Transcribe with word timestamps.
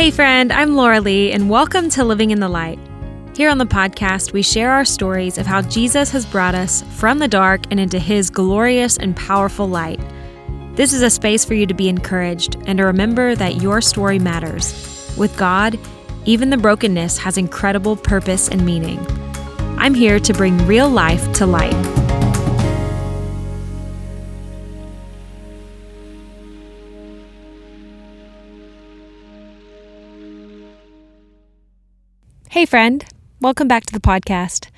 Hey, 0.00 0.10
friend, 0.10 0.50
I'm 0.50 0.76
Laura 0.76 0.98
Lee, 0.98 1.30
and 1.30 1.50
welcome 1.50 1.90
to 1.90 2.04
Living 2.04 2.30
in 2.30 2.40
the 2.40 2.48
Light. 2.48 2.78
Here 3.36 3.50
on 3.50 3.58
the 3.58 3.66
podcast, 3.66 4.32
we 4.32 4.40
share 4.40 4.70
our 4.70 4.86
stories 4.86 5.36
of 5.36 5.44
how 5.44 5.60
Jesus 5.60 6.10
has 6.12 6.24
brought 6.24 6.54
us 6.54 6.82
from 6.92 7.18
the 7.18 7.28
dark 7.28 7.64
and 7.70 7.78
into 7.78 7.98
his 7.98 8.30
glorious 8.30 8.96
and 8.96 9.14
powerful 9.14 9.68
light. 9.68 10.00
This 10.74 10.94
is 10.94 11.02
a 11.02 11.10
space 11.10 11.44
for 11.44 11.52
you 11.52 11.66
to 11.66 11.74
be 11.74 11.90
encouraged 11.90 12.56
and 12.64 12.78
to 12.78 12.86
remember 12.86 13.34
that 13.34 13.60
your 13.60 13.82
story 13.82 14.18
matters. 14.18 14.72
With 15.18 15.36
God, 15.36 15.78
even 16.24 16.48
the 16.48 16.56
brokenness 16.56 17.18
has 17.18 17.36
incredible 17.36 17.94
purpose 17.94 18.48
and 18.48 18.64
meaning. 18.64 19.06
I'm 19.76 19.92
here 19.92 20.18
to 20.18 20.32
bring 20.32 20.56
real 20.66 20.88
life 20.88 21.30
to 21.34 21.44
light. 21.44 21.99
Hey, 32.50 32.66
friend. 32.66 33.04
Welcome 33.40 33.68
back 33.68 33.86
to 33.86 33.92
the 33.92 34.00
podcast. 34.00 34.70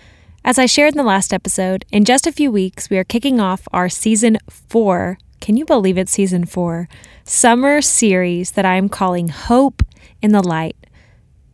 As 0.45 0.59
I 0.59 0.67
shared 0.67 0.93
in 0.93 0.99
the 0.99 1.03
last 1.03 1.33
episode, 1.33 1.87
in 1.91 2.05
just 2.05 2.27
a 2.27 2.31
few 2.31 2.53
weeks, 2.53 2.91
we 2.91 2.99
are 2.99 3.03
kicking 3.03 3.41
off 3.41 3.67
our 3.73 3.89
season 3.89 4.37
four. 4.51 5.17
Can 5.41 5.57
you 5.57 5.65
believe 5.65 5.97
it's 5.97 6.13
season 6.13 6.45
four? 6.45 6.87
Summer 7.25 7.81
series 7.81 8.51
that 8.51 8.67
I 8.67 8.75
am 8.75 8.91
calling 8.91 9.29
Hope 9.29 9.83
in 10.21 10.33
the 10.33 10.43
Light. 10.43 10.77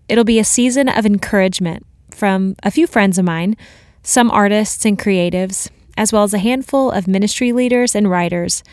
It'll 0.08 0.24
be 0.24 0.40
a 0.40 0.44
season 0.44 0.88
of 0.88 1.06
encouragement 1.06 1.86
from 2.10 2.56
a 2.64 2.72
few 2.72 2.88
friends 2.88 3.16
of 3.16 3.24
mine, 3.24 3.56
some 4.02 4.28
artists 4.32 4.84
and 4.84 4.98
creatives, 4.98 5.70
as 5.96 6.12
well 6.12 6.24
as 6.24 6.34
a 6.34 6.38
handful 6.38 6.90
of 6.90 7.06
ministry 7.06 7.52
leaders 7.52 7.94
and 7.94 8.10
writers 8.10 8.64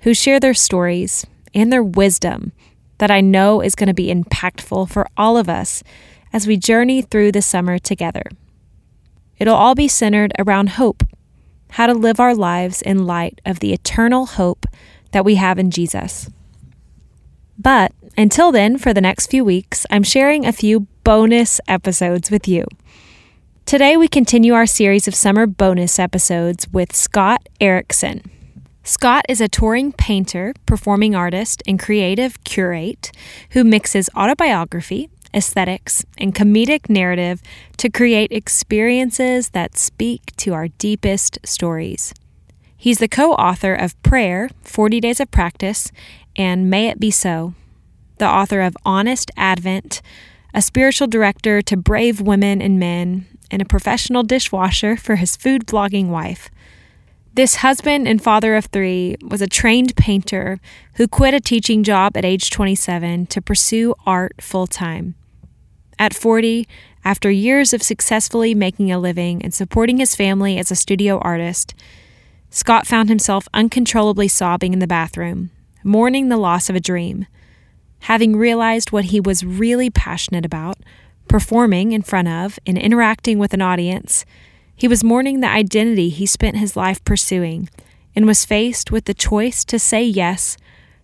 who 0.00 0.14
share 0.14 0.40
their 0.40 0.54
stories 0.54 1.26
and 1.54 1.70
their 1.70 1.84
wisdom 1.84 2.52
that 2.96 3.10
I 3.10 3.20
know 3.20 3.60
is 3.60 3.74
going 3.74 3.88
to 3.88 3.92
be 3.92 4.06
impactful 4.06 4.88
for 4.88 5.06
all 5.18 5.36
of 5.36 5.50
us 5.50 5.82
as 6.34 6.48
we 6.48 6.56
journey 6.56 7.00
through 7.00 7.30
the 7.30 7.40
summer 7.40 7.78
together. 7.78 8.24
It'll 9.38 9.54
all 9.54 9.76
be 9.76 9.86
centered 9.86 10.32
around 10.38 10.70
hope, 10.70 11.04
how 11.70 11.86
to 11.86 11.94
live 11.94 12.18
our 12.18 12.34
lives 12.34 12.82
in 12.82 13.06
light 13.06 13.40
of 13.46 13.60
the 13.60 13.72
eternal 13.72 14.26
hope 14.26 14.66
that 15.12 15.24
we 15.24 15.36
have 15.36 15.60
in 15.60 15.70
Jesus. 15.70 16.28
But 17.56 17.92
until 18.16 18.50
then, 18.50 18.78
for 18.78 18.92
the 18.92 19.00
next 19.00 19.28
few 19.28 19.44
weeks, 19.44 19.86
I'm 19.90 20.02
sharing 20.02 20.44
a 20.44 20.52
few 20.52 20.80
bonus 21.04 21.60
episodes 21.68 22.32
with 22.32 22.48
you. 22.48 22.66
Today, 23.64 23.96
we 23.96 24.08
continue 24.08 24.54
our 24.54 24.66
series 24.66 25.06
of 25.06 25.14
summer 25.14 25.46
bonus 25.46 25.98
episodes 26.00 26.68
with 26.68 26.94
Scott 26.94 27.48
Erickson. 27.60 28.22
Scott 28.82 29.24
is 29.28 29.40
a 29.40 29.48
touring 29.48 29.92
painter, 29.92 30.52
performing 30.66 31.14
artist, 31.14 31.62
and 31.66 31.78
creative 31.78 32.42
curate 32.44 33.10
who 33.50 33.64
mixes 33.64 34.10
autobiography, 34.16 35.08
aesthetics, 35.34 36.04
and 36.18 36.34
comedic 36.34 36.88
narrative 36.88 37.42
to 37.78 37.90
create 37.90 38.32
experiences 38.32 39.50
that 39.50 39.76
speak 39.76 40.34
to 40.36 40.54
our 40.54 40.68
deepest 40.68 41.38
stories. 41.44 42.14
He's 42.76 42.98
the 42.98 43.08
co 43.08 43.32
author 43.32 43.74
of 43.74 44.00
Prayer 44.02 44.50
40 44.62 45.00
Days 45.00 45.20
of 45.20 45.30
Practice 45.30 45.90
and 46.36 46.70
May 46.70 46.88
It 46.88 47.00
Be 47.00 47.10
So, 47.10 47.54
the 48.18 48.28
author 48.28 48.60
of 48.60 48.76
Honest 48.84 49.30
Advent, 49.36 50.02
a 50.52 50.62
spiritual 50.62 51.08
director 51.08 51.62
to 51.62 51.76
brave 51.76 52.20
women 52.20 52.62
and 52.62 52.78
men, 52.78 53.26
and 53.50 53.60
a 53.62 53.64
professional 53.64 54.22
dishwasher 54.22 54.96
for 54.96 55.16
his 55.16 55.36
food 55.36 55.66
blogging 55.66 56.08
wife. 56.08 56.50
This 57.34 57.56
husband 57.56 58.06
and 58.06 58.22
father 58.22 58.54
of 58.54 58.66
three 58.66 59.16
was 59.26 59.42
a 59.42 59.48
trained 59.48 59.96
painter 59.96 60.60
who 60.94 61.08
quit 61.08 61.34
a 61.34 61.40
teaching 61.40 61.82
job 61.82 62.16
at 62.16 62.24
age 62.24 62.50
27 62.50 63.26
to 63.26 63.42
pursue 63.42 63.94
art 64.06 64.34
full 64.40 64.68
time. 64.68 65.16
At 66.04 66.12
40, 66.12 66.68
after 67.02 67.30
years 67.30 67.72
of 67.72 67.82
successfully 67.82 68.54
making 68.54 68.92
a 68.92 68.98
living 68.98 69.40
and 69.40 69.54
supporting 69.54 69.96
his 69.96 70.14
family 70.14 70.58
as 70.58 70.70
a 70.70 70.76
studio 70.76 71.16
artist, 71.20 71.72
Scott 72.50 72.86
found 72.86 73.08
himself 73.08 73.48
uncontrollably 73.54 74.28
sobbing 74.28 74.74
in 74.74 74.80
the 74.80 74.86
bathroom, 74.86 75.50
mourning 75.82 76.28
the 76.28 76.36
loss 76.36 76.68
of 76.68 76.76
a 76.76 76.80
dream. 76.80 77.26
Having 78.00 78.36
realized 78.36 78.92
what 78.92 79.06
he 79.06 79.18
was 79.18 79.46
really 79.46 79.88
passionate 79.88 80.44
about, 80.44 80.76
performing 81.26 81.92
in 81.92 82.02
front 82.02 82.28
of 82.28 82.58
and 82.66 82.76
interacting 82.76 83.38
with 83.38 83.54
an 83.54 83.62
audience, 83.62 84.26
he 84.76 84.86
was 84.86 85.02
mourning 85.02 85.40
the 85.40 85.48
identity 85.48 86.10
he 86.10 86.26
spent 86.26 86.58
his 86.58 86.76
life 86.76 87.02
pursuing 87.06 87.70
and 88.14 88.26
was 88.26 88.44
faced 88.44 88.90
with 88.90 89.06
the 89.06 89.14
choice 89.14 89.64
to 89.64 89.78
say 89.78 90.04
yes 90.04 90.58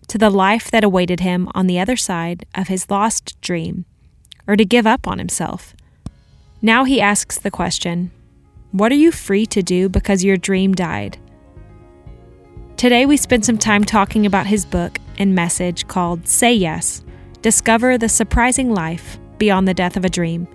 to 0.07 0.19
the 0.19 0.29
life 0.29 0.69
that 0.69 0.83
awaited 0.83 1.21
him 1.21 1.49
on 1.55 1.65
the 1.65 1.79
other 1.79 1.97
side 1.97 2.45
of 2.53 2.67
his 2.67 2.87
lost 2.91 3.41
dream 3.41 3.85
or 4.51 4.57
to 4.57 4.65
give 4.65 4.85
up 4.85 5.07
on 5.07 5.17
himself. 5.17 5.73
Now 6.61 6.83
he 6.83 6.99
asks 6.99 7.39
the 7.39 7.49
question 7.49 8.11
What 8.73 8.91
are 8.91 8.95
you 8.95 9.09
free 9.13 9.45
to 9.45 9.63
do 9.63 9.87
because 9.87 10.25
your 10.25 10.35
dream 10.35 10.73
died? 10.73 11.17
Today 12.75 13.05
we 13.05 13.15
spent 13.15 13.45
some 13.45 13.57
time 13.57 13.85
talking 13.85 14.25
about 14.25 14.47
his 14.47 14.65
book 14.65 14.99
and 15.17 15.33
message 15.33 15.87
called 15.87 16.27
Say 16.27 16.53
Yes 16.53 17.01
Discover 17.41 17.97
the 17.97 18.09
Surprising 18.09 18.73
Life 18.73 19.17
Beyond 19.37 19.69
the 19.69 19.73
Death 19.73 19.95
of 19.95 20.03
a 20.03 20.09
Dream. 20.09 20.49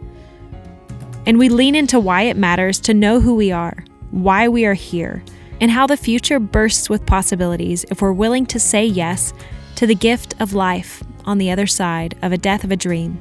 And 1.24 1.38
we 1.38 1.48
lean 1.48 1.74
into 1.74 1.98
why 1.98 2.22
it 2.22 2.36
matters 2.36 2.78
to 2.80 2.92
know 2.92 3.18
who 3.18 3.34
we 3.34 3.50
are, 3.50 3.82
why 4.10 4.46
we 4.46 4.66
are 4.66 4.74
here, 4.74 5.24
and 5.58 5.70
how 5.70 5.86
the 5.86 5.96
future 5.96 6.38
bursts 6.38 6.90
with 6.90 7.06
possibilities 7.06 7.86
if 7.90 8.02
we're 8.02 8.12
willing 8.12 8.44
to 8.46 8.60
say 8.60 8.84
yes 8.84 9.32
to 9.76 9.86
the 9.86 9.94
gift 9.94 10.34
of 10.38 10.52
life 10.52 11.02
on 11.24 11.38
the 11.38 11.50
other 11.50 11.66
side 11.66 12.14
of 12.20 12.32
a 12.32 12.38
death 12.38 12.62
of 12.62 12.70
a 12.70 12.76
dream. 12.76 13.18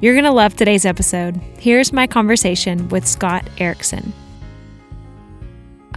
You're 0.00 0.12
going 0.12 0.24
to 0.24 0.30
love 0.30 0.54
today's 0.54 0.84
episode. 0.84 1.36
Here's 1.58 1.90
my 1.90 2.06
conversation 2.06 2.88
with 2.90 3.06
Scott 3.06 3.48
Erickson. 3.56 4.12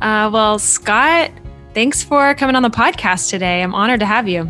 Uh, 0.01 0.29
well, 0.31 0.57
Scott, 0.57 1.31
thanks 1.73 2.01
for 2.01 2.33
coming 2.35 2.55
on 2.55 2.63
the 2.63 2.69
podcast 2.69 3.29
today. 3.29 3.61
I'm 3.61 3.75
honored 3.75 3.99
to 3.99 4.05
have 4.05 4.29
you. 4.29 4.49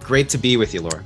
Great 0.00 0.28
to 0.30 0.38
be 0.38 0.58
with 0.58 0.74
you, 0.74 0.82
Laura. 0.82 1.02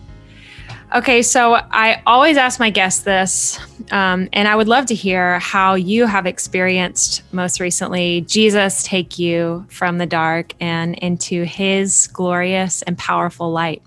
Okay, 0.92 1.22
so 1.22 1.54
I 1.54 2.02
always 2.04 2.36
ask 2.36 2.58
my 2.58 2.68
guests 2.68 3.04
this, 3.04 3.60
um, 3.92 4.28
and 4.32 4.48
I 4.48 4.56
would 4.56 4.68
love 4.68 4.86
to 4.86 4.94
hear 4.94 5.38
how 5.38 5.74
you 5.74 6.06
have 6.06 6.26
experienced 6.26 7.22
most 7.32 7.60
recently 7.60 8.22
Jesus 8.22 8.82
take 8.82 9.18
you 9.18 9.64
from 9.70 9.98
the 9.98 10.04
dark 10.04 10.52
and 10.60 10.96
into 10.96 11.44
his 11.44 12.08
glorious 12.08 12.82
and 12.82 12.98
powerful 12.98 13.52
light. 13.52 13.82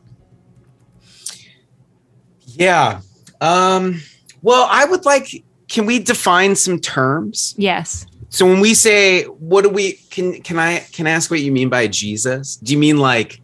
Yeah, 2.46 3.02
um, 3.42 4.02
well, 4.42 4.68
I 4.70 4.86
would 4.86 5.06
like, 5.06 5.44
can 5.68 5.86
we 5.86 6.00
define 6.00 6.56
some 6.56 6.80
terms? 6.80 7.56
Yes. 7.58 8.06
So 8.30 8.46
when 8.46 8.60
we 8.60 8.74
say, 8.74 9.24
what 9.24 9.64
do 9.64 9.70
we, 9.70 9.94
can, 10.10 10.42
can 10.42 10.60
I, 10.60 10.80
can 10.92 11.08
I 11.08 11.12
ask 11.12 11.32
what 11.32 11.40
you 11.40 11.52
mean 11.52 11.70
by 11.70 11.88
Jesus? 11.88 12.58
Do 12.58 12.74
you 12.74 12.78
mean 12.78 12.98
like 12.98 13.42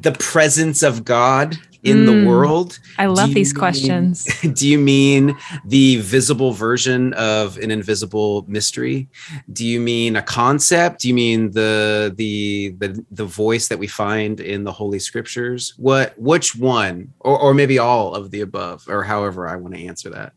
the 0.00 0.12
presence 0.12 0.82
of 0.82 1.04
God? 1.04 1.56
In 1.82 1.98
mm, 1.98 2.06
the 2.06 2.28
world? 2.28 2.78
I 2.98 3.06
love 3.06 3.32
these 3.34 3.54
mean, 3.54 3.58
questions. 3.58 4.24
Do 4.54 4.68
you 4.68 4.78
mean 4.78 5.36
the 5.64 5.96
visible 5.96 6.52
version 6.52 7.12
of 7.14 7.56
an 7.58 7.70
invisible 7.70 8.44
mystery? 8.48 9.08
Do 9.52 9.66
you 9.66 9.80
mean 9.80 10.16
a 10.16 10.22
concept? 10.22 11.00
Do 11.00 11.08
you 11.08 11.14
mean 11.14 11.52
the 11.52 12.12
the 12.16 12.74
the 12.78 13.04
the 13.10 13.24
voice 13.24 13.68
that 13.68 13.78
we 13.78 13.86
find 13.86 14.40
in 14.40 14.64
the 14.64 14.72
holy 14.72 14.98
scriptures? 14.98 15.74
What 15.76 16.14
which 16.18 16.54
one 16.54 17.12
or 17.20 17.38
or 17.38 17.54
maybe 17.54 17.78
all 17.78 18.14
of 18.14 18.30
the 18.30 18.42
above 18.42 18.86
or 18.88 19.02
however 19.02 19.48
I 19.48 19.56
want 19.56 19.74
to 19.74 19.86
answer 19.86 20.10
that? 20.10 20.32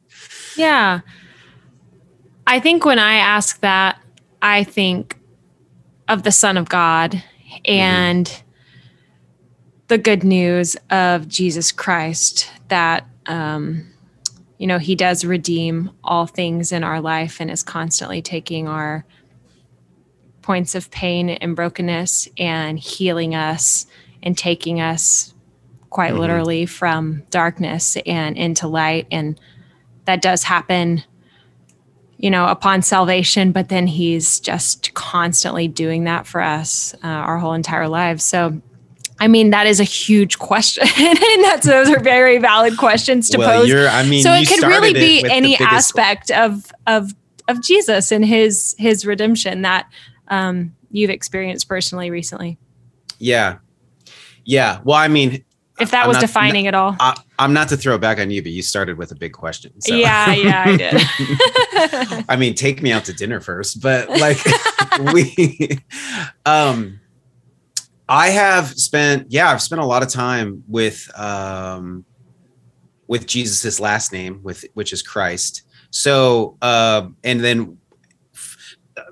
Yeah. 0.56 1.02
I 2.46 2.60
think 2.60 2.86
when 2.86 3.00
I 3.00 3.16
ask 3.16 3.60
that, 3.62 4.00
I 4.42 4.64
think 4.64 5.18
of 6.08 6.24
the 6.24 6.32
son 6.32 6.58
of 6.58 6.68
God 6.70 7.12
mm-hmm. 7.12 7.58
and 7.66 8.26
mm-hmm 8.28 8.44
the 9.94 9.98
good 10.00 10.24
news 10.24 10.76
of 10.90 11.28
Jesus 11.28 11.72
Christ 11.72 12.50
that 12.70 13.08
um, 13.28 13.86
you 14.58 14.66
know 14.66 14.80
he 14.80 14.96
does 14.96 15.24
redeem 15.24 15.92
all 16.04 16.26
things 16.26 16.72
in 16.72 16.84
our 16.84 17.00
life 17.00 17.40
and 17.40 17.52
is 17.52 17.62
constantly 17.62 18.20
taking 18.20 18.68
our 18.68 19.06
points 20.42 20.74
of 20.74 20.90
pain 20.90 21.30
and 21.30 21.56
brokenness 21.56 22.28
and 22.40 22.80
healing 22.80 23.36
us 23.36 23.86
and 24.24 24.36
taking 24.36 24.82
us 24.82 25.36
quite 25.92 26.14
mm-hmm. 26.14 26.22
literally 26.22 26.66
from 26.66 27.22
darkness 27.30 27.96
and 28.08 28.36
into 28.36 28.68
light 28.68 29.06
and 29.12 29.40
that 30.06 30.24
does 30.24 30.42
happen 30.42 31.04
you 32.18 32.32
know 32.32 32.48
upon 32.48 32.82
salvation 32.82 33.52
but 33.52 33.70
then 33.70 33.86
he's 33.86 34.40
just 34.40 34.92
constantly 34.96 35.68
doing 35.68 36.06
that 36.06 36.26
for 36.26 36.42
us 36.42 36.96
uh, 37.04 37.08
our 37.08 37.38
whole 37.38 37.54
entire 37.54 37.88
lives 37.88 38.24
so 38.24 38.60
I 39.24 39.28
mean, 39.30 39.52
that 39.52 39.68
is 39.68 39.80
a 39.80 39.86
huge 39.86 40.38
question, 40.38 40.86
and 40.98 41.44
that's 41.46 41.66
those 41.66 41.90
are 41.90 42.02
very 42.02 42.40
valid 42.40 42.78
questions 42.78 43.30
to 43.30 43.38
well, 43.38 43.62
pose. 43.62 43.74
I 43.74 44.04
mean, 44.04 44.22
so 44.22 44.34
it 44.34 44.50
could 44.50 44.64
really 44.64 44.92
be 44.92 45.24
any 45.32 45.56
aspect 45.60 46.30
of 46.30 46.70
of 46.88 47.14
of 47.48 47.62
Jesus 47.62 48.12
and 48.12 48.26
his 48.26 48.76
his 48.78 49.06
redemption 49.06 49.62
that 49.62 49.90
um, 50.28 50.76
you've 50.92 51.10
experienced 51.10 51.70
personally 51.70 52.12
recently. 52.12 52.58
Yeah, 53.18 53.60
yeah. 54.44 54.82
Well, 54.84 54.98
I 54.98 55.08
mean, 55.08 55.46
if 55.80 55.92
that 55.92 56.02
I'm 56.02 56.10
was 56.10 56.16
not, 56.16 56.22
defining 56.22 56.66
not, 56.66 56.68
at 56.68 56.76
all, 56.76 56.98
I, 57.00 57.18
I'm 57.40 57.54
not 57.54 57.70
to 57.70 57.78
throw 57.78 57.96
it 57.96 58.02
back 58.02 58.20
on 58.20 58.30
you, 58.30 58.44
but 58.44 58.52
you 58.52 58.62
started 58.62 58.98
with 58.98 59.14
a 59.14 59.16
big 59.16 59.32
question. 59.32 59.80
So. 59.80 59.96
Yeah, 59.96 60.34
yeah, 60.34 60.64
I 60.68 60.76
did. 60.76 62.26
I 62.30 62.36
mean, 62.36 62.56
take 62.56 62.82
me 62.82 62.92
out 62.92 63.06
to 63.06 63.14
dinner 63.14 63.40
first, 63.40 63.82
but 63.82 64.10
like 64.10 64.38
we, 65.14 65.80
um, 66.46 67.00
I 68.10 68.30
have 68.30 68.68
spent, 68.68 69.28
yeah, 69.30 69.50
I've 69.50 69.62
spent 69.62 69.82
a 69.82 69.86
lot 69.86 70.04
of 70.04 70.10
time 70.10 70.64
with, 70.68 71.10
um, 71.18 72.06
with 73.08 73.28
Jesus's 73.28 73.80
last 73.80 74.12
name, 74.12 74.42
with 74.44 74.66
which 74.74 74.94
is 74.94 75.02
Christ. 75.02 75.64
So, 75.90 76.58
uh, 76.62 77.08
and 77.24 77.44
then 77.44 77.78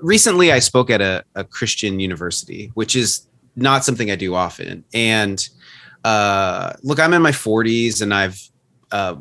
recently 0.00 0.52
I 0.52 0.58
spoke 0.58 0.90
at 0.90 1.00
a, 1.00 1.24
a 1.34 1.44
Christian 1.44 2.00
university, 2.00 2.70
which 2.74 2.96
is 2.96 3.26
not 3.56 3.84
something 3.84 4.10
I 4.10 4.16
do 4.16 4.34
often. 4.34 4.84
And 4.92 5.46
uh, 6.04 6.72
look, 6.82 6.98
I'm 6.98 7.14
in 7.14 7.22
my 7.22 7.30
40s 7.30 8.02
and 8.02 8.12
I've 8.12 8.40
uh, 8.90 9.16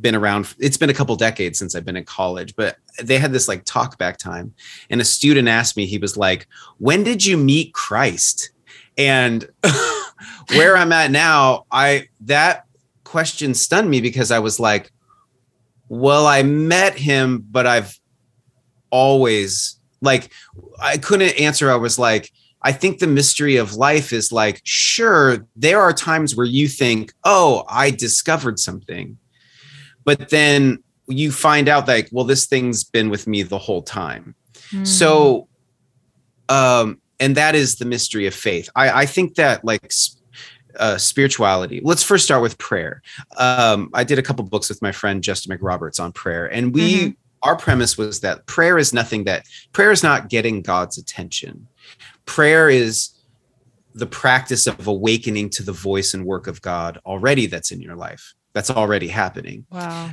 been 0.00 0.14
around. 0.14 0.54
It's 0.58 0.76
been 0.76 0.90
a 0.90 0.94
couple 0.94 1.14
decades 1.16 1.58
since 1.58 1.74
I've 1.74 1.84
been 1.84 1.96
in 1.96 2.04
college, 2.04 2.56
but 2.56 2.76
they 3.02 3.18
had 3.18 3.32
this 3.32 3.48
like 3.48 3.64
talk 3.64 3.98
back 3.98 4.18
time. 4.18 4.54
And 4.90 5.00
a 5.00 5.04
student 5.04 5.48
asked 5.48 5.76
me, 5.76 5.86
he 5.86 5.98
was 5.98 6.16
like, 6.16 6.46
When 6.78 7.04
did 7.04 7.24
you 7.24 7.36
meet 7.36 7.74
Christ? 7.74 8.50
And 8.98 9.48
where 10.50 10.76
I'm 10.76 10.92
at 10.92 11.10
now, 11.10 11.66
I 11.70 12.08
that 12.22 12.66
question 13.04 13.54
stunned 13.54 13.90
me 13.90 14.00
because 14.00 14.30
I 14.30 14.38
was 14.38 14.60
like, 14.60 14.92
Well, 15.88 16.26
I 16.26 16.42
met 16.42 16.98
him, 16.98 17.44
but 17.50 17.66
I've 17.66 17.98
always 18.90 19.78
like 20.00 20.30
I 20.80 20.98
couldn't 20.98 21.40
answer. 21.40 21.70
I 21.70 21.76
was 21.76 21.98
like, 21.98 22.30
I 22.62 22.72
think 22.72 22.98
the 22.98 23.06
mystery 23.06 23.56
of 23.56 23.74
life 23.74 24.12
is 24.12 24.30
like, 24.30 24.60
sure, 24.64 25.46
there 25.56 25.80
are 25.80 25.92
times 25.92 26.36
where 26.36 26.46
you 26.46 26.68
think, 26.68 27.12
oh, 27.24 27.64
I 27.68 27.90
discovered 27.90 28.60
something. 28.60 29.18
But 30.04 30.30
then 30.30 30.82
you 31.08 31.32
find 31.32 31.68
out 31.68 31.88
like, 31.88 32.08
well, 32.12 32.24
this 32.24 32.46
thing's 32.46 32.84
been 32.84 33.10
with 33.10 33.26
me 33.26 33.42
the 33.42 33.58
whole 33.58 33.82
time. 33.82 34.36
Mm. 34.70 34.86
So, 34.86 35.48
um, 36.48 37.00
and 37.22 37.36
that 37.36 37.54
is 37.54 37.76
the 37.76 37.84
mystery 37.84 38.26
of 38.26 38.34
faith. 38.34 38.68
I, 38.76 39.02
I 39.02 39.06
think 39.06 39.36
that 39.36 39.64
like 39.64 39.90
uh, 40.78 40.98
spirituality. 40.98 41.80
Let's 41.84 42.02
first 42.02 42.24
start 42.24 42.42
with 42.42 42.56
prayer. 42.58 43.02
Um, 43.36 43.90
I 43.94 44.04
did 44.04 44.18
a 44.18 44.22
couple 44.22 44.44
books 44.44 44.68
with 44.68 44.80
my 44.82 44.92
friend 44.92 45.22
Justin 45.22 45.56
McRoberts 45.56 46.00
on 46.00 46.12
prayer, 46.12 46.46
and 46.46 46.74
we 46.74 46.94
mm-hmm. 46.94 47.10
our 47.42 47.56
premise 47.56 47.98
was 47.98 48.20
that 48.20 48.46
prayer 48.46 48.78
is 48.78 48.92
nothing 48.92 49.24
that 49.24 49.46
prayer 49.72 49.90
is 49.90 50.02
not 50.02 50.28
getting 50.28 50.62
God's 50.62 50.98
attention 50.98 51.68
prayer 52.26 52.68
is 52.68 53.10
the 53.94 54.06
practice 54.06 54.66
of 54.66 54.86
awakening 54.86 55.50
to 55.50 55.62
the 55.62 55.72
voice 55.72 56.14
and 56.14 56.24
work 56.24 56.46
of 56.46 56.62
God 56.62 56.98
already 57.04 57.46
that's 57.46 57.70
in 57.70 57.80
your 57.80 57.96
life. 57.96 58.34
That's 58.54 58.70
already 58.70 59.08
happening. 59.08 59.66
Wow. 59.70 60.12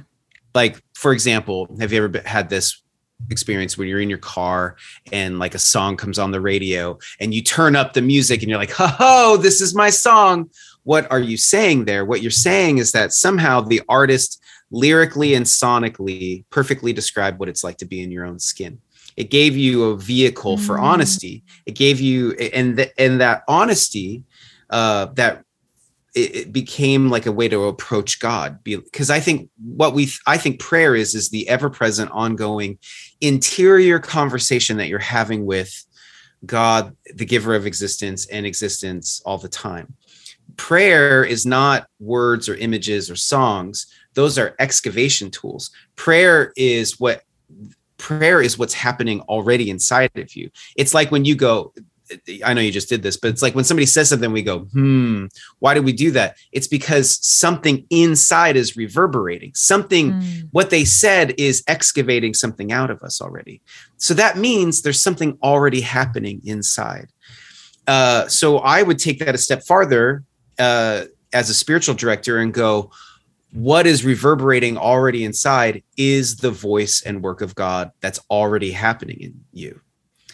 Like, 0.54 0.82
for 0.94 1.14
example, 1.14 1.76
have 1.80 1.94
you 1.94 2.04
ever 2.04 2.22
had 2.26 2.50
this 2.50 2.82
experience 3.30 3.78
when 3.78 3.88
you're 3.88 4.02
in 4.02 4.10
your 4.10 4.18
car 4.18 4.76
and 5.12 5.40
like 5.40 5.56
a 5.56 5.60
song 5.60 5.98
comes 5.98 6.18
on 6.18 6.32
the 6.32 6.42
radio 6.42 6.98
and 7.20 7.34
you 7.34 7.42
turn 7.42 7.76
up 7.76 7.94
the 7.94 8.02
music 8.02 8.42
and 8.42 8.50
you're 8.50 8.60
like, 8.60 8.74
oh, 8.80 9.38
this 9.38 9.62
is 9.62 9.76
my 9.76 9.90
song. 9.90 10.50
What 10.84 11.12
are 11.12 11.20
you 11.20 11.38
saying 11.38 11.86
there? 11.86 12.06
What 12.06 12.22
you're 12.22 12.32
saying 12.32 12.78
is 12.78 12.92
that 12.94 13.14
somehow 13.14 13.62
the 13.62 13.82
artist 13.88 14.42
lyrically 14.72 15.34
and 15.34 15.46
sonically 15.46 16.46
perfectly 16.50 16.94
described 16.94 17.40
what 17.40 17.50
it's 17.50 17.64
like 17.64 17.78
to 17.78 17.86
be 17.86 18.02
in 18.02 18.12
your 18.12 18.26
own 18.26 18.40
skin 18.40 18.80
it 19.18 19.30
gave 19.30 19.58
you 19.58 19.86
a 19.86 19.98
vehicle 19.98 20.58
mm. 20.58 20.66
for 20.66 20.78
honesty 20.78 21.44
it 21.66 21.72
gave 21.72 22.00
you 22.00 22.32
and 22.54 22.78
the, 22.78 23.02
and 23.02 23.20
that 23.20 23.44
honesty 23.48 24.24
uh 24.70 25.08
that 25.14 25.44
it, 26.16 26.36
it 26.36 26.54
became 26.54 27.10
like 27.10 27.26
a 27.26 27.32
way 27.32 27.48
to 27.48 27.66
approach 27.66 28.20
god 28.20 28.64
because 28.64 29.10
i 29.10 29.20
think 29.20 29.50
what 29.58 29.94
we 29.94 30.10
i 30.28 30.38
think 30.38 30.60
prayer 30.60 30.96
is 30.96 31.16
is 31.16 31.30
the 31.30 31.48
ever-present 31.48 32.10
ongoing 32.12 32.78
interior 33.22 34.00
conversation 34.00 34.78
that 34.78 34.88
you're 34.88 35.00
having 35.00 35.46
with 35.46 35.86
god 36.46 36.96
the 37.16 37.26
giver 37.26 37.56
of 37.56 37.66
existence 37.66 38.26
and 38.28 38.46
existence 38.46 39.22
all 39.26 39.38
the 39.38 39.50
time. 39.50 39.94
Prayer 40.58 41.24
is 41.24 41.46
not 41.46 41.88
words 42.00 42.50
or 42.50 42.56
images 42.56 43.10
or 43.10 43.16
songs. 43.16 43.88
Those 44.14 44.38
are 44.38 44.56
excavation 44.60 45.32
tools. 45.32 45.72
Prayer 45.96 46.52
is 46.56 47.00
what 47.00 47.24
prayer 47.98 48.42
is 48.42 48.58
what's 48.58 48.74
happening 48.74 49.22
already 49.22 49.70
inside 49.70 50.12
of 50.16 50.36
you. 50.36 50.50
It's 50.78 50.94
like 50.94 51.12
when 51.12 51.26
you 51.26 51.36
go, 51.36 51.74
I 52.44 52.54
know 52.54 52.62
you 52.62 52.72
just 52.72 52.90
did 52.90 53.04
this, 53.04 53.18
but 53.18 53.30
it's 53.30 53.42
like 53.42 53.56
when 53.56 53.64
somebody 53.64 53.86
says 53.86 54.10
something, 54.10 54.32
we 54.32 54.42
go, 54.42 54.60
hmm, 54.60 55.26
why 55.60 55.74
did 55.74 55.86
we 55.86 55.94
do 55.94 56.12
that? 56.12 56.38
It's 56.52 56.68
because 56.68 57.20
something 57.26 57.86
inside 57.90 58.56
is 58.56 58.76
reverberating. 58.76 59.52
Something, 59.54 60.14
mm. 60.14 60.50
what 60.52 60.70
they 60.70 60.86
said 60.86 61.36
is 61.38 61.64
excavating 61.68 62.34
something 62.34 62.72
out 62.72 62.90
of 62.90 63.02
us 63.04 63.22
already. 63.22 63.62
So 63.98 64.14
that 64.16 64.38
means 64.38 64.82
there's 64.82 65.02
something 65.02 65.38
already 65.44 65.82
happening 65.82 66.42
inside. 66.44 67.10
Uh, 67.88 68.28
so 68.28 68.60
I 68.60 68.84
would 68.84 69.00
take 69.00 69.20
that 69.20 69.36
a 69.36 69.40
step 69.40 69.64
farther 69.64 70.24
uh, 70.58 71.06
as 71.34 71.50
a 71.50 71.54
spiritual 71.54 71.96
director 71.96 72.38
and 72.38 72.54
go, 72.54 72.92
what 73.52 73.88
is 73.88 74.06
reverberating 74.06 74.78
already 74.78 75.24
inside 75.24 75.84
is 75.98 76.38
the 76.38 76.52
voice 76.52 77.02
and 77.02 77.24
work 77.24 77.42
of 77.42 77.56
God 77.56 77.92
that's 78.00 78.20
already 78.30 78.72
happening 78.72 79.18
in 79.22 79.44
you. 79.52 79.82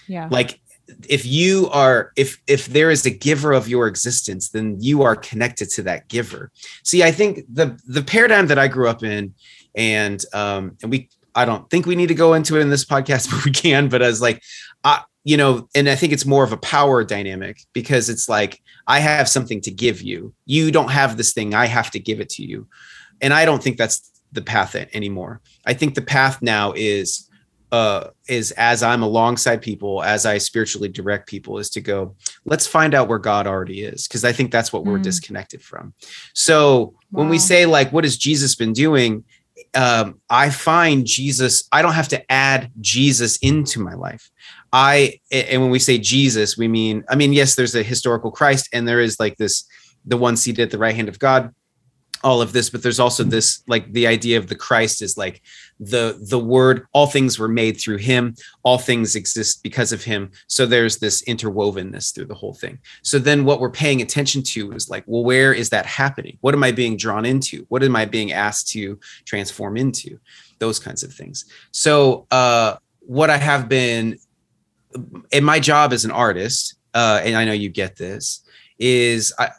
Yeah. 0.08 0.28
Like 0.30 0.60
if 1.10 1.26
you 1.26 1.70
are 1.72 2.12
if 2.16 2.42
if 2.48 2.68
there 2.68 2.92
is 2.92 3.06
a 3.06 3.10
giver 3.10 3.52
of 3.54 3.68
your 3.68 3.88
existence 3.88 4.50
then 4.50 4.78
you 4.80 5.02
are 5.02 5.16
connected 5.16 5.70
to 5.70 5.82
that 5.84 6.08
giver. 6.08 6.52
See 6.84 7.04
i 7.04 7.12
think 7.12 7.46
the 7.52 7.80
the 7.86 8.02
paradigm 8.02 8.48
that 8.48 8.60
i 8.60 8.68
grew 8.68 8.90
up 8.90 9.04
in 9.04 9.34
and 9.76 10.24
um 10.34 10.78
and 10.82 10.92
we 10.92 11.10
i 11.36 11.46
don't 11.46 11.70
think 11.70 11.86
we 11.86 11.96
need 11.96 12.08
to 12.08 12.16
go 12.16 12.34
into 12.34 12.58
it 12.58 12.62
in 12.62 12.70
this 12.70 12.86
podcast 12.86 13.30
but 13.32 13.46
we 13.46 13.52
can 13.52 13.90
but 13.90 14.02
as 14.02 14.22
like 14.22 14.42
i 14.84 15.02
you 15.24 15.38
know 15.38 15.68
and 15.76 15.90
i 15.90 15.96
think 15.96 16.14
it's 16.14 16.26
more 16.26 16.44
of 16.44 16.52
a 16.52 16.58
power 16.58 17.04
dynamic 17.04 17.62
because 17.74 18.10
it's 18.10 18.30
like 18.30 18.62
i 18.88 19.00
have 19.00 19.28
something 19.28 19.62
to 19.62 19.72
give 19.72 20.02
you. 20.02 20.34
You 20.46 20.72
don't 20.72 20.92
have 20.92 21.18
this 21.18 21.34
thing 21.34 21.54
i 21.54 21.66
have 21.66 21.92
to 21.92 22.00
give 22.00 22.20
it 22.20 22.30
to 22.30 22.44
you. 22.44 22.68
And 23.22 23.34
I 23.34 23.46
don't 23.46 23.64
think 23.64 23.78
that's 23.78 24.12
the 24.32 24.42
path 24.42 24.76
anymore. 24.76 25.42
I 25.66 25.74
think 25.74 25.96
the 25.96 26.02
path 26.02 26.42
now 26.42 26.74
is 26.76 27.30
uh 27.72 28.10
is 28.28 28.52
as 28.52 28.84
I'm 28.84 29.04
alongside 29.04 29.62
people, 29.62 30.04
as 30.04 30.26
I 30.26 30.38
spiritually 30.38 30.90
direct 30.90 31.28
people, 31.28 31.58
is 31.58 31.70
to 31.72 31.82
go, 31.82 32.16
let's 32.46 32.68
find 32.68 32.94
out 32.94 33.08
where 33.08 33.20
God 33.20 33.48
already 33.48 33.84
is. 33.84 34.08
Cause 34.08 34.24
I 34.24 34.32
think 34.32 34.52
that's 34.52 34.72
what 34.72 34.84
mm. 34.84 34.88
we're 34.88 35.00
disconnected 35.00 35.62
from. 35.62 35.94
So 36.34 36.80
wow. 36.80 36.94
when 37.10 37.30
we 37.30 37.40
say 37.40 37.66
like 37.66 37.92
what 37.92 38.04
has 38.04 38.18
Jesus 38.18 38.56
been 38.56 38.74
doing? 38.74 39.24
Um, 39.74 40.22
I 40.30 40.50
find 40.50 41.06
Jesus, 41.06 41.68
I 41.72 41.82
don't 41.82 41.94
have 41.94 42.10
to 42.10 42.32
add 42.32 42.72
Jesus 42.80 43.38
into 43.38 43.80
my 43.80 43.94
life. 43.94 44.30
I 44.72 45.20
and 45.32 45.62
when 45.62 45.72
we 45.72 45.80
say 45.80 45.98
Jesus, 45.98 46.58
we 46.58 46.68
mean, 46.68 47.04
I 47.10 47.16
mean, 47.16 47.32
yes, 47.32 47.56
there's 47.56 47.76
a 47.76 47.84
historical 47.84 48.32
Christ, 48.32 48.70
and 48.74 48.88
there 48.88 49.00
is 49.00 49.20
like 49.20 49.38
this 49.38 49.64
the 50.06 50.18
one 50.18 50.36
seated 50.36 50.64
at 50.64 50.72
the 50.72 50.78
right 50.78 50.96
hand 50.96 51.10
of 51.10 51.18
God 51.18 51.54
all 52.24 52.42
of 52.42 52.54
this 52.54 52.72
but 52.72 52.82
there's 52.82 53.00
also 53.00 53.24
this 53.24 53.62
like 53.68 53.92
the 53.92 54.08
idea 54.08 54.38
of 54.38 54.48
the 54.48 54.56
christ 54.56 55.04
is 55.04 55.16
like 55.16 55.44
the 55.80 56.18
the 56.30 56.40
word 56.40 56.88
all 56.94 57.08
things 57.08 57.38
were 57.38 57.48
made 57.48 57.80
through 57.80 57.98
him 57.98 58.34
all 58.64 58.78
things 58.78 59.16
exist 59.16 59.62
because 59.62 59.92
of 59.92 60.04
him. 60.04 60.32
So 60.48 60.66
there's 60.66 60.98
this 60.98 61.24
interwovenness 61.24 62.14
through 62.14 62.26
the 62.26 62.36
whole 62.36 62.54
thing. 62.54 62.80
So 63.04 63.20
then 63.20 63.44
what 63.44 63.60
we're 63.60 63.70
paying 63.70 64.02
attention 64.02 64.42
to 64.44 64.72
is 64.72 64.90
like 64.90 65.04
well 65.06 65.24
where 65.24 65.54
is 65.54 65.70
that 65.70 65.86
happening? 65.86 66.38
What 66.42 66.54
am 66.54 66.64
i 66.64 66.72
being 66.72 66.98
drawn 66.98 67.26
into? 67.26 67.66
What 67.70 67.84
am 67.84 67.96
i 67.96 68.06
being 68.06 68.32
asked 68.32 68.70
to 68.70 69.00
transform 69.26 69.78
into? 69.78 70.20
Those 70.60 70.80
kinds 70.80 71.04
of 71.04 71.14
things. 71.14 71.46
So 71.72 72.28
uh 72.32 72.78
what 73.02 73.30
i 73.30 73.38
have 73.38 73.70
been 73.70 74.18
in 75.32 75.44
my 75.44 75.60
job 75.60 75.94
as 75.94 76.06
an 76.06 76.12
artist 76.12 76.76
uh 76.94 77.22
and 77.24 77.36
i 77.36 77.46
know 77.46 77.52
you 77.52 77.70
get 77.70 77.96
this 77.98 78.42
is 78.80 79.34
I, 79.38 79.52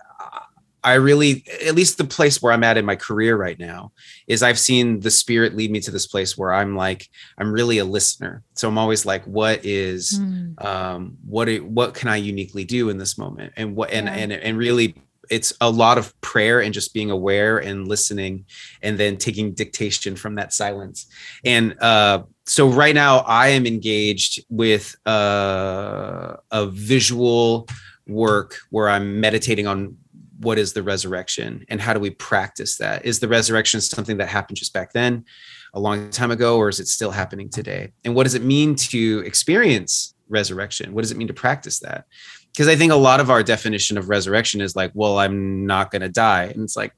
I 0.87 0.95
really, 0.95 1.45
at 1.66 1.75
least 1.75 1.99
the 1.99 2.05
place 2.05 2.40
where 2.40 2.52
I'm 2.52 2.62
at 2.62 2.76
in 2.76 2.85
my 2.85 2.95
career 2.95 3.37
right 3.37 3.59
now, 3.59 3.90
is 4.28 4.45
I've 4.45 4.59
seen 4.59 5.00
the 5.00 5.11
spirit 5.11 5.57
lead 5.57 5.73
me 5.73 5.81
to 5.81 5.90
this 5.90 6.07
place 6.07 6.38
where 6.38 6.55
I'm 6.55 6.76
like, 6.76 7.11
I'm 7.38 7.50
really 7.50 7.78
a 7.78 7.85
listener. 7.85 8.45
So 8.55 8.69
I'm 8.69 8.78
always 8.78 9.05
like, 9.05 9.25
what 9.25 9.64
is, 9.64 10.21
mm. 10.21 10.64
um, 10.64 11.19
what, 11.26 11.49
what 11.62 11.95
can 11.95 12.09
I 12.09 12.16
uniquely 12.16 12.64
do 12.64 12.88
in 12.88 12.99
this 12.99 13.19
moment? 13.19 13.52
And 13.57 13.75
what, 13.75 13.90
and, 13.90 14.07
yeah. 14.07 14.14
and, 14.14 14.33
and 14.33 14.57
really 14.57 14.95
it's 15.28 15.52
a 15.61 15.69
lot 15.69 15.99
of 15.99 16.19
prayer 16.21 16.62
and 16.62 16.73
just 16.73 16.95
being 16.95 17.11
aware 17.11 17.59
and 17.59 17.88
listening 17.88 18.45
and 18.81 18.97
then 18.97 19.16
taking 19.16 19.52
dictation 19.55 20.14
from 20.14 20.37
that 20.37 20.52
silence 20.52 21.07
and 21.45 21.75
uh, 21.83 22.23
so 22.45 22.69
right 22.69 22.95
now 22.95 23.19
i 23.26 23.49
am 23.49 23.66
engaged 23.66 24.45
with 24.49 24.95
uh, 25.05 26.37
a 26.52 26.66
visual 26.66 27.66
work 28.07 28.57
where 28.71 28.88
i'm 28.88 29.21
meditating 29.21 29.66
on 29.66 29.97
what 30.38 30.59
is 30.59 30.73
the 30.73 30.83
resurrection 30.83 31.64
and 31.69 31.81
how 31.81 31.93
do 31.93 32.00
we 32.00 32.11
practice 32.11 32.76
that? 32.78 33.05
Is 33.05 33.21
the 33.21 33.28
resurrection 33.28 33.81
something 33.81 34.19
that 34.19 34.28
happened 34.28 34.57
just 34.57 34.73
back 34.73 34.93
then, 34.93 35.25
a 35.75 35.81
long 35.81 36.11
time 36.11 36.31
ago, 36.31 36.57
or 36.59 36.69
is 36.69 36.81
it 36.81 36.88
still 36.88 37.11
happening 37.11 37.49
today? 37.49 37.93
And 38.05 38.14
what 38.14 38.25
does 38.25 38.35
it 38.35 38.43
mean 38.43 38.75
to 38.76 39.23
experience 39.26 40.14
resurrection? 40.28 40.93
What 40.95 41.02
does 41.02 41.11
it 41.11 41.16
mean 41.16 41.28
to 41.28 41.35
practice 41.35 41.81
that? 41.81 42.07
Because 42.52 42.69
I 42.69 42.76
think 42.76 42.93
a 42.93 42.97
lot 42.97 43.21
of 43.21 43.31
our 43.31 43.43
definition 43.43 43.99
of 43.99 44.09
resurrection 44.09 44.61
is 44.61 44.75
like, 44.75 44.90
well, 44.95 45.19
I'm 45.19 45.66
not 45.66 45.90
going 45.90 46.02
to 46.02 46.09
die. 46.09 46.45
And 46.45 46.62
it's 46.62 46.76
like, 46.76 46.93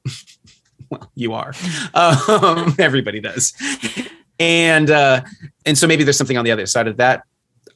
well, 0.89 1.11
you 1.15 1.33
are. 1.33 1.53
Um, 1.93 2.75
everybody 2.79 3.19
does. 3.19 3.53
And 4.39 4.89
uh, 4.89 5.21
and 5.65 5.77
so 5.77 5.85
maybe 5.85 6.03
there's 6.03 6.17
something 6.17 6.37
on 6.37 6.45
the 6.45 6.51
other 6.51 6.65
side 6.65 6.87
of 6.87 6.97
that. 6.97 7.23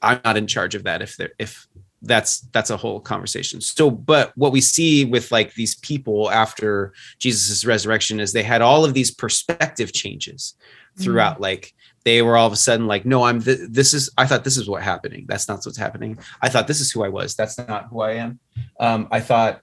I'm 0.01 0.21
not 0.23 0.37
in 0.37 0.47
charge 0.47 0.75
of 0.75 0.83
that 0.83 1.01
if 1.01 1.17
there 1.17 1.31
if 1.37 1.67
that's 2.03 2.41
that's 2.51 2.69
a 2.69 2.77
whole 2.77 2.99
conversation. 2.99 3.61
So, 3.61 3.89
but 3.89 4.31
what 4.35 4.51
we 4.51 4.61
see 4.61 5.05
with 5.05 5.31
like 5.31 5.53
these 5.55 5.75
people 5.75 6.29
after 6.29 6.93
Jesus' 7.19 7.65
resurrection 7.65 8.19
is 8.19 8.33
they 8.33 8.43
had 8.43 8.61
all 8.61 8.85
of 8.85 8.93
these 8.93 9.11
perspective 9.11 9.93
changes 9.93 10.55
throughout. 10.99 11.35
Mm-hmm. 11.35 11.43
Like 11.43 11.73
they 12.03 12.21
were 12.21 12.37
all 12.37 12.47
of 12.47 12.53
a 12.53 12.57
sudden 12.57 12.87
like, 12.87 13.05
no, 13.05 13.23
I'm 13.23 13.41
th- 13.41 13.69
this 13.69 13.93
is 13.93 14.09
I 14.17 14.25
thought 14.25 14.43
this 14.43 14.57
is 14.57 14.69
what 14.69 14.83
happening. 14.83 15.25
That's 15.27 15.47
not 15.47 15.65
what's 15.65 15.77
happening. 15.77 16.17
I 16.41 16.49
thought 16.49 16.67
this 16.67 16.81
is 16.81 16.91
who 16.91 17.03
I 17.03 17.09
was. 17.09 17.35
That's 17.35 17.57
not 17.57 17.87
who 17.87 18.01
I 18.01 18.13
am. 18.13 18.39
Um, 18.79 19.07
I 19.09 19.19
thought 19.19 19.61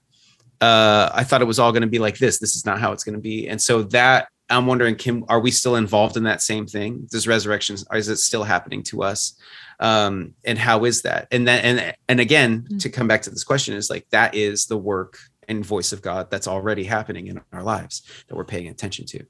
uh, 0.59 1.09
I 1.13 1.23
thought 1.23 1.41
it 1.41 1.45
was 1.45 1.59
all 1.59 1.71
going 1.71 1.81
to 1.81 1.87
be 1.87 1.99
like 1.99 2.17
this. 2.17 2.39
This 2.39 2.55
is 2.55 2.65
not 2.65 2.79
how 2.79 2.91
it's 2.91 3.03
going 3.03 3.15
to 3.15 3.21
be. 3.21 3.47
And 3.47 3.61
so 3.61 3.83
that 3.83 4.27
I'm 4.49 4.67
wondering, 4.67 4.95
Kim, 4.95 5.23
are 5.29 5.39
we 5.39 5.49
still 5.49 5.75
involved 5.75 6.17
in 6.17 6.23
that 6.23 6.41
same 6.41 6.67
thing? 6.67 7.07
Does 7.09 7.27
resurrection 7.27 7.77
is 7.93 8.09
it 8.09 8.17
still 8.17 8.43
happening 8.43 8.83
to 8.83 9.03
us? 9.03 9.37
Um, 9.81 10.35
and 10.45 10.57
how 10.57 10.85
is 10.85 11.01
that? 11.01 11.27
And 11.31 11.47
then 11.47 11.79
and 11.79 11.95
and 12.07 12.19
again, 12.19 12.61
mm-hmm. 12.61 12.77
to 12.77 12.89
come 12.89 13.07
back 13.07 13.23
to 13.23 13.29
this 13.29 13.43
question 13.43 13.75
is 13.75 13.89
like 13.89 14.07
that 14.11 14.35
is 14.35 14.67
the 14.67 14.77
work 14.77 15.17
and 15.47 15.65
voice 15.65 15.91
of 15.91 16.01
God 16.01 16.29
that's 16.31 16.47
already 16.47 16.83
happening 16.83 17.27
in 17.27 17.41
our 17.51 17.63
lives 17.63 18.03
that 18.27 18.35
we're 18.35 18.45
paying 18.45 18.67
attention 18.67 19.05
to. 19.07 19.25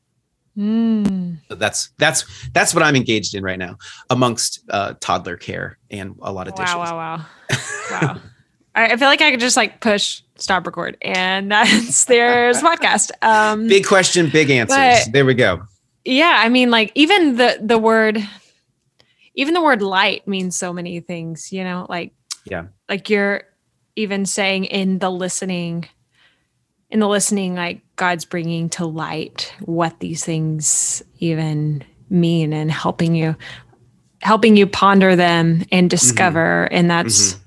Mm. 0.57 1.37
So 1.47 1.55
that's 1.55 1.91
that's 1.97 2.25
that's 2.51 2.73
what 2.73 2.83
I'm 2.83 2.95
engaged 2.95 3.33
in 3.35 3.43
right 3.43 3.57
now, 3.57 3.77
amongst 4.09 4.61
uh, 4.69 4.95
toddler 4.99 5.37
care 5.37 5.77
and 5.89 6.15
a 6.21 6.31
lot 6.31 6.47
of 6.47 6.55
dishes. 6.55 6.75
Wow! 6.75 6.97
Wow! 6.97 7.25
Wow! 7.49 7.65
wow! 7.91 8.21
I 8.75 8.97
feel 8.97 9.07
like 9.07 9.21
I 9.21 9.31
could 9.31 9.39
just 9.39 9.57
like 9.57 9.79
push 9.79 10.21
stop 10.35 10.65
record 10.65 10.97
and 11.01 11.51
that's 11.51 12.05
there's 12.05 12.61
podcast. 12.61 13.11
Um, 13.21 13.67
big 13.67 13.85
question, 13.85 14.29
big 14.29 14.49
answers. 14.49 15.07
There 15.11 15.25
we 15.25 15.33
go. 15.33 15.63
Yeah, 16.03 16.41
I 16.43 16.49
mean, 16.49 16.69
like 16.69 16.91
even 16.95 17.37
the 17.37 17.59
the 17.61 17.77
word, 17.77 18.17
even 19.35 19.53
the 19.53 19.61
word 19.61 19.81
light 19.81 20.27
means 20.27 20.57
so 20.57 20.73
many 20.73 20.99
things. 20.99 21.51
You 21.51 21.63
know, 21.63 21.85
like 21.89 22.13
yeah, 22.45 22.65
like 22.89 23.09
you're 23.09 23.43
even 23.95 24.25
saying 24.25 24.65
in 24.65 24.99
the 24.99 25.11
listening, 25.11 25.87
in 26.89 26.99
the 26.99 27.07
listening, 27.07 27.55
like 27.55 27.81
God's 27.95 28.25
bringing 28.25 28.69
to 28.71 28.85
light 28.85 29.53
what 29.61 29.99
these 29.99 30.23
things 30.23 31.03
even 31.19 31.83
mean 32.09 32.53
and 32.53 32.71
helping 32.71 33.15
you 33.15 33.35
helping 34.21 34.55
you 34.55 34.67
ponder 34.67 35.15
them 35.15 35.63
and 35.71 35.89
discover 35.89 36.65
mm-hmm. 36.65 36.75
and 36.75 36.91
that's 36.91 37.33
mm-hmm 37.33 37.41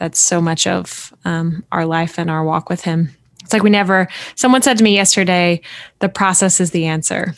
that's 0.00 0.18
so 0.18 0.40
much 0.40 0.66
of 0.66 1.14
um, 1.26 1.62
our 1.70 1.84
life 1.84 2.18
and 2.18 2.30
our 2.30 2.42
walk 2.42 2.68
with 2.68 2.82
him 2.82 3.10
it's 3.44 3.52
like 3.52 3.62
we 3.62 3.70
never 3.70 4.08
someone 4.34 4.62
said 4.62 4.76
to 4.78 4.82
me 4.82 4.94
yesterday 4.94 5.60
the 6.00 6.08
process 6.08 6.58
is 6.58 6.72
the 6.72 6.86
answer 6.86 7.34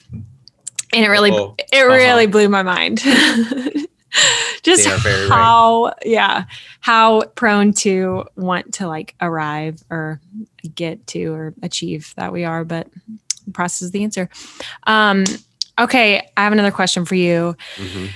and 0.93 1.05
it 1.05 1.09
really 1.09 1.31
oh, 1.31 1.55
it 1.73 1.83
really 1.83 2.25
uh-huh. 2.25 2.31
blew 2.31 2.49
my 2.49 2.63
mind 2.63 2.99
just 4.63 4.87
how 5.29 5.85
right. 5.85 5.95
yeah 6.05 6.45
how 6.81 7.23
prone 7.35 7.73
to 7.73 8.25
want 8.37 8.75
to 8.75 8.87
like 8.87 9.15
arrive 9.21 9.83
or 9.91 10.21
get 10.75 11.07
to 11.07 11.33
or 11.33 11.55
achieve 11.63 12.13
that 12.17 12.33
we 12.33 12.45
are 12.45 12.65
but 12.65 12.89
the 13.47 13.53
process 13.53 13.83
is 13.83 13.91
the 13.91 14.05
answer 14.05 14.29
um 14.87 15.25
okay 15.79 16.29
i 16.37 16.45
have 16.45 16.53
another 16.53 16.71
question 16.71 17.05
for 17.05 17.15
you 17.15 17.57
mm-hmm. 17.77 18.07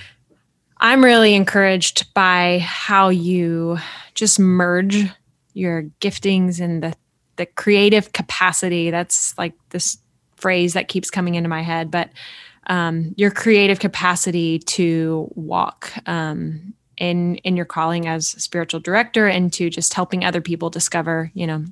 i'm 0.79 1.03
really 1.03 1.35
encouraged 1.35 2.13
by 2.15 2.59
how 2.63 3.09
you 3.09 3.79
just 4.15 4.39
merge 4.39 5.11
your 5.55 5.85
giftings 6.01 6.61
and 6.61 6.83
the 6.83 6.95
the 7.37 7.47
creative 7.47 8.13
capacity. 8.13 8.91
That's 8.91 9.37
like 9.39 9.55
this 9.71 9.99
phrase 10.37 10.75
that 10.75 10.89
keeps 10.89 11.11
coming 11.11 11.35
into 11.35 11.49
my 11.49 11.63
head, 11.63 11.91
but 11.91 12.11
um, 12.69 13.15
your 13.17 13.31
creative 13.31 13.79
capacity 13.79 14.59
to 14.59 15.29
walk 15.35 15.93
um, 16.07 16.75
in 16.97 17.37
in 17.37 17.57
your 17.57 17.67
calling 17.67 18.09
as 18.09 18.29
spiritual 18.29 18.81
director 18.81 19.27
and 19.27 19.53
to 19.53 19.71
just 19.71 19.95
helping 19.95 20.25
other 20.25 20.41
people 20.41 20.71
discover, 20.71 21.31
you 21.35 21.47
know, 21.47 21.65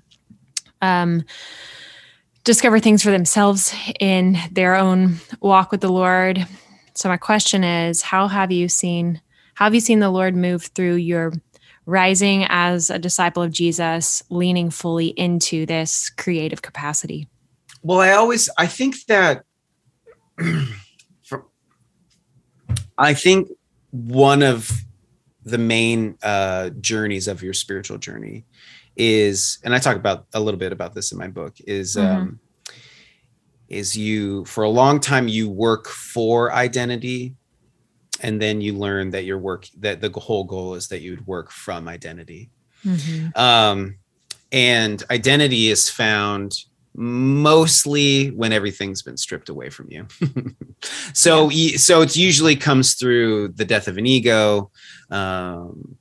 um, 0.82 1.24
discover 2.44 2.78
things 2.78 3.02
for 3.02 3.10
themselves 3.10 3.74
in 3.98 4.36
their 4.52 4.76
own 4.76 5.16
walk 5.40 5.72
with 5.72 5.80
the 5.80 5.92
Lord. 5.92 6.46
So 6.94 7.08
my 7.08 7.16
question 7.16 7.64
is, 7.64 8.02
how 8.02 8.28
have 8.28 8.52
you 8.52 8.68
seen 8.68 9.20
how 9.54 9.66
have 9.66 9.74
you 9.74 9.80
seen 9.80 10.00
the 10.00 10.10
Lord 10.10 10.34
move 10.34 10.64
through 10.64 10.96
your 10.96 11.32
rising 11.86 12.44
as 12.48 12.90
a 12.90 12.98
disciple 12.98 13.42
of 13.42 13.52
Jesus, 13.52 14.22
leaning 14.30 14.70
fully 14.70 15.08
into 15.08 15.64
this 15.64 16.10
creative 16.10 16.62
capacity? 16.62 17.28
Well, 17.84 18.00
I 18.00 18.12
always 18.12 18.48
I 18.56 18.66
think 18.66 19.04
that 19.06 19.44
I 22.98 23.12
think 23.12 23.50
one 23.90 24.42
of 24.42 24.70
the 25.44 25.58
main 25.58 26.16
uh, 26.22 26.70
journeys 26.80 27.28
of 27.28 27.42
your 27.42 27.52
spiritual 27.52 27.98
journey 27.98 28.46
is, 28.96 29.58
and 29.64 29.74
I 29.74 29.78
talk 29.78 29.96
about 29.96 30.24
a 30.32 30.40
little 30.40 30.58
bit 30.58 30.72
about 30.72 30.94
this 30.94 31.12
in 31.12 31.18
my 31.18 31.28
book, 31.28 31.56
is 31.66 31.96
mm-hmm. 31.96 32.16
um, 32.16 32.40
is 33.68 33.94
you 33.94 34.46
for 34.46 34.64
a 34.64 34.70
long 34.70 34.98
time 34.98 35.28
you 35.28 35.50
work 35.50 35.86
for 35.86 36.52
identity 36.52 37.34
and 38.22 38.40
then 38.40 38.62
you 38.62 38.72
learn 38.72 39.10
that 39.10 39.24
your 39.24 39.38
work 39.38 39.66
that 39.78 40.00
the 40.00 40.08
whole 40.08 40.44
goal 40.44 40.74
is 40.74 40.88
that 40.88 41.02
you 41.02 41.10
would 41.10 41.26
work 41.26 41.50
from 41.50 41.88
identity 41.88 42.50
mm-hmm. 42.84 43.28
um, 43.38 43.96
and 44.52 45.02
identity 45.10 45.70
is 45.70 45.90
found 45.90 46.64
mostly 46.94 48.28
when 48.28 48.52
everything's 48.52 49.02
been 49.02 49.16
stripped 49.16 49.48
away 49.48 49.68
from 49.68 49.90
you 49.90 50.06
so 51.12 51.48
yeah. 51.48 51.76
so 51.76 52.02
it 52.02 52.16
usually 52.16 52.54
comes 52.56 52.94
through 52.94 53.48
the 53.48 53.64
death 53.64 53.88
of 53.88 53.98
an 53.98 54.06
ego 54.06 54.70
um, 55.10 55.96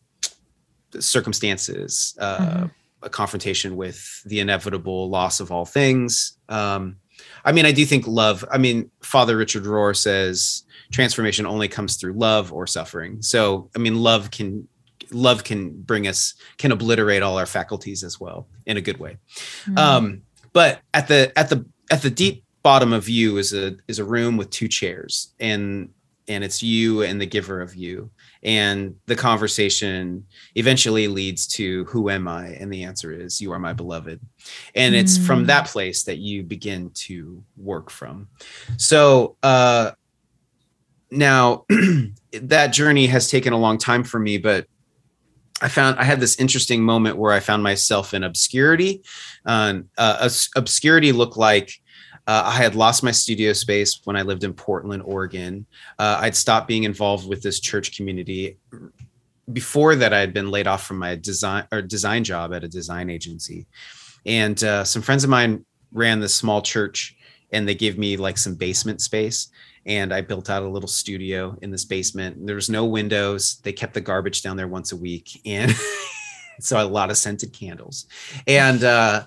circumstances 1.00 2.16
uh, 2.20 2.38
mm-hmm. 2.38 2.66
a 3.02 3.10
confrontation 3.10 3.76
with 3.76 4.22
the 4.26 4.40
inevitable 4.40 5.10
loss 5.10 5.40
of 5.40 5.52
all 5.52 5.66
things 5.66 6.38
um, 6.50 6.96
i 7.44 7.52
mean 7.52 7.66
i 7.66 7.72
do 7.72 7.86
think 7.86 8.06
love 8.08 8.46
i 8.52 8.58
mean 8.58 8.90
father 9.02 9.36
richard 9.36 9.64
rohr 9.64 9.96
says 9.96 10.64
transformation 10.94 11.46
only 11.46 11.68
comes 11.68 11.98
through 11.98 12.14
love 12.14 12.54
or 12.54 12.68
suffering. 12.68 13.22
So, 13.22 13.70
I 13.76 13.80
mean, 13.80 13.96
love 13.96 14.32
can 14.32 14.68
love 15.12 15.44
can 15.44 15.70
bring 15.70 16.08
us 16.08 16.34
can 16.58 16.72
obliterate 16.72 17.22
all 17.22 17.38
our 17.38 17.46
faculties 17.46 18.04
as 18.04 18.20
well 18.20 18.48
in 18.66 18.78
a 18.78 18.82
good 18.82 19.00
way. 19.00 19.18
Mm. 19.66 19.78
Um, 19.78 20.22
but 20.54 20.82
at 20.94 21.08
the 21.08 21.32
at 21.38 21.50
the 21.50 21.66
at 21.92 22.02
the 22.02 22.10
deep 22.10 22.44
bottom 22.62 22.94
of 22.94 23.10
you 23.10 23.38
is 23.38 23.54
a 23.54 23.76
is 23.88 24.00
a 24.00 24.06
room 24.06 24.38
with 24.38 24.50
two 24.50 24.68
chairs 24.68 25.34
and 25.40 25.90
and 26.30 26.42
it's 26.42 26.64
you 26.64 27.02
and 27.04 27.20
the 27.20 27.26
giver 27.26 27.60
of 27.60 27.76
you 27.76 28.10
and 28.44 28.96
the 29.08 29.16
conversation 29.16 30.26
eventually 30.56 31.10
leads 31.10 31.46
to 31.46 31.84
who 31.86 32.10
am 32.10 32.28
i 32.28 32.48
and 32.48 32.72
the 32.72 32.84
answer 32.84 33.12
is 33.12 33.42
you 33.42 33.52
are 33.52 33.60
my 33.60 33.74
beloved 33.74 34.22
and 34.76 34.96
mm. 34.96 34.98
it's 34.98 35.18
from 35.18 35.44
mm. 35.44 35.48
that 35.48 35.68
place 35.68 36.04
that 36.04 36.20
you 36.20 36.42
begin 36.42 36.90
to 36.92 37.44
work 37.58 37.90
from 37.90 38.30
so 38.78 39.36
uh 39.44 39.92
now, 41.14 41.66
that 42.32 42.68
journey 42.74 43.08
has 43.08 43.30
taken 43.30 43.54
a 43.54 43.58
long 43.58 43.78
time 43.78 44.04
for 44.04 44.20
me, 44.20 44.38
but 44.38 44.66
I 45.62 45.68
found 45.68 46.00
I 46.00 46.04
had 46.04 46.20
this 46.20 46.40
interesting 46.40 46.82
moment 46.82 47.18
where 47.18 47.32
I 47.32 47.40
found 47.40 47.64
myself 47.64 48.14
in 48.14 48.24
obscurity. 48.24 49.04
Uh, 49.46 49.82
uh, 49.98 50.30
obscurity 50.56 51.12
looked 51.12 51.38
like 51.38 51.72
uh, 52.26 52.44
I 52.46 52.58
had 52.58 52.76
lost 52.76 53.04
my 53.04 53.12
studio 53.12 53.54
space 53.54 54.00
when 54.06 54.16
I 54.16 54.22
lived 54.22 54.44
in 54.44 54.54
Portland, 54.54 55.04
Oregon. 55.06 55.66
Uh, 56.00 56.20
I'd 56.22 56.36
stopped 56.36 56.68
being 56.68 56.84
involved 56.84 57.28
with 57.28 57.42
this 57.42 57.60
church 57.60 57.96
community. 57.96 58.58
Before 59.52 59.96
that, 59.96 60.14
I 60.14 60.20
had 60.20 60.34
been 60.34 60.50
laid 60.50 60.68
off 60.68 60.86
from 60.86 61.00
my 61.00 61.16
design 61.16 61.68
or 61.72 61.82
design 61.82 62.24
job 62.24 62.54
at 62.54 62.64
a 62.64 62.70
design 62.70 63.10
agency, 63.10 63.68
and 64.26 64.62
uh, 64.64 64.86
some 64.86 65.02
friends 65.02 65.24
of 65.24 65.30
mine 65.30 65.66
ran 65.92 66.22
this 66.22 66.34
small 66.34 66.62
church, 66.62 67.16
and 67.52 67.68
they 67.68 67.76
gave 67.76 67.98
me 67.98 68.16
like 68.16 68.38
some 68.38 68.56
basement 68.56 69.02
space 69.02 69.50
and 69.86 70.14
I 70.14 70.22
built 70.22 70.50
out 70.50 70.64
a 70.64 70.70
little 70.70 70.88
studio 70.88 71.58
in 71.62 71.72
this 71.72 71.86
basement. 71.86 72.46
There 72.46 72.56
was 72.56 72.70
no 72.70 72.86
windows. 72.86 73.60
They 73.64 73.74
kept 73.74 73.94
the 73.94 74.02
garbage 74.02 74.42
down 74.42 74.58
there 74.58 74.68
once 74.68 74.92
a 74.92 74.98
week, 74.98 75.42
and 75.46 75.74
so 76.60 76.82
a 76.82 76.88
lot 76.88 77.10
of 77.10 77.18
scented 77.18 77.54
candles. 77.54 78.08
And 78.48 78.84
uh, 78.84 79.26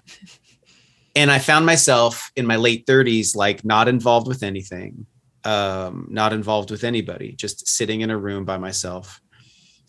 and 1.16 1.30
I 1.30 1.38
found 1.38 1.64
myself 1.64 2.30
in 2.36 2.46
my 2.46 2.56
late 2.56 2.86
30s, 2.86 3.34
like 3.34 3.64
not 3.64 3.88
involved 3.88 4.28
with 4.28 4.42
anything, 4.42 5.06
um, 5.44 6.06
not 6.10 6.34
involved 6.34 6.70
with 6.70 6.84
anybody, 6.84 7.32
just 7.32 7.66
sitting 7.66 8.02
in 8.02 8.10
a 8.10 8.18
room 8.18 8.44
by 8.44 8.58
myself. 8.58 9.20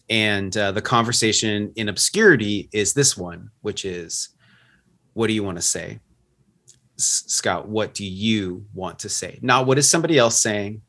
And 0.10 0.56
uh, 0.56 0.72
the 0.72 0.82
conversation 0.82 1.74
in 1.76 1.90
obscurity 1.90 2.70
is 2.72 2.94
this 2.94 3.18
one, 3.18 3.50
which 3.60 3.84
is, 3.84 4.30
what 5.14 5.28
do 5.28 5.34
you 5.34 5.44
want 5.44 5.58
to 5.58 5.62
say? 5.62 6.00
Scott, 6.98 7.68
what 7.68 7.94
do 7.94 8.06
you 8.06 8.66
want 8.74 9.00
to 9.00 9.10
say? 9.10 9.40
Not 9.42 9.68
what 9.68 9.78
is 9.78 9.90
somebody 9.90 10.18
else 10.18 10.42
saying? 10.42 10.82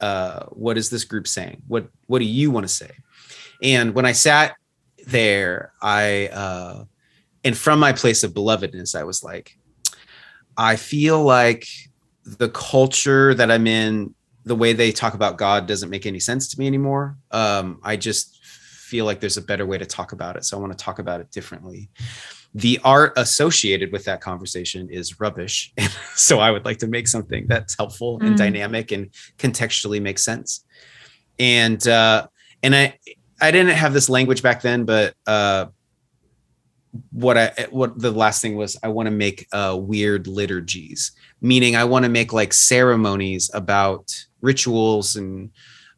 Uh, 0.00 0.44
what 0.50 0.78
is 0.78 0.90
this 0.90 1.04
group 1.04 1.26
saying? 1.26 1.62
What 1.66 1.88
What 2.06 2.20
do 2.20 2.24
you 2.24 2.50
want 2.50 2.64
to 2.64 2.72
say? 2.72 2.90
And 3.62 3.94
when 3.94 4.06
I 4.06 4.12
sat 4.12 4.54
there, 5.06 5.72
I 5.82 6.28
uh, 6.28 6.84
and 7.44 7.56
from 7.56 7.78
my 7.78 7.92
place 7.92 8.22
of 8.22 8.32
belovedness, 8.32 8.94
I 8.94 9.04
was 9.04 9.22
like, 9.22 9.56
I 10.56 10.76
feel 10.76 11.22
like 11.22 11.66
the 12.24 12.50
culture 12.50 13.34
that 13.34 13.50
I'm 13.50 13.66
in, 13.66 14.14
the 14.44 14.56
way 14.56 14.72
they 14.72 14.92
talk 14.92 15.14
about 15.14 15.38
God 15.38 15.66
doesn't 15.66 15.90
make 15.90 16.06
any 16.06 16.20
sense 16.20 16.48
to 16.48 16.58
me 16.58 16.66
anymore. 16.66 17.16
Um, 17.30 17.80
I 17.82 17.96
just 17.96 18.39
feel 18.90 19.04
like 19.04 19.20
there's 19.20 19.36
a 19.36 19.42
better 19.50 19.66
way 19.70 19.78
to 19.78 19.86
talk 19.86 20.10
about 20.12 20.36
it. 20.36 20.44
So 20.44 20.56
I 20.56 20.60
want 20.60 20.76
to 20.76 20.84
talk 20.84 20.98
about 20.98 21.20
it 21.20 21.30
differently. 21.30 21.88
The 22.54 22.80
art 22.82 23.12
associated 23.16 23.92
with 23.92 24.04
that 24.06 24.20
conversation 24.20 24.88
is 24.90 25.20
rubbish. 25.20 25.72
so 26.16 26.40
I 26.40 26.50
would 26.50 26.64
like 26.64 26.78
to 26.78 26.88
make 26.88 27.06
something 27.06 27.46
that's 27.46 27.76
helpful 27.76 28.18
and 28.20 28.34
Mm. 28.34 28.38
dynamic 28.44 28.90
and 28.92 29.10
contextually 29.38 30.00
makes 30.02 30.24
sense. 30.24 30.64
And 31.38 31.86
uh, 31.86 32.26
and 32.64 32.74
I 32.74 32.98
I 33.40 33.50
didn't 33.52 33.76
have 33.76 33.92
this 33.94 34.08
language 34.08 34.42
back 34.42 34.60
then, 34.62 34.84
but 34.84 35.14
uh, 35.26 35.66
what 37.12 37.38
I 37.38 37.52
what 37.70 37.98
the 37.98 38.10
last 38.10 38.42
thing 38.42 38.56
was 38.56 38.76
I 38.82 38.88
want 38.88 39.06
to 39.06 39.12
make 39.12 39.46
uh, 39.52 39.76
weird 39.80 40.26
liturgies, 40.26 41.12
meaning 41.40 41.76
I 41.76 41.84
want 41.84 42.04
to 42.04 42.08
make 42.10 42.32
like 42.32 42.52
ceremonies 42.52 43.50
about 43.54 44.04
rituals 44.42 45.16
and 45.16 45.50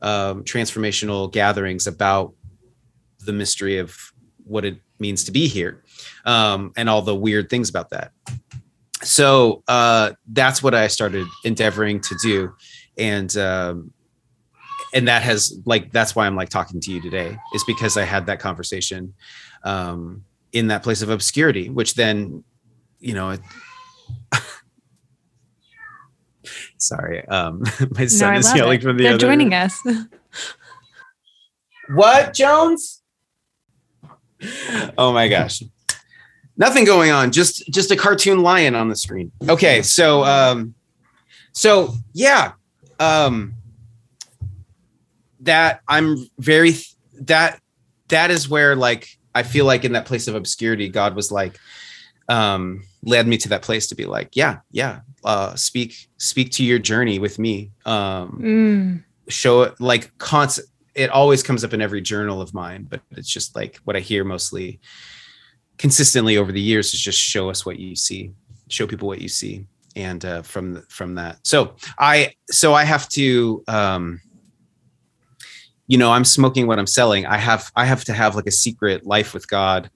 um, 0.03 0.45
transformational 0.45 1.33
gatherings 1.33 1.87
about 1.87 2.35
the 3.25 3.33
mystery 3.33 3.79
of 3.79 3.97
what 4.45 4.65
it 4.65 4.79
means 4.99 5.25
to 5.25 5.33
be 5.33 5.49
here 5.49 5.83
um, 6.25 6.73
and 6.77 6.89
all 6.89 7.03
the 7.03 7.15
weird 7.15 7.49
things 7.51 7.69
about 7.69 7.91
that. 7.91 8.13
So 9.03 9.63
uh, 9.69 10.13
that's 10.29 10.63
what 10.63 10.75
I 10.75 10.87
started 10.87 11.27
endeavoring 11.45 12.01
to 12.03 12.17
do, 12.23 12.55
and 12.97 13.37
um, 13.37 13.93
and 14.95 15.09
that 15.09 15.23
has 15.23 15.59
like 15.67 15.91
that's 15.91 16.15
why 16.15 16.27
I'm 16.27 16.37
like 16.37 16.51
talking 16.51 16.81
to 16.81 16.93
you 16.93 17.01
today 17.01 17.37
is 17.53 17.65
because 17.65 17.97
I 17.97 18.05
had 18.05 18.27
that 18.27 18.39
conversation 18.39 19.15
um, 19.65 20.25
in 20.53 20.69
that 20.69 20.85
place 20.85 21.03
of 21.03 21.11
obscurity, 21.11 21.69
which 21.69 21.95
then 21.95 22.45
you 23.01 23.15
know. 23.15 23.31
It, 23.31 23.41
sorry, 26.79 27.27
um, 27.27 27.65
my 27.91 28.07
son 28.07 28.37
is 28.37 28.55
yelling 28.55 28.81
from 28.81 28.97
the 28.99 29.05
They're 29.05 29.15
other. 29.15 29.27
joining 29.27 29.53
us. 29.53 29.81
What, 31.89 32.33
Jones? 32.33 33.02
Oh 34.99 35.13
my 35.13 35.29
gosh. 35.29 35.63
Nothing 36.57 36.85
going 36.85 37.11
on. 37.11 37.33
Just 37.33 37.67
just 37.73 37.91
a 37.91 37.97
cartoon 37.97 38.43
lion 38.43 38.75
on 38.75 38.89
the 38.89 38.97
screen. 38.97 39.33
Okay, 39.49 39.83
so 39.83 40.23
um 40.25 40.75
so 41.53 41.95
yeah. 42.13 42.53
Um 43.01 43.55
that 45.41 45.81
I'm 45.89 46.17
very 46.39 46.75
that 47.23 47.61
that 48.09 48.31
is 48.31 48.49
where 48.49 48.77
like 48.77 49.09
I 49.35 49.43
feel 49.43 49.65
like 49.65 49.85
in 49.85 49.93
that 49.93 50.05
place 50.07 50.29
of 50.29 50.35
obscurity 50.35 50.89
God 50.89 51.15
was 51.17 51.33
like 51.33 51.59
um 52.29 52.85
led 53.03 53.27
me 53.27 53.37
to 53.39 53.49
that 53.49 53.63
place 53.63 53.89
to 53.89 53.95
be 53.95 54.05
like, 54.05 54.37
yeah, 54.37 54.59
yeah, 54.71 55.01
uh 55.25 55.55
speak 55.55 56.09
speak 56.19 56.53
to 56.53 56.65
your 56.65 56.79
journey 56.79 57.19
with 57.19 57.39
me. 57.39 57.71
Um 57.87 58.39
Mm. 58.43 59.05
show 59.29 59.63
it 59.63 59.81
like 59.81 60.17
constant 60.19 60.69
it 60.95 61.11
always 61.11 61.43
comes 61.43 61.65
up 61.65 61.73
in 61.73 61.81
every 61.81 62.01
journal 62.01 62.41
of 62.41 62.55
mine 62.55 62.87
but 62.89 63.01
it's 63.13 63.29
just 63.29 63.55
like 63.57 63.79
what 63.85 63.97
i 63.97 64.01
hear 64.01 64.25
mostly 64.25 64.81
consistently 65.79 66.37
over 66.37 66.53
the 66.53 66.61
years 66.61 66.95
is 66.95 67.01
just 67.01 67.19
show 67.19 67.51
us 67.51 67.65
what 67.65 67.79
you 67.79 67.97
see 67.97 68.31
show 68.69 68.87
people 68.87 69.09
what 69.09 69.21
you 69.21 69.29
see 69.29 69.67
and 69.97 70.25
uh, 70.25 70.43
from 70.43 70.83
from 70.89 71.15
that. 71.17 71.39
So 71.43 71.75
i 71.99 72.33
so 72.51 72.75
i 72.75 72.85
have 72.85 73.09
to 73.11 73.63
um 73.69 74.21
you 75.87 75.99
know 75.99 76.13
i'm 76.13 76.25
smoking 76.25 76.67
what 76.67 76.79
i'm 76.79 76.87
selling. 76.87 77.27
I 77.27 77.37
have 77.37 77.71
i 77.77 77.85
have 77.85 78.05
to 78.05 78.13
have 78.13 78.35
like 78.35 78.47
a 78.47 78.53
secret 78.53 79.07
life 79.07 79.35
with 79.35 79.49
god 79.49 79.91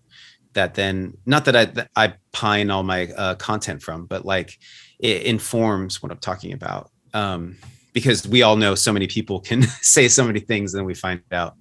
that 0.52 0.74
then 0.74 1.16
not 1.26 1.44
that 1.46 1.56
i 1.56 1.64
that 1.66 1.90
i 1.96 2.14
pine 2.32 2.70
all 2.70 2.82
my 2.82 3.08
uh, 3.16 3.34
content 3.36 3.82
from 3.82 4.06
but 4.06 4.24
like 4.24 4.58
it 4.98 5.22
informs 5.22 6.02
what 6.02 6.12
i'm 6.12 6.18
talking 6.18 6.52
about. 6.52 6.90
Um 7.14 7.56
because 7.96 8.28
we 8.28 8.42
all 8.42 8.56
know 8.56 8.74
so 8.74 8.92
many 8.92 9.06
people 9.06 9.40
can 9.40 9.62
say 9.80 10.06
so 10.06 10.22
many 10.22 10.38
things 10.40 10.74
and 10.74 10.80
then 10.80 10.86
we 10.86 10.92
find 10.94 11.22
out 11.32 11.54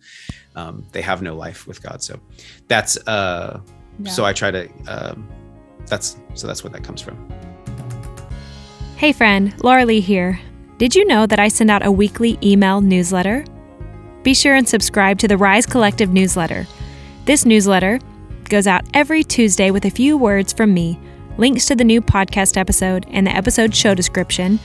um, 0.55 0.85
they 0.91 1.01
have 1.01 1.21
no 1.21 1.33
life 1.33 1.65
with 1.65 1.81
god 1.81 2.03
so 2.03 2.19
that's 2.67 2.97
uh 3.07 3.59
so 4.03 4.25
i 4.25 4.33
try 4.33 4.51
to 4.51 4.69
um 4.87 5.27
that's 5.87 6.17
so 6.33 6.45
that's 6.45 6.61
where 6.63 6.71
that 6.71 6.83
comes 6.83 7.01
from 7.01 7.15
Hey 8.97 9.11
friend, 9.11 9.53
Laura 9.61 9.85
Lee 9.85 9.99
here. 9.99 10.39
Did 10.77 10.95
you 10.95 11.03
know 11.03 11.25
that 11.25 11.37
I 11.37 11.49
send 11.49 11.69
out 11.69 11.85
a 11.85 11.91
weekly 11.91 12.39
email 12.41 12.79
newsletter? 12.79 13.43
Be 14.23 14.33
sure 14.33 14.55
and 14.55 14.67
subscribe 14.67 15.19
to 15.19 15.27
the 15.27 15.35
Rise 15.35 15.65
Collective 15.65 16.11
newsletter. 16.11 16.65
This 17.25 17.45
newsletter 17.45 17.99
goes 18.45 18.67
out 18.67 18.85
every 18.93 19.21
Tuesday 19.21 19.69
with 19.69 19.83
a 19.83 19.89
few 19.89 20.17
words 20.17 20.53
from 20.53 20.73
me, 20.73 20.97
links 21.37 21.65
to 21.65 21.75
the 21.75 21.83
new 21.83 22.01
podcast 22.01 22.55
episode 22.55 23.05
and 23.09 23.27
the 23.27 23.35
episode 23.35 23.75
show 23.75 23.93
description, 23.93 24.61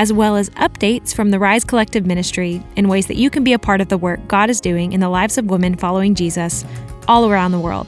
as 0.00 0.14
well 0.14 0.34
as 0.34 0.48
updates 0.50 1.14
from 1.14 1.30
the 1.30 1.38
Rise 1.38 1.62
Collective 1.62 2.06
ministry 2.06 2.62
in 2.74 2.88
ways 2.88 3.06
that 3.08 3.18
you 3.18 3.28
can 3.28 3.44
be 3.44 3.52
a 3.52 3.58
part 3.58 3.82
of 3.82 3.90
the 3.90 3.98
work 3.98 4.26
God 4.28 4.48
is 4.48 4.58
doing 4.58 4.92
in 4.92 5.00
the 5.00 5.10
lives 5.10 5.36
of 5.36 5.50
women 5.50 5.76
following 5.76 6.14
Jesus 6.14 6.64
all 7.06 7.30
around 7.30 7.52
the 7.52 7.60
world. 7.60 7.86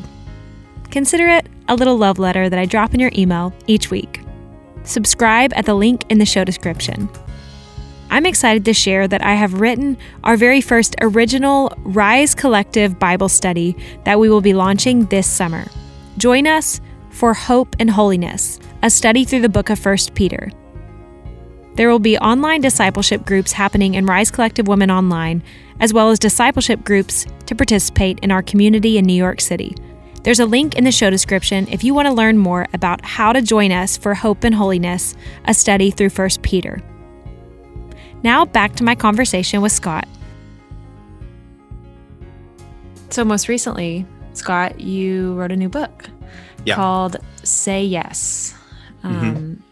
Consider 0.90 1.26
it 1.28 1.46
a 1.68 1.74
little 1.74 1.96
love 1.96 2.18
letter 2.18 2.50
that 2.50 2.58
I 2.58 2.66
drop 2.66 2.92
in 2.92 3.00
your 3.00 3.12
email 3.16 3.54
each 3.66 3.90
week. 3.90 4.20
Subscribe 4.84 5.54
at 5.54 5.64
the 5.64 5.72
link 5.72 6.04
in 6.10 6.18
the 6.18 6.26
show 6.26 6.44
description. 6.44 7.08
I'm 8.10 8.26
excited 8.26 8.66
to 8.66 8.74
share 8.74 9.08
that 9.08 9.24
I 9.24 9.32
have 9.32 9.58
written 9.58 9.96
our 10.22 10.36
very 10.36 10.60
first 10.60 10.94
original 11.00 11.72
Rise 11.78 12.34
Collective 12.34 12.98
Bible 12.98 13.30
study 13.30 13.74
that 14.04 14.20
we 14.20 14.28
will 14.28 14.42
be 14.42 14.52
launching 14.52 15.06
this 15.06 15.26
summer. 15.26 15.64
Join 16.18 16.46
us 16.46 16.78
for 17.08 17.32
Hope 17.32 17.74
and 17.78 17.90
Holiness, 17.90 18.60
a 18.82 18.90
study 18.90 19.24
through 19.24 19.40
the 19.40 19.48
book 19.48 19.70
of 19.70 19.82
1 19.82 19.96
Peter. 20.14 20.52
There 21.74 21.88
will 21.88 21.98
be 21.98 22.18
online 22.18 22.60
discipleship 22.60 23.24
groups 23.24 23.52
happening 23.52 23.94
in 23.94 24.04
Rise 24.06 24.30
Collective 24.30 24.68
Women 24.68 24.90
Online, 24.90 25.42
as 25.80 25.92
well 25.92 26.10
as 26.10 26.18
discipleship 26.18 26.84
groups 26.84 27.24
to 27.46 27.54
participate 27.54 28.18
in 28.20 28.30
our 28.30 28.42
community 28.42 28.98
in 28.98 29.06
New 29.06 29.14
York 29.14 29.40
City. 29.40 29.74
There's 30.22 30.38
a 30.40 30.46
link 30.46 30.76
in 30.76 30.84
the 30.84 30.92
show 30.92 31.10
description 31.10 31.66
if 31.68 31.82
you 31.82 31.94
want 31.94 32.06
to 32.06 32.12
learn 32.14 32.38
more 32.38 32.66
about 32.72 33.04
how 33.04 33.32
to 33.32 33.42
join 33.42 33.72
us 33.72 33.96
for 33.96 34.14
Hope 34.14 34.44
and 34.44 34.54
Holiness, 34.54 35.16
a 35.46 35.54
study 35.54 35.90
through 35.90 36.10
1 36.10 36.28
Peter. 36.42 36.80
Now 38.22 38.44
back 38.44 38.76
to 38.76 38.84
my 38.84 38.94
conversation 38.94 39.62
with 39.62 39.72
Scott. 39.72 40.06
So, 43.10 43.24
most 43.24 43.48
recently, 43.48 44.06
Scott, 44.32 44.80
you 44.80 45.34
wrote 45.34 45.52
a 45.52 45.56
new 45.56 45.68
book 45.68 46.08
Yeah. 46.64 46.76
called 46.76 47.16
Say 47.42 47.84
Yes. 47.84 48.54
Um, 49.02 49.62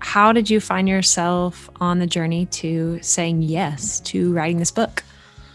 How 0.00 0.32
did 0.32 0.48
you 0.48 0.60
find 0.60 0.88
yourself 0.88 1.68
on 1.80 1.98
the 1.98 2.06
journey 2.06 2.46
to 2.46 2.98
saying 3.02 3.42
yes 3.42 4.00
to 4.00 4.32
writing 4.32 4.58
this 4.58 4.70
book? 4.70 5.02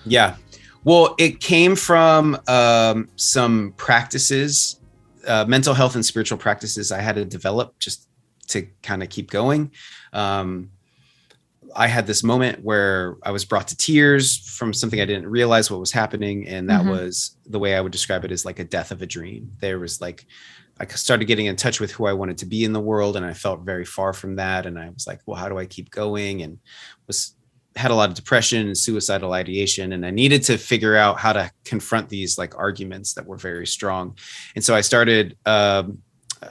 Yeah. 0.06 0.36
Well, 0.84 1.15
it 1.17 1.39
came 1.39 1.75
from 1.75 2.38
um, 2.47 3.10
some 3.15 3.73
practices, 3.77 4.79
uh, 5.25 5.45
mental 5.47 5.73
health 5.73 5.95
and 5.95 6.06
spiritual 6.06 6.38
practices 6.38 6.91
I 6.91 6.99
had 6.99 7.15
to 7.15 7.25
develop 7.25 7.79
just 7.79 8.08
to 8.49 8.67
kind 8.82 9.01
of 9.01 9.10
keep 9.10 9.32
going. 9.32 9.71
Um, 10.12 10.71
I 11.75 11.88
had 11.88 12.06
this 12.06 12.21
moment 12.21 12.63
where 12.63 13.15
I 13.23 13.32
was 13.32 13.45
brought 13.45 13.69
to 13.69 13.77
tears 13.77 14.38
from 14.38 14.73
something 14.73 15.01
I 15.01 15.06
didn't 15.06 15.27
realize 15.27 15.71
what 15.71 15.79
was 15.79 15.91
happening. 15.91 16.47
And 16.47 16.69
that 16.69 16.82
Mhm. 16.82 16.89
was 16.89 17.38
the 17.47 17.58
way 17.58 17.75
I 17.75 17.82
would 17.82 17.91
describe 17.91 18.25
it 18.25 18.32
as 18.32 18.45
like 18.45 18.60
a 18.60 18.63
death 18.63 18.91
of 18.91 19.01
a 19.01 19.08
dream. 19.08 19.53
There 19.60 19.79
was 19.79 19.99
like, 20.01 20.27
I 20.80 20.88
started 20.88 21.26
getting 21.26 21.46
in 21.46 21.56
touch 21.56 21.80
with 21.80 21.92
who 21.92 22.06
I 22.06 22.14
wanted 22.14 22.38
to 22.40 22.46
be 22.46 22.64
in 22.64 22.74
the 22.74 22.80
world. 22.80 23.16
And 23.16 23.26
I 23.26 23.34
felt 23.34 23.62
very 23.62 23.86
far 23.86 24.12
from 24.12 24.36
that. 24.38 24.66
And 24.66 24.80
I 24.80 24.90
was 24.90 25.06
like, 25.06 25.22
well, 25.26 25.38
how 25.38 25.48
do 25.48 25.58
I 25.58 25.66
keep 25.66 25.92
going? 25.92 26.42
And 26.42 26.58
was 27.08 27.36
had 27.76 27.92
a 27.92 27.96
lot 27.96 28.10
of 28.10 28.16
depression 28.16 28.68
and 28.68 28.78
suicidal 28.78 29.34
ideation 29.34 29.94
and 29.94 30.06
i 30.06 30.12
needed 30.12 30.44
to 30.44 30.58
figure 30.58 30.96
out 30.96 31.20
how 31.20 31.34
to 31.34 31.50
confront 31.64 32.10
these 32.10 32.38
like 32.38 32.56
arguments 32.58 33.14
that 33.14 33.26
were 33.26 33.38
very 33.38 33.66
strong 33.66 34.16
and 34.56 34.64
so 34.64 34.76
i 34.76 34.82
started 34.82 35.36
um, 35.46 35.98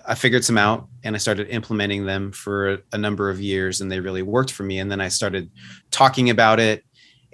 i 0.06 0.14
figured 0.14 0.44
some 0.44 0.58
out 0.58 0.88
and 1.04 1.14
i 1.14 1.18
started 1.18 1.48
implementing 1.48 2.04
them 2.06 2.32
for 2.32 2.78
a, 2.92 2.98
number 2.98 3.30
of 3.30 3.40
years 3.40 3.80
and 3.80 3.90
they 3.90 4.00
really 4.00 4.22
worked 4.22 4.50
for 4.50 4.64
me 4.64 4.78
and 4.78 4.90
then 4.90 5.00
i 5.00 5.08
started 5.08 5.50
talking 5.90 6.30
about 6.30 6.58
it 6.58 6.84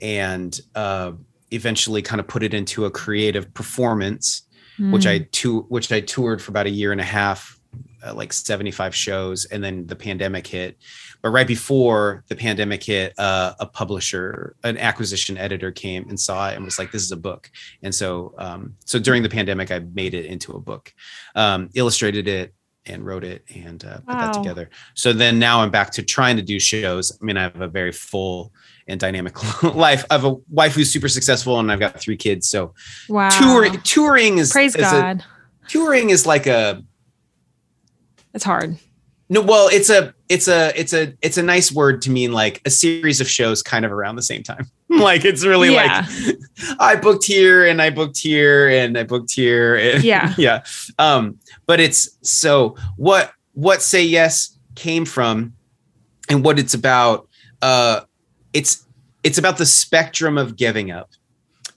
and 0.00 0.60
uh, 0.74 1.12
eventually 1.50 2.02
kind 2.02 2.20
of 2.20 2.28
put 2.28 2.42
it 2.42 2.54
into 2.54 2.84
a 2.84 2.90
creative 2.90 3.52
performance 3.54 4.47
which 4.78 5.04
Hmm. 5.04 5.10
I 5.10 5.28
to 5.32 5.60
which 5.68 5.90
I 5.92 6.00
toured 6.00 6.40
for 6.40 6.50
about 6.50 6.66
a 6.66 6.70
year 6.70 6.92
and 6.92 7.00
a 7.00 7.04
half, 7.04 7.58
uh, 8.04 8.14
like 8.14 8.32
75 8.32 8.94
shows, 8.94 9.44
and 9.46 9.62
then 9.62 9.86
the 9.86 9.96
pandemic 9.96 10.46
hit. 10.46 10.78
But 11.20 11.30
right 11.30 11.46
before 11.46 12.24
the 12.28 12.36
pandemic 12.36 12.84
hit, 12.84 13.12
uh, 13.18 13.54
a 13.58 13.66
publisher, 13.66 14.54
an 14.62 14.78
acquisition 14.78 15.36
editor 15.36 15.72
came 15.72 16.08
and 16.08 16.18
saw 16.18 16.48
it 16.50 16.56
and 16.56 16.64
was 16.64 16.78
like, 16.78 16.92
"This 16.92 17.02
is 17.02 17.12
a 17.12 17.16
book." 17.16 17.50
And 17.82 17.94
so, 17.94 18.34
um, 18.38 18.74
so 18.84 18.98
during 18.98 19.22
the 19.22 19.28
pandemic, 19.28 19.70
I 19.70 19.80
made 19.80 20.14
it 20.14 20.26
into 20.26 20.52
a 20.52 20.60
book, 20.60 20.92
um, 21.34 21.70
illustrated 21.74 22.28
it, 22.28 22.54
and 22.86 23.04
wrote 23.04 23.24
it, 23.24 23.44
and 23.54 23.84
uh, 23.84 23.98
put 23.98 24.14
that 24.14 24.32
together. 24.32 24.70
So 24.94 25.12
then 25.12 25.38
now 25.38 25.60
I'm 25.60 25.70
back 25.70 25.90
to 25.92 26.02
trying 26.02 26.36
to 26.36 26.42
do 26.42 26.58
shows. 26.58 27.16
I 27.20 27.24
mean, 27.24 27.36
I 27.36 27.42
have 27.42 27.60
a 27.60 27.68
very 27.68 27.92
full 27.92 28.52
and 28.88 28.98
dynamic 28.98 29.62
life. 29.74 30.04
of 30.10 30.24
a 30.24 30.34
wife 30.50 30.74
who's 30.74 30.92
super 30.92 31.08
successful, 31.08 31.58
and 31.60 31.70
I've 31.70 31.80
got 31.80 32.00
three 32.00 32.16
kids. 32.16 32.48
So 32.48 32.74
wow. 33.08 33.28
touring 33.30 33.80
touring 33.82 34.38
is 34.38 34.52
Praise 34.52 34.74
is 34.74 34.86
a- 34.86 34.90
God. 34.90 35.24
touring 35.68 36.10
is 36.10 36.26
like 36.26 36.46
a 36.46 36.82
it's 38.34 38.44
hard. 38.44 38.76
No, 39.30 39.42
well, 39.42 39.68
it's 39.70 39.90
a 39.90 40.14
it's 40.30 40.48
a 40.48 40.72
it's 40.78 40.94
a 40.94 41.12
it's 41.20 41.36
a 41.36 41.42
nice 41.42 41.70
word 41.70 42.00
to 42.02 42.10
mean 42.10 42.32
like 42.32 42.62
a 42.64 42.70
series 42.70 43.20
of 43.20 43.28
shows 43.28 43.62
kind 43.62 43.84
of 43.84 43.92
around 43.92 44.16
the 44.16 44.22
same 44.22 44.42
time. 44.42 44.70
like 44.88 45.24
it's 45.26 45.44
really 45.44 45.72
Yeah. 45.74 46.06
like 46.26 46.36
I 46.80 46.96
booked 46.96 47.24
here 47.24 47.66
and 47.66 47.82
I 47.82 47.90
booked 47.90 48.16
here 48.18 48.68
and 48.70 48.96
I 48.96 49.02
booked 49.02 49.32
here. 49.32 49.76
And, 49.76 50.02
Yeah. 50.02 50.32
yeah. 50.38 50.64
Um, 50.98 51.38
but 51.66 51.78
it's 51.78 52.08
so 52.22 52.74
what 52.96 53.32
what 53.52 53.82
say 53.82 54.02
yes 54.02 54.56
came 54.76 55.04
from 55.04 55.52
and 56.30 56.42
what 56.42 56.58
it's 56.58 56.72
about. 56.72 57.28
Uh, 57.60 58.00
it's 58.52 58.84
it's 59.24 59.38
about 59.38 59.58
the 59.58 59.66
spectrum 59.66 60.38
of 60.38 60.56
giving 60.56 60.90
up, 60.90 61.10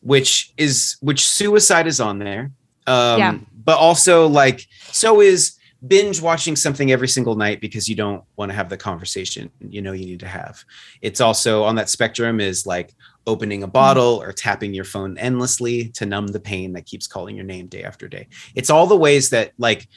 which 0.02 0.54
is 0.58 0.98
which 1.02 1.28
suicide 1.28 1.88
is 1.88 2.00
on 2.00 2.20
there. 2.20 2.52
Um, 2.88 3.20
Yeah. 3.20 3.38
but 3.64 3.78
also 3.78 4.28
like 4.28 4.66
so 4.92 5.22
is 5.22 5.58
binge 5.88 6.22
watching 6.22 6.56
something 6.56 6.92
every 6.92 7.08
single 7.08 7.36
night 7.36 7.60
because 7.60 7.88
you 7.90 7.96
don't 7.96 8.24
want 8.36 8.52
to 8.52 8.56
have 8.56 8.70
the 8.70 8.78
conversation 8.78 9.50
you 9.60 9.82
know 9.82 9.92
you 9.94 10.06
need 10.06 10.20
to 10.20 10.28
have. 10.28 10.64
It's 11.02 11.22
also 11.22 11.64
on 11.64 11.76
that 11.76 11.90
spectrum 11.90 12.40
is 12.40 12.66
like 12.66 12.94
opening 13.28 13.64
a 13.64 13.68
bottle 13.68 14.22
or 14.22 14.32
tapping 14.32 14.74
your 14.74 14.84
phone 14.84 15.18
endlessly 15.18 15.90
to 15.90 16.06
numb 16.06 16.28
the 16.28 16.40
pain 16.40 16.74
that 16.74 16.86
keeps 16.86 17.08
calling 17.08 17.36
your 17.36 17.46
name 17.46 17.68
day 17.68 17.84
after 17.84 18.08
day. 18.08 18.28
It's 18.56 18.70
all 18.70 18.88
the 18.88 18.98
ways 18.98 19.30
that 19.30 19.52
like 19.58 19.88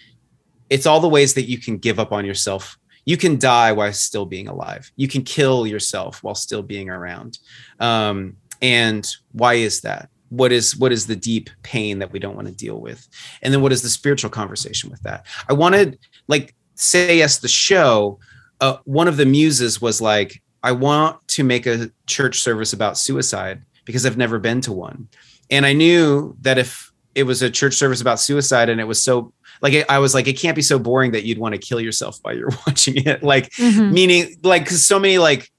it's 0.71 0.87
all 0.87 1.01
the 1.01 1.09
ways 1.09 1.35
that 1.35 1.49
you 1.49 1.59
can 1.59 1.77
give 1.79 1.99
up 1.99 2.13
on 2.13 2.25
yourself. 2.25 2.79
You 3.05 3.17
can 3.17 3.39
die 3.39 3.73
while 3.73 3.93
still 3.93 4.27
being 4.27 4.49
alive. 4.49 4.91
You 4.97 5.09
can 5.09 5.23
kill 5.23 5.67
yourself 5.67 6.23
while 6.23 6.35
still 6.35 6.63
being 6.63 6.89
around. 6.89 7.39
Um, 7.81 8.37
and 8.63 9.07
why 9.33 9.55
is 9.55 9.83
that? 9.83 10.09
What 10.31 10.53
is 10.53 10.77
what 10.77 10.91
is 10.91 11.07
the 11.07 11.17
deep 11.17 11.51
pain 11.63 11.99
that 11.99 12.11
we 12.11 12.19
don't 12.19 12.35
want 12.35 12.49
to 12.49 12.55
deal 12.55 12.81
with? 12.81 13.07
And 13.43 13.53
then 13.53 13.63
what 13.63 13.73
is 13.73 13.83
the 13.83 13.89
spiritual 13.89 14.31
conversation 14.31 14.91
with 14.91 15.03
that? 15.03 15.27
I 15.49 15.53
wanted 15.53 15.99
like 16.29 16.55
say 16.75 17.19
yes 17.19 17.39
the 17.39 17.49
show. 17.49 18.19
Uh, 18.61 18.79
one 18.85 19.09
of 19.09 19.17
the 19.17 19.27
muses 19.27 19.81
was 19.81 20.01
like, 20.01 20.43
I 20.63 20.73
want 20.73 21.17
to 21.29 21.45
make 21.45 21.67
a 21.67 21.91
church 22.07 22.41
service 22.41 22.73
about 22.73 22.97
suicide 22.97 23.63
because 23.85 24.07
I've 24.07 24.17
never 24.17 24.39
been 24.39 24.61
to 24.63 24.73
one. 24.73 25.09
And 25.51 25.67
I 25.67 25.75
knew 25.75 26.35
that 26.41 26.57
if 26.57 26.91
it 27.15 27.25
was 27.25 27.43
a 27.43 27.51
church 27.51 27.75
service 27.75 28.01
about 28.01 28.19
suicide 28.19 28.69
and 28.69 28.81
it 28.81 28.85
was 28.85 29.03
so 29.03 29.33
like 29.65 29.85
I 29.89 29.99
was 29.99 30.15
like, 30.15 30.29
it 30.29 30.35
can't 30.39 30.55
be 30.55 30.63
so 30.63 30.79
boring 30.79 31.11
that 31.13 31.25
you'd 31.25 31.39
want 31.39 31.55
to 31.55 31.59
kill 31.59 31.81
yourself 31.81 32.19
while 32.23 32.37
you're 32.37 32.51
watching 32.67 32.95
it. 32.99 33.23
Like 33.25 33.51
Mhm. 33.55 33.91
meaning 33.93 34.37
like 34.45 34.63
because 34.65 34.87
so 34.87 34.99
many 35.01 35.19
like 35.19 35.51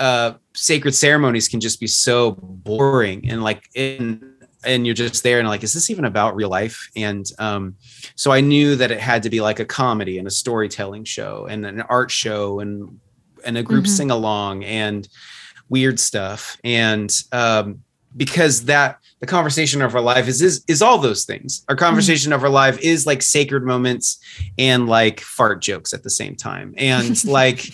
uh 0.00 0.32
sacred 0.54 0.94
ceremonies 0.94 1.46
can 1.48 1.60
just 1.60 1.78
be 1.78 1.86
so 1.86 2.32
boring 2.32 3.28
and 3.30 3.44
like 3.44 3.68
in 3.74 4.32
and 4.64 4.86
you're 4.86 4.94
just 4.94 5.22
there 5.22 5.38
and 5.38 5.46
like 5.48 5.62
is 5.62 5.72
this 5.74 5.90
even 5.90 6.04
about 6.06 6.34
real 6.34 6.48
life 6.48 6.88
and 6.96 7.26
um 7.38 7.74
so 8.16 8.30
i 8.32 8.40
knew 8.40 8.74
that 8.76 8.90
it 8.90 9.00
had 9.00 9.22
to 9.22 9.30
be 9.30 9.40
like 9.40 9.60
a 9.60 9.64
comedy 9.64 10.18
and 10.18 10.26
a 10.26 10.30
storytelling 10.30 11.04
show 11.04 11.46
and 11.50 11.66
an 11.66 11.82
art 11.82 12.10
show 12.10 12.60
and 12.60 12.98
and 13.44 13.58
a 13.58 13.62
group 13.62 13.84
Mhm. 13.84 13.88
sing 13.96 14.10
along 14.10 14.64
and 14.64 15.08
weird 15.68 15.98
stuff 16.00 16.56
and 16.64 17.10
um 17.32 17.82
because 18.16 18.64
that 18.66 18.98
the 19.20 19.26
conversation 19.26 19.82
of 19.82 19.94
our 19.94 20.00
life 20.00 20.28
is 20.28 20.42
is, 20.42 20.64
is 20.68 20.82
all 20.82 20.98
those 20.98 21.24
things. 21.24 21.64
Our 21.68 21.76
conversation 21.76 22.32
of 22.32 22.42
our 22.42 22.50
life 22.50 22.78
is 22.80 23.06
like 23.06 23.22
sacred 23.22 23.64
moments 23.64 24.18
and 24.58 24.88
like 24.88 25.20
fart 25.20 25.62
jokes 25.62 25.92
at 25.92 26.02
the 26.02 26.10
same 26.10 26.36
time. 26.36 26.74
And 26.76 27.22
like 27.40 27.70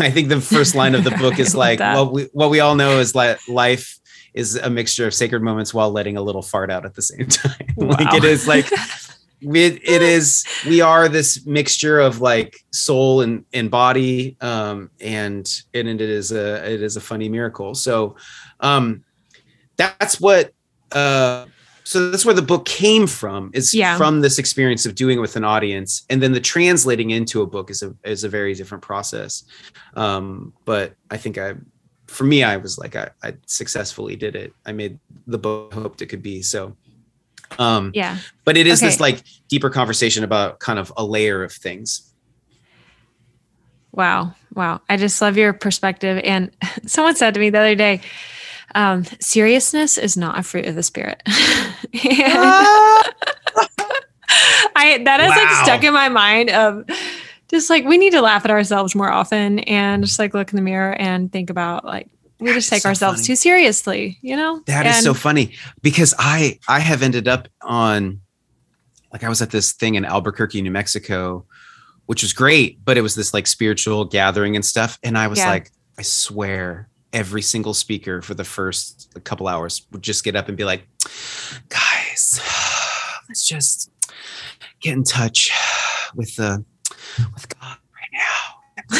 i 0.00 0.10
think 0.10 0.28
the 0.28 0.40
first 0.40 0.74
line 0.74 0.94
of 0.94 1.04
the 1.04 1.12
book 1.12 1.38
is 1.38 1.54
like 1.66 1.78
what 1.78 2.12
we 2.12 2.22
what 2.32 2.50
we 2.50 2.58
all 2.60 2.74
know 2.74 2.98
is 2.98 3.14
like 3.14 3.38
life 3.48 3.98
is 4.34 4.56
a 4.56 4.68
mixture 4.68 5.06
of 5.06 5.14
sacred 5.14 5.40
moments 5.42 5.72
while 5.72 5.90
letting 5.90 6.16
a 6.16 6.22
little 6.22 6.42
fart 6.42 6.70
out 6.70 6.84
at 6.84 6.94
the 6.94 7.02
same 7.02 7.26
time. 7.28 7.66
Like 7.76 8.10
Wow. 8.10 8.16
it 8.16 8.24
is 8.24 8.48
like 8.48 8.66
it, 9.40 9.80
it 9.88 10.02
is 10.02 10.44
we 10.66 10.80
are 10.80 11.08
this 11.08 11.46
mixture 11.46 12.00
of 12.00 12.20
like 12.20 12.56
soul 12.72 13.20
and 13.20 13.44
and 13.52 13.70
body 13.70 14.36
um 14.40 14.90
and 15.00 15.48
and 15.74 15.88
it 15.88 16.00
is 16.00 16.32
a 16.32 16.70
it 16.70 16.82
is 16.82 16.96
a 16.96 17.00
funny 17.00 17.28
miracle. 17.28 17.74
So 17.74 18.16
um 18.60 19.04
that's 19.76 20.20
what 20.20 20.52
uh 20.92 21.46
so 21.84 22.10
that's 22.10 22.24
where 22.24 22.34
the 22.34 22.42
book 22.42 22.64
came 22.64 23.06
from 23.06 23.50
is 23.54 23.74
Yeah. 23.74 23.96
from 23.96 24.20
this 24.20 24.38
experience 24.38 24.86
of 24.86 24.94
doing 24.94 25.18
it 25.18 25.20
with 25.20 25.36
an 25.36 25.44
audience 25.44 26.04
and 26.08 26.22
then 26.22 26.32
the 26.32 26.40
translating 26.40 27.10
into 27.10 27.42
a 27.42 27.46
book 27.46 27.70
is 27.70 27.82
a 27.82 27.94
is 28.04 28.24
a 28.24 28.28
very 28.28 28.54
different 28.54 28.82
process 28.82 29.44
um 29.94 30.52
but 30.64 30.94
i 31.10 31.16
think 31.16 31.38
i 31.38 31.54
for 32.06 32.24
me 32.24 32.42
i 32.44 32.56
was 32.56 32.78
like 32.78 32.94
i, 32.96 33.10
I 33.22 33.34
successfully 33.46 34.16
did 34.16 34.36
it 34.36 34.52
i 34.66 34.72
made 34.72 34.98
the 35.26 35.38
book 35.38 35.72
I 35.72 35.80
hoped 35.80 36.02
it 36.02 36.06
could 36.06 36.22
be 36.22 36.42
so 36.42 36.76
um 37.58 37.90
yeah. 37.94 38.18
but 38.44 38.56
it 38.56 38.66
is 38.66 38.80
this 38.80 39.00
like 39.00 39.22
deeper 39.48 39.70
conversation 39.70 40.24
about 40.24 40.58
kind 40.60 40.78
of 40.78 40.92
a 40.96 41.04
layer 41.04 41.42
of 41.42 41.52
things 41.52 42.12
Wow. 43.92 44.34
Wow. 44.54 44.80
I 44.88 44.96
just 44.96 45.20
love 45.20 45.36
your 45.36 45.52
perspective. 45.52 46.20
And 46.24 46.50
someone 46.86 47.14
said 47.14 47.34
to 47.34 47.40
me 47.40 47.50
the 47.50 47.58
other 47.58 47.74
day, 47.74 48.00
um, 48.74 49.04
seriousness 49.20 49.98
is 49.98 50.16
not 50.16 50.38
a 50.38 50.42
fruit 50.42 50.66
of 50.66 50.74
the 50.74 50.82
spirit. 50.82 51.22
I 54.74 55.02
that 55.04 55.20
is 55.20 55.28
like 55.28 55.38
Wow. 55.38 55.60
stuck 55.64 55.84
in 55.84 55.92
my 55.92 56.08
mind 56.08 56.50
of 56.50 56.84
just 57.48 57.68
like 57.68 57.84
we 57.84 57.98
need 57.98 58.12
to 58.12 58.22
laugh 58.22 58.44
at 58.44 58.50
ourselves 58.50 58.94
more 58.94 59.10
often 59.10 59.58
and 59.60 60.02
just 60.04 60.18
like 60.18 60.32
look 60.34 60.50
in 60.50 60.56
the 60.56 60.62
mirror 60.62 60.94
and 60.94 61.30
think 61.30 61.50
about 61.50 61.84
like 61.84 62.08
we 62.40 62.48
That 62.48 62.54
just 62.54 62.70
take 62.70 62.82
so 62.82 62.88
ourselves 62.88 63.20
funny. 63.20 63.26
too 63.28 63.36
seriously, 63.36 64.18
you 64.22 64.34
know? 64.36 64.62
That 64.66 64.86
is 64.86 64.96
And- 64.96 65.04
so 65.04 65.14
funny 65.14 65.54
because 65.82 66.14
I 66.18 66.58
I 66.66 66.80
have 66.80 67.02
ended 67.02 67.28
up 67.28 67.48
on 67.60 68.20
like 69.12 69.22
I 69.22 69.28
was 69.28 69.42
at 69.42 69.50
this 69.50 69.72
thing 69.72 69.94
in 69.96 70.04
Albuquerque, 70.06 70.62
New 70.62 70.70
Mexico, 70.70 71.44
which 72.06 72.22
was 72.22 72.32
great, 72.32 72.82
but 72.84 72.96
it 72.96 73.02
was 73.02 73.14
this 73.14 73.34
like 73.34 73.46
spiritual 73.46 74.06
gathering 74.06 74.56
and 74.56 74.64
stuff. 74.64 74.98
And 75.02 75.18
I 75.18 75.26
was 75.28 75.38
Yeah. 75.38 75.50
like, 75.50 75.70
I 75.98 76.02
swear, 76.02 76.88
every 77.12 77.42
single 77.42 77.74
speaker 77.74 78.22
for 78.22 78.34
the 78.34 78.44
first 78.44 79.16
couple 79.24 79.48
hours 79.48 79.86
would 79.92 80.02
just 80.02 80.24
get 80.24 80.34
up 80.36 80.48
and 80.48 80.56
be 80.56 80.64
like, 80.64 80.86
guys, 81.68 82.40
let's 83.28 83.46
just 83.46 83.90
get 84.80 84.94
in 84.94 85.04
touch 85.04 85.50
with 86.14 86.36
the 86.36 86.64
with 87.34 87.48
God 87.60 87.76
right 87.94 88.12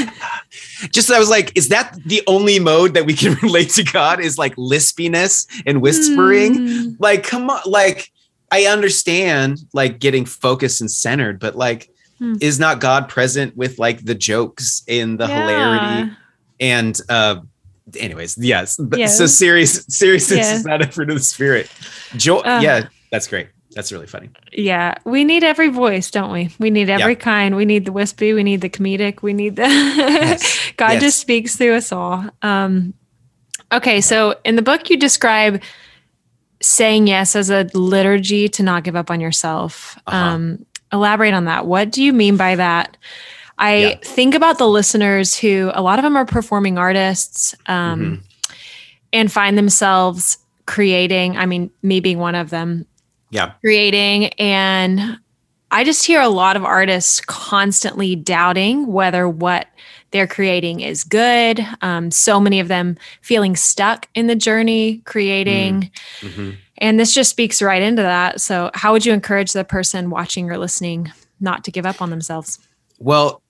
now. 0.00 0.10
just 0.92 1.10
I 1.10 1.18
was 1.18 1.30
like, 1.30 1.56
is 1.56 1.68
that 1.68 1.98
the 2.04 2.22
only 2.26 2.58
mode 2.58 2.94
that 2.94 3.06
we 3.06 3.14
can 3.14 3.34
relate 3.42 3.70
to 3.70 3.84
God? 3.84 4.20
Is 4.20 4.38
like 4.38 4.54
lispiness 4.56 5.46
and 5.66 5.80
whispering? 5.80 6.54
Mm, 6.58 6.96
Like, 6.98 7.24
come 7.24 7.50
on, 7.50 7.60
like 7.66 8.10
I 8.50 8.66
understand 8.66 9.58
like 9.72 9.98
getting 9.98 10.24
focused 10.26 10.80
and 10.80 10.90
centered, 10.90 11.40
but 11.40 11.56
like, 11.56 11.88
Hmm. 12.18 12.34
is 12.40 12.60
not 12.60 12.78
God 12.78 13.08
present 13.08 13.56
with 13.56 13.80
like 13.80 14.04
the 14.04 14.14
jokes 14.14 14.82
and 14.86 15.18
the 15.18 15.26
yeah. 15.26 15.40
hilarity? 15.40 16.12
And 16.60 17.00
uh 17.08 17.40
anyways, 17.98 18.38
yes. 18.38 18.76
But 18.76 18.96
so 19.10 19.24
Yes. 19.24 19.34
serious 19.34 19.84
seriousness 19.88 20.38
Yeah. 20.46 20.54
is 20.54 20.64
not 20.64 20.82
a 20.82 20.86
fruit 20.90 21.10
of 21.10 21.16
the 21.16 21.22
spirit. 21.22 21.68
Joy 22.16 22.38
Uh. 22.38 22.60
yeah, 22.62 22.86
that's 23.10 23.26
great. 23.28 23.48
That's 23.74 23.90
really 23.90 24.06
funny. 24.06 24.28
Yeah, 24.52 24.94
we 25.04 25.24
need 25.24 25.42
every 25.44 25.68
voice, 25.70 26.10
don't 26.10 26.30
we? 26.30 26.50
We 26.58 26.68
need 26.68 26.90
every 26.90 27.16
kind. 27.16 27.56
We 27.56 27.64
need 27.64 27.86
the 27.86 27.92
wispy. 27.92 28.34
We 28.34 28.42
need 28.42 28.60
the 28.60 28.68
comedic. 28.68 29.22
We 29.22 29.32
need 29.32 29.56
the 29.56 29.62
God 30.76 30.92
Yes. 30.94 31.02
just 31.02 31.20
speaks 31.20 31.56
through 31.56 31.76
us 31.76 31.90
all. 31.90 32.22
Um, 32.42 32.92
okay, 33.72 34.02
so 34.02 34.34
in 34.44 34.56
the 34.56 34.62
book, 34.62 34.90
you 34.90 34.98
describe 34.98 35.62
saying 36.60 37.06
yes 37.06 37.34
as 37.34 37.48
a 37.50 37.66
liturgy 37.74 38.48
to 38.50 38.62
not 38.62 38.84
give 38.84 38.94
up 38.94 39.10
on 39.10 39.20
yourself. 39.20 39.98
Uh-huh. 40.06 40.16
Um, 40.16 40.66
elaborate 40.92 41.32
on 41.34 41.46
that. 41.46 41.66
What 41.66 41.90
do 41.90 42.02
you 42.02 42.12
mean 42.12 42.36
by 42.36 42.56
that? 42.56 42.96
I 43.62 43.76
Yeah. 43.76 43.94
think 44.02 44.34
about 44.34 44.58
the 44.58 44.66
listeners 44.68 45.36
who 45.38 45.70
a 45.72 45.80
lot 45.80 45.98
of 45.98 46.02
them 46.02 46.16
are 46.16 46.26
performing 46.26 46.78
artists 46.78 47.54
um, 47.66 48.00
Mhm. 48.00 48.20
and 49.12 49.32
find 49.32 49.56
themselves 49.56 50.36
creating. 50.66 51.36
I 51.36 51.46
mean, 51.46 51.70
me 51.82 52.00
being 52.00 52.18
one 52.18 52.34
of 52.34 52.50
them, 52.50 52.86
Yeah. 53.30 53.52
creating 53.60 54.26
and 54.38 55.18
i 55.74 55.84
just 55.84 56.04
hear 56.04 56.20
a 56.20 56.28
lot 56.28 56.54
of 56.54 56.64
artists 56.66 57.18
constantly 57.22 58.14
doubting 58.14 58.86
whether 58.92 59.26
what 59.26 59.68
they're 60.10 60.26
creating 60.26 60.80
is 60.80 61.02
good 61.02 61.66
um, 61.80 62.10
so 62.10 62.38
many 62.38 62.60
of 62.60 62.68
them 62.68 62.98
feeling 63.22 63.56
stuck 63.56 64.06
in 64.14 64.26
the 64.26 64.36
journey 64.36 65.00
creating 65.06 65.90
Mhm. 66.20 66.56
and 66.76 67.00
this 67.00 67.14
just 67.14 67.30
speaks 67.30 67.62
right 67.62 67.80
into 67.80 68.02
that 68.02 68.38
so 68.42 68.70
how 68.74 68.92
would 68.92 69.06
you 69.06 69.14
encourage 69.14 69.52
the 69.54 69.64
person 69.64 70.10
watching 70.10 70.50
or 70.50 70.58
listening 70.58 71.10
not 71.40 71.64
to 71.64 71.70
give 71.70 71.86
up 71.86 72.02
on 72.02 72.10
themselves 72.10 72.58
Well, 72.98 73.40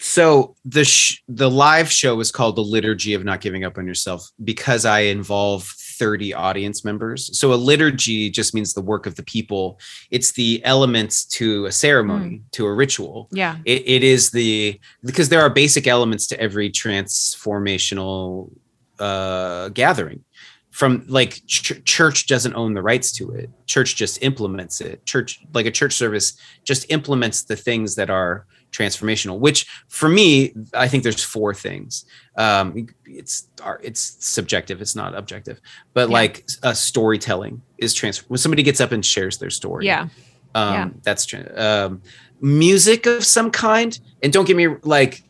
so 0.00 0.54
the 0.64 0.84
sh- 0.84 1.22
the 1.28 1.50
live 1.50 1.90
show 1.90 2.14
was 2.14 2.30
called 2.30 2.56
the 2.56 2.62
liturgy 2.62 3.14
of 3.14 3.24
not 3.24 3.40
giving 3.40 3.64
up 3.64 3.78
on 3.78 3.86
yourself 3.86 4.30
because 4.44 4.84
I 4.84 5.00
involve 5.00 5.64
30 5.64 6.32
audience 6.34 6.84
members. 6.84 7.36
So 7.36 7.52
a 7.52 7.56
liturgy 7.56 8.30
just 8.30 8.54
means 8.54 8.72
the 8.72 8.80
work 8.80 9.06
of 9.06 9.16
the 9.16 9.24
people. 9.24 9.80
It's 10.12 10.30
the 10.32 10.64
elements 10.64 11.24
to 11.38 11.66
a 11.66 11.72
ceremony, 11.72 12.42
to 12.52 12.66
a 12.66 12.72
ritual. 12.72 13.28
yeah 13.32 13.56
It, 13.64 13.82
it 13.86 14.02
is 14.04 14.30
the 14.30 14.80
because 15.04 15.28
there 15.28 15.40
are 15.40 15.50
basic 15.50 15.88
elements 15.88 16.28
to 16.28 16.40
every 16.40 16.70
transformational 16.70 18.50
uh, 18.98 19.68
gathering. 19.70 20.24
From 20.70 21.04
like 21.08 21.42
ch- 21.46 21.82
church 21.84 22.28
doesn't 22.28 22.54
own 22.54 22.74
the 22.74 22.82
rights 22.82 23.10
to 23.12 23.32
it. 23.32 23.50
Church 23.66 23.96
just 23.96 24.22
implements 24.22 24.80
it. 24.80 25.04
Church 25.06 25.40
like 25.52 25.66
a 25.66 25.72
church 25.72 25.94
service 25.94 26.38
just 26.62 26.88
implements 26.92 27.42
the 27.42 27.56
things 27.56 27.96
that 27.96 28.10
are 28.10 28.46
transformational 28.72 29.38
which 29.38 29.66
for 29.88 30.08
me 30.08 30.52
i 30.74 30.86
think 30.88 31.02
there's 31.02 31.22
four 31.22 31.54
things 31.54 32.04
um 32.36 32.86
it's 33.06 33.48
it's 33.82 34.16
subjective 34.24 34.80
it's 34.82 34.94
not 34.94 35.14
objective 35.14 35.60
but 35.94 36.08
Yeah. 36.08 36.14
like 36.14 36.44
uh, 36.62 36.74
storytelling 36.74 37.62
is 37.78 37.94
transfer 37.94 38.24
when 38.28 38.38
somebody 38.38 38.62
gets 38.62 38.80
up 38.80 38.92
and 38.92 39.04
shares 39.04 39.38
their 39.38 39.50
story 39.50 39.86
Yeah. 39.86 40.08
um 40.54 40.72
Yeah. 40.74 40.88
that's 41.02 41.26
um 41.56 42.02
music 42.40 43.06
of 43.06 43.24
some 43.24 43.50
kind 43.50 43.98
and 44.22 44.32
don't 44.32 44.46
get 44.46 44.56
me 44.56 44.68
like 44.82 45.22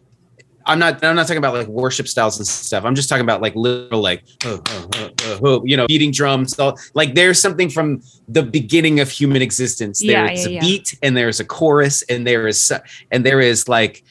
i'm 0.69 0.79
not 0.79 1.03
i'm 1.05 1.17
not 1.17 1.23
talking 1.27 1.39
about 1.39 1.55
like 1.55 1.67
worship 1.67 2.07
styles 2.07 2.39
and 2.39 2.47
stuff 2.47 2.85
i'm 2.85 2.95
just 2.95 3.09
talking 3.09 3.25
about 3.25 3.41
like 3.41 3.55
little 3.57 4.01
like 4.01 4.23
oh, 4.45 4.61
oh, 4.67 5.11
oh, 5.43 5.65
you 5.65 5.77
know 5.77 5.87
beating 5.87 6.13
drums 6.13 6.59
all, 6.59 6.79
like 6.95 7.15
there's 7.15 7.41
something 7.41 7.69
from 7.69 8.01
the 8.29 8.43
beginning 8.43 9.01
of 9.01 9.11
human 9.11 9.43
existence 9.43 10.03
Yeah, 10.03 10.27
there's 10.27 10.47
yeah, 10.47 10.49
a 10.49 10.53
yeah. 10.53 10.61
beat 10.61 10.99
and 11.03 11.17
there's 11.17 11.41
a 11.41 11.45
chorus 11.45 12.03
and 12.03 12.27
there 12.27 12.47
is 12.47 12.73
and 13.11 13.25
there 13.25 13.41
is 13.41 13.69
like 13.69 14.05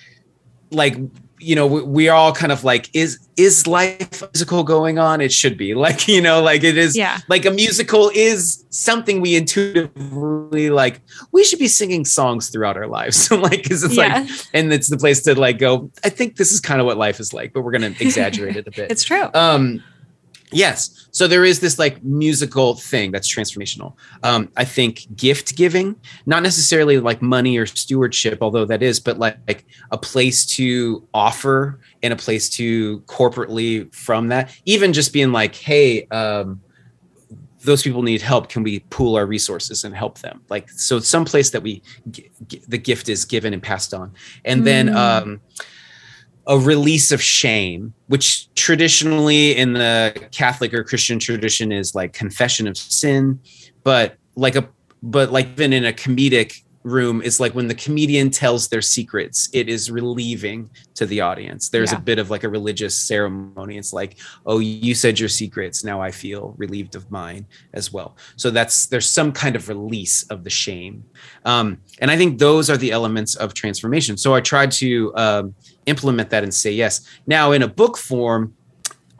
like 0.71 0.97
you 1.39 1.55
know 1.55 1.67
we, 1.67 1.81
we 1.83 2.09
are 2.09 2.15
all 2.15 2.33
kind 2.33 2.51
of 2.51 2.63
like 2.63 2.89
is 2.93 3.19
is 3.37 3.67
life 3.67 4.21
musical 4.33 4.63
going 4.63 4.97
on 4.97 5.21
it 5.21 5.31
should 5.31 5.57
be 5.57 5.73
like 5.85 6.07
you 6.07 6.21
know 6.21 6.41
like 6.41 6.63
it 6.63 6.77
is 6.77 6.95
Yeah. 6.97 7.19
like 7.27 7.45
a 7.45 7.51
musical 7.51 8.11
is 8.15 8.65
something 8.69 9.21
we 9.21 9.35
intuitively 9.35 10.69
like 10.69 11.01
we 11.31 11.43
should 11.43 11.59
be 11.59 11.67
singing 11.67 12.05
songs 12.05 12.49
throughout 12.49 12.77
our 12.77 12.87
lives 12.87 13.17
so 13.27 13.35
like 13.35 13.67
'cause 13.67 13.83
it's 13.83 13.95
yeah. 13.95 14.19
like 14.19 14.29
and 14.53 14.73
it's 14.73 14.89
the 14.89 14.97
place 14.97 15.21
to 15.23 15.39
like 15.39 15.59
go 15.59 15.91
i 16.03 16.09
think 16.09 16.37
this 16.37 16.51
is 16.51 16.59
kind 16.59 16.79
of 16.79 16.85
what 16.87 16.97
life 16.97 17.19
is 17.19 17.33
like 17.33 17.53
but 17.53 17.61
we're 17.61 17.71
gonna 17.71 17.93
exaggerate 17.99 18.55
it 18.55 18.67
a 18.67 18.71
bit 18.71 18.89
it's 18.91 19.03
true. 19.03 19.29
um 19.33 19.83
yes. 20.51 21.07
So 21.11 21.27
there 21.27 21.43
is 21.43 21.59
this 21.59 21.77
like 21.79 22.03
musical 22.03 22.75
thing 22.75 23.11
that's 23.11 23.27
transformational. 23.33 23.93
Um 24.23 24.49
i 24.55 24.63
think 24.63 25.07
gift 25.15 25.55
giving 25.55 25.95
not 26.25 26.43
necessarily 26.43 26.99
like 26.99 27.21
money 27.21 27.57
or 27.57 27.65
stewardship 27.65 28.37
although 28.41 28.65
that 28.65 28.81
is 28.83 28.99
but 28.99 29.17
like, 29.17 29.37
like 29.47 29.65
a 29.91 29.97
place 29.97 30.45
to 30.57 31.05
offer 31.13 31.79
and 32.03 32.13
a 32.13 32.15
place 32.15 32.49
to 32.57 32.99
corporately 33.07 33.93
from 33.93 34.27
that. 34.29 34.51
Even 34.65 34.93
just 34.93 35.11
being 35.11 35.31
like 35.31 35.55
hey 35.55 36.05
um 36.07 36.61
those 37.63 37.81
people 37.83 38.03
need 38.03 38.21
help. 38.21 38.47
Can 38.47 38.63
we 38.63 38.79
pool 38.91 39.15
our 39.17 39.25
resources 39.25 39.83
and 39.83 39.93
help 39.93 40.19
them? 40.19 40.41
Like 40.47 40.69
so 40.69 40.99
some 40.99 41.25
place 41.25 41.49
that 41.49 41.61
we 41.63 41.81
g- 42.11 42.29
g- 42.47 42.61
the 42.67 42.77
gift 42.77 43.09
is 43.09 43.25
given 43.25 43.51
and 43.53 43.61
passed 43.61 43.93
on. 43.93 44.13
And 44.45 44.65
then 44.65 44.87
Mm. 44.87 44.95
um 44.95 45.41
a 46.47 46.57
release 46.57 47.11
of 47.11 47.21
shame 47.21 47.93
which 48.07 48.53
traditionally 48.55 49.55
in 49.55 49.73
the 49.73 50.13
catholic 50.31 50.73
or 50.73 50.83
christian 50.83 51.19
tradition 51.19 51.71
is 51.71 51.93
like 51.93 52.13
confession 52.13 52.67
of 52.67 52.77
sin 52.77 53.39
but 53.83 54.15
like 54.35 54.55
a 54.55 54.67
but 55.03 55.31
like 55.31 55.47
even 55.49 55.73
in 55.73 55.85
a 55.85 55.93
comedic 55.93 56.63
room 56.87 57.21
is 57.21 57.39
like 57.39 57.53
when 57.53 57.67
the 57.67 57.75
comedian 57.75 58.29
tells 58.29 58.69
their 58.69 58.81
secrets 58.81 59.49
it 59.53 59.67
is 59.69 59.91
relieving 59.91 60.69
to 60.95 61.05
the 61.05 61.21
audience. 61.21 61.69
There's 61.69 61.91
Yeah. 61.91 61.97
a 61.97 62.01
bit 62.01 62.19
of 62.19 62.29
like 62.29 62.43
a 62.43 62.49
religious 62.49 62.95
ceremony. 62.95 63.77
It's 63.77 63.93
like 63.93 64.17
oh 64.45 64.59
you 64.59 64.95
said 64.95 65.19
your 65.19 65.29
secrets 65.29 65.83
now 65.83 66.01
i 66.01 66.11
feel 66.11 66.55
relieved 66.57 66.95
of 66.95 67.09
mine 67.11 67.45
as 67.73 67.91
well. 67.91 68.17
So 68.37 68.49
that's 68.49 68.87
there's 68.87 69.09
some 69.09 69.31
kind 69.31 69.55
of 69.55 69.69
release 69.69 70.23
of 70.33 70.43
the 70.43 70.49
shame. 70.49 71.03
Um, 71.45 71.67
and 72.01 72.09
i 72.09 72.17
think 72.17 72.39
those 72.39 72.69
are 72.69 72.77
the 72.77 72.91
elements 72.91 73.35
of 73.35 73.53
transformation. 73.53 74.17
So 74.17 74.33
i 74.33 74.41
tried 74.41 74.71
to 74.83 75.15
um, 75.15 75.55
implement 75.85 76.29
that 76.29 76.43
and 76.43 76.53
say 76.53 76.71
yes. 76.71 77.01
Now 77.27 77.51
in 77.51 77.63
a 77.63 77.67
book 77.67 77.97
form 77.97 78.53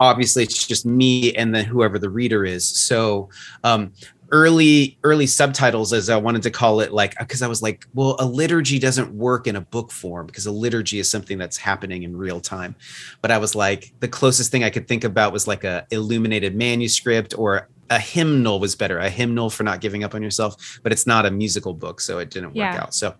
obviously 0.00 0.42
it's 0.44 0.66
just 0.66 0.86
me 0.86 1.32
and 1.34 1.54
then 1.54 1.64
whoever 1.64 1.98
the 1.98 2.08
reader 2.10 2.44
is. 2.44 2.64
So 2.66 3.28
um, 3.64 3.92
early 4.30 4.98
early 5.04 5.26
subtitles 5.26 5.92
as 5.92 6.10
i 6.10 6.16
wanted 6.16 6.42
to 6.42 6.50
call 6.50 6.80
it 6.80 6.92
like 6.92 7.16
because 7.18 7.40
i 7.42 7.46
was 7.48 7.62
like 7.62 7.86
well 7.94 8.16
a 8.18 8.24
liturgy 8.24 8.78
doesn't 8.78 9.10
work 9.14 9.46
in 9.46 9.56
a 9.56 9.60
book 9.60 9.90
form 9.90 10.26
because 10.26 10.44
a 10.46 10.50
liturgy 10.52 10.98
is 10.98 11.10
something 11.10 11.38
that's 11.38 11.56
happening 11.56 12.02
in 12.02 12.16
real 12.16 12.40
time 12.40 12.74
but 13.22 13.30
i 13.30 13.38
was 13.38 13.54
like 13.54 13.92
the 14.00 14.08
closest 14.08 14.50
thing 14.50 14.64
i 14.64 14.70
could 14.70 14.86
think 14.86 15.04
about 15.04 15.32
was 15.32 15.46
like 15.46 15.64
a 15.64 15.86
illuminated 15.90 16.54
manuscript 16.54 17.34
or 17.38 17.68
a 17.90 17.98
hymnal 17.98 18.60
was 18.60 18.74
better 18.74 18.98
a 18.98 19.08
hymnal 19.08 19.48
for 19.48 19.62
not 19.62 19.80
giving 19.80 20.04
up 20.04 20.14
on 20.14 20.22
yourself 20.22 20.78
but 20.82 20.92
it's 20.92 21.06
not 21.06 21.24
a 21.24 21.30
musical 21.30 21.72
book 21.72 22.00
so 22.00 22.18
it 22.18 22.28
didn't 22.30 22.50
work 22.50 22.56
Yeah. 22.56 22.82
out 22.82 22.94
so 22.94 23.14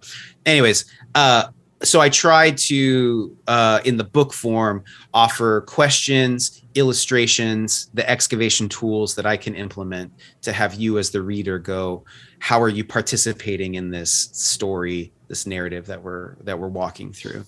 anyways 0.44 0.84
uh 1.14 1.48
so 1.82 2.00
i 2.00 2.08
tried 2.08 2.56
to 2.56 3.36
uh 3.46 3.80
in 3.84 3.96
the 3.96 4.04
book 4.04 4.32
form 4.32 4.82
offer 5.14 5.60
questions 5.62 6.62
illustrations 6.74 7.90
the 7.94 8.08
excavation 8.08 8.68
tools 8.68 9.14
that 9.14 9.26
i 9.26 9.36
can 9.36 9.54
implement 9.54 10.12
to 10.42 10.52
have 10.52 10.74
you 10.74 10.98
as 10.98 11.10
the 11.10 11.20
reader 11.20 11.58
go 11.58 12.04
how 12.40 12.60
are 12.60 12.68
you 12.68 12.84
participating 12.84 13.74
in 13.74 13.90
this 13.90 14.30
story 14.32 15.12
this 15.28 15.46
narrative 15.46 15.86
that 15.86 16.02
we're 16.02 16.36
that 16.42 16.58
we're 16.58 16.68
walking 16.68 17.12
through 17.12 17.44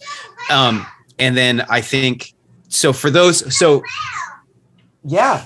um 0.50 0.86
and 1.18 1.36
then 1.36 1.60
i 1.68 1.80
think 1.80 2.34
so 2.68 2.92
for 2.92 3.10
those 3.10 3.56
so 3.56 3.82
yeah 5.04 5.44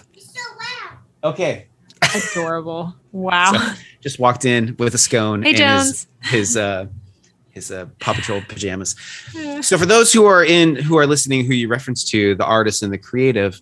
okay 1.23 1.67
Adorable. 2.15 2.95
Wow. 3.15 3.53
So, 3.53 3.81
just 4.01 4.19
walked 4.19 4.45
in 4.45 4.75
with 4.77 4.93
a 4.97 4.99
scone 4.99 5.43
hey, 5.45 5.51
and 5.51 5.57
Jones. 5.59 6.09
his 6.21 6.33
his 6.33 6.57
uh 6.57 6.87
his 7.55 7.71
uh 7.71 7.87
paw 8.01 8.13
patrol 8.13 8.43
pajamas. 8.49 8.97
So 9.63 9.79
for 9.79 9.87
those 9.87 10.13
who 10.13 10.27
are 10.27 10.45
in 10.45 10.77
who 10.77 10.99
are 10.99 11.07
listening 11.07 11.47
who 11.47 11.55
you 11.55 11.69
reference 11.69 12.05
to 12.11 12.35
the 12.35 12.45
artist 12.45 12.83
and 12.83 12.93
the 12.93 12.99
creative 12.99 13.61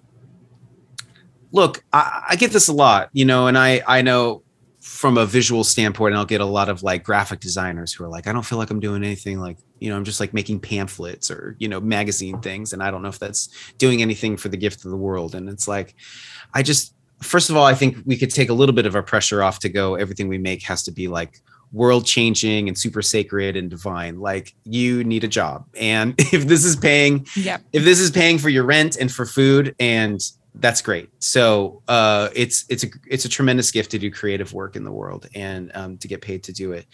look 1.52 1.84
I, 1.92 2.24
I 2.30 2.36
get 2.36 2.50
this 2.50 2.68
a 2.68 2.72
lot 2.72 3.10
you 3.12 3.24
know 3.24 3.46
and 3.46 3.56
i 3.56 3.82
i 3.86 4.02
know 4.02 4.42
from 4.80 5.16
a 5.16 5.24
visual 5.24 5.62
standpoint 5.62 6.12
and 6.12 6.18
i'll 6.18 6.24
get 6.24 6.40
a 6.40 6.46
lot 6.46 6.68
of 6.68 6.82
like 6.82 7.04
graphic 7.04 7.40
designers 7.40 7.92
who 7.92 8.04
are 8.04 8.08
like 8.08 8.26
i 8.26 8.32
don't 8.32 8.44
feel 8.44 8.58
like 8.58 8.70
i'm 8.70 8.80
doing 8.80 9.04
anything 9.04 9.38
like 9.38 9.58
you 9.78 9.90
know 9.90 9.96
i'm 9.96 10.04
just 10.04 10.18
like 10.18 10.34
making 10.34 10.58
pamphlets 10.58 11.30
or 11.30 11.56
you 11.58 11.68
know 11.68 11.80
magazine 11.80 12.40
things 12.40 12.72
and 12.72 12.82
i 12.82 12.90
don't 12.90 13.02
know 13.02 13.08
if 13.08 13.18
that's 13.18 13.48
doing 13.78 14.02
anything 14.02 14.36
for 14.36 14.48
the 14.48 14.56
gift 14.56 14.84
of 14.84 14.90
the 14.90 14.96
world. 14.96 15.34
And 15.34 15.48
it's 15.48 15.68
like 15.68 15.94
i 16.54 16.62
just 16.62 16.94
first 17.20 17.50
of 17.50 17.56
all 17.56 17.64
i 17.64 17.74
think 17.74 17.98
we 18.06 18.16
could 18.16 18.30
take 18.30 18.48
a 18.48 18.54
little 18.54 18.74
bit 18.74 18.86
of 18.86 18.94
our 18.94 19.02
pressure 19.02 19.42
off 19.42 19.58
to 19.60 19.68
go 19.68 19.94
everything 19.94 20.28
we 20.28 20.38
make 20.38 20.62
has 20.64 20.82
to 20.84 20.92
be 20.92 21.06
like 21.06 21.40
world 21.72 22.04
changing 22.04 22.68
and 22.68 22.76
super 22.78 23.02
sacred 23.02 23.56
and 23.56 23.70
divine 23.70 24.20
like 24.20 24.54
you 24.64 25.02
need 25.04 25.24
a 25.24 25.28
job. 25.28 25.66
And 25.74 26.14
if 26.18 26.46
this 26.46 26.64
is 26.64 26.76
paying 26.76 27.26
Yep. 27.36 27.62
if 27.72 27.84
this 27.84 27.98
is 27.98 28.10
paying 28.10 28.38
for 28.38 28.48
your 28.48 28.64
rent 28.64 28.96
and 28.96 29.10
for 29.10 29.24
food 29.26 29.74
and 29.80 30.20
that's 30.56 30.82
great. 30.82 31.08
So 31.18 31.82
uh 31.88 32.28
it's 32.34 32.66
it's 32.68 32.84
a 32.84 32.88
it's 33.08 33.24
a 33.24 33.28
tremendous 33.28 33.70
gift 33.70 33.90
to 33.92 33.98
do 33.98 34.10
creative 34.10 34.52
work 34.52 34.76
in 34.76 34.84
the 34.84 34.92
world 34.92 35.26
and 35.34 35.70
um, 35.74 35.96
to 35.98 36.08
get 36.08 36.20
paid 36.20 36.42
to 36.44 36.52
do 36.52 36.72
it. 36.72 36.86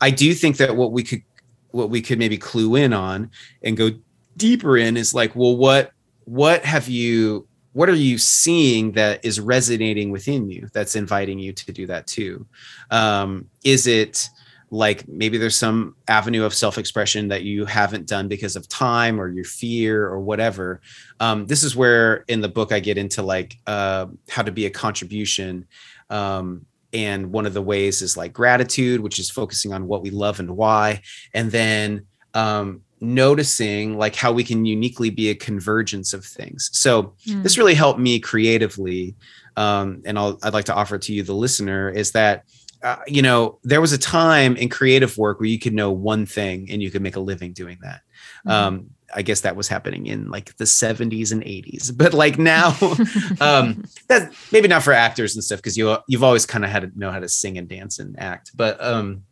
I 0.00 0.10
do 0.10 0.34
think 0.34 0.58
that 0.58 0.76
what 0.76 0.92
we 0.92 1.02
could 1.02 1.22
what 1.70 1.90
we 1.90 2.02
could 2.02 2.18
maybe 2.18 2.36
clue 2.36 2.76
in 2.76 2.92
on 2.92 3.30
and 3.62 3.76
go 3.76 3.90
deeper 4.36 4.76
in 4.76 4.96
is 4.96 5.14
like 5.14 5.34
well 5.34 5.56
what 5.56 5.92
what 6.24 6.64
have 6.66 6.88
you 6.88 7.47
what 7.78 7.88
are 7.88 7.94
you 7.94 8.18
seeing 8.18 8.90
that 8.90 9.24
is 9.24 9.38
resonating 9.38 10.10
within 10.10 10.50
you 10.50 10.68
that's 10.72 10.96
inviting 10.96 11.38
you 11.38 11.52
to 11.52 11.72
do 11.72 11.86
that 11.86 12.08
too? 12.08 12.44
Um 12.90 13.48
is 13.62 13.86
it 13.86 14.28
like 14.70 15.06
maybe 15.06 15.38
there's 15.38 15.54
some 15.54 15.94
avenue 16.08 16.42
of 16.44 16.52
self-expression 16.52 17.28
that 17.28 17.44
you 17.44 17.64
haven't 17.64 18.08
done 18.08 18.26
because 18.26 18.56
of 18.56 18.68
time 18.68 19.20
or 19.20 19.28
your 19.28 19.44
fear 19.44 20.04
or 20.06 20.18
whatever. 20.18 20.80
Um, 21.20 21.46
this 21.46 21.62
is 21.62 21.74
where 21.74 22.24
in 22.28 22.42
the 22.42 22.50
book 22.50 22.70
i 22.70 22.80
get 22.80 22.98
into 22.98 23.22
like 23.22 23.56
uh, 23.66 24.06
how 24.28 24.42
to 24.42 24.52
be 24.52 24.66
a 24.66 24.70
contribution. 24.70 25.66
Um, 26.10 26.66
and 26.92 27.30
one 27.32 27.46
of 27.46 27.54
the 27.54 27.62
ways 27.62 28.02
is 28.02 28.16
like 28.16 28.32
gratitude 28.32 29.00
which 29.00 29.18
is 29.20 29.30
focusing 29.30 29.72
on 29.72 29.86
what 29.86 30.02
we 30.02 30.10
love 30.10 30.40
and 30.40 30.50
why. 30.56 31.02
And 31.32 31.52
then 31.52 32.06
um, 32.34 32.82
noticing 33.00 33.96
like 33.98 34.14
how 34.16 34.32
we 34.32 34.44
can 34.44 34.64
uniquely 34.64 35.10
be 35.10 35.28
a 35.30 35.34
convergence 35.34 36.12
of 36.12 36.24
things 36.24 36.70
so 36.72 37.14
Mm. 37.26 37.42
this 37.42 37.58
really 37.58 37.74
helped 37.74 38.00
me 38.00 38.18
creatively 38.20 39.14
um, 39.56 40.02
and 40.04 40.18
I'll, 40.18 40.38
i'd 40.42 40.52
like 40.54 40.66
to 40.66 40.74
offer 40.74 40.98
to 40.98 41.12
you 41.12 41.22
the 41.22 41.34
listener 41.34 41.90
is 41.90 42.12
that 42.12 42.44
uh, 42.82 42.96
you 43.06 43.22
know 43.22 43.58
there 43.64 43.80
was 43.80 43.92
a 43.92 43.98
time 43.98 44.56
in 44.56 44.68
creative 44.68 45.16
work 45.18 45.40
where 45.40 45.48
you 45.48 45.58
could 45.58 45.74
know 45.74 45.90
one 45.90 46.26
thing 46.26 46.68
and 46.70 46.80
you 46.82 46.90
could 46.90 47.02
make 47.02 47.16
a 47.16 47.20
living 47.20 47.52
doing 47.52 47.78
that 47.82 48.00
Mhm. 48.46 48.50
um, 48.52 48.90
i 49.14 49.22
guess 49.22 49.40
that 49.40 49.56
was 49.56 49.68
happening 49.68 50.06
in 50.06 50.30
like 50.30 50.54
the 50.58 50.64
70s 50.64 51.32
and 51.32 51.42
80s 51.42 51.90
but 51.96 52.12
like 52.14 52.38
now 52.38 52.68
um, 53.40 53.84
that 54.08 54.32
maybe 54.52 54.68
not 54.68 54.82
for 54.82 54.92
actors 54.92 55.34
and 55.34 55.42
stuff 55.42 55.58
because 55.58 55.76
you 55.76 55.96
you've 56.08 56.22
always 56.24 56.46
kind 56.46 56.64
of 56.64 56.70
had 56.70 56.82
to 56.82 56.98
know 56.98 57.10
how 57.10 57.18
to 57.20 57.28
sing 57.28 57.58
and 57.58 57.68
dance 57.68 57.98
and 57.98 58.18
act 58.18 58.52
but 58.54 58.80
um 58.82 59.22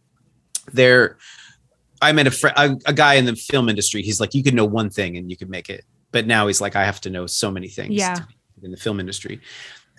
there 0.72 1.16
i 2.02 2.12
met 2.12 2.26
a, 2.26 2.30
fr- 2.30 2.48
a 2.56 2.76
a 2.86 2.92
guy 2.92 3.14
in 3.14 3.24
the 3.24 3.34
film 3.34 3.68
industry 3.68 4.02
he's 4.02 4.20
like 4.20 4.34
you 4.34 4.42
could 4.42 4.54
know 4.54 4.64
one 4.64 4.90
thing 4.90 5.16
and 5.16 5.30
you 5.30 5.36
could 5.36 5.50
make 5.50 5.68
it 5.70 5.84
but 6.12 6.26
now 6.26 6.46
he's 6.46 6.60
like 6.60 6.76
i 6.76 6.84
have 6.84 7.00
to 7.00 7.10
know 7.10 7.26
so 7.26 7.50
many 7.50 7.68
things 7.68 7.94
Yeah. 7.94 8.16
in 8.62 8.70
the 8.70 8.76
film 8.76 9.00
industry 9.00 9.40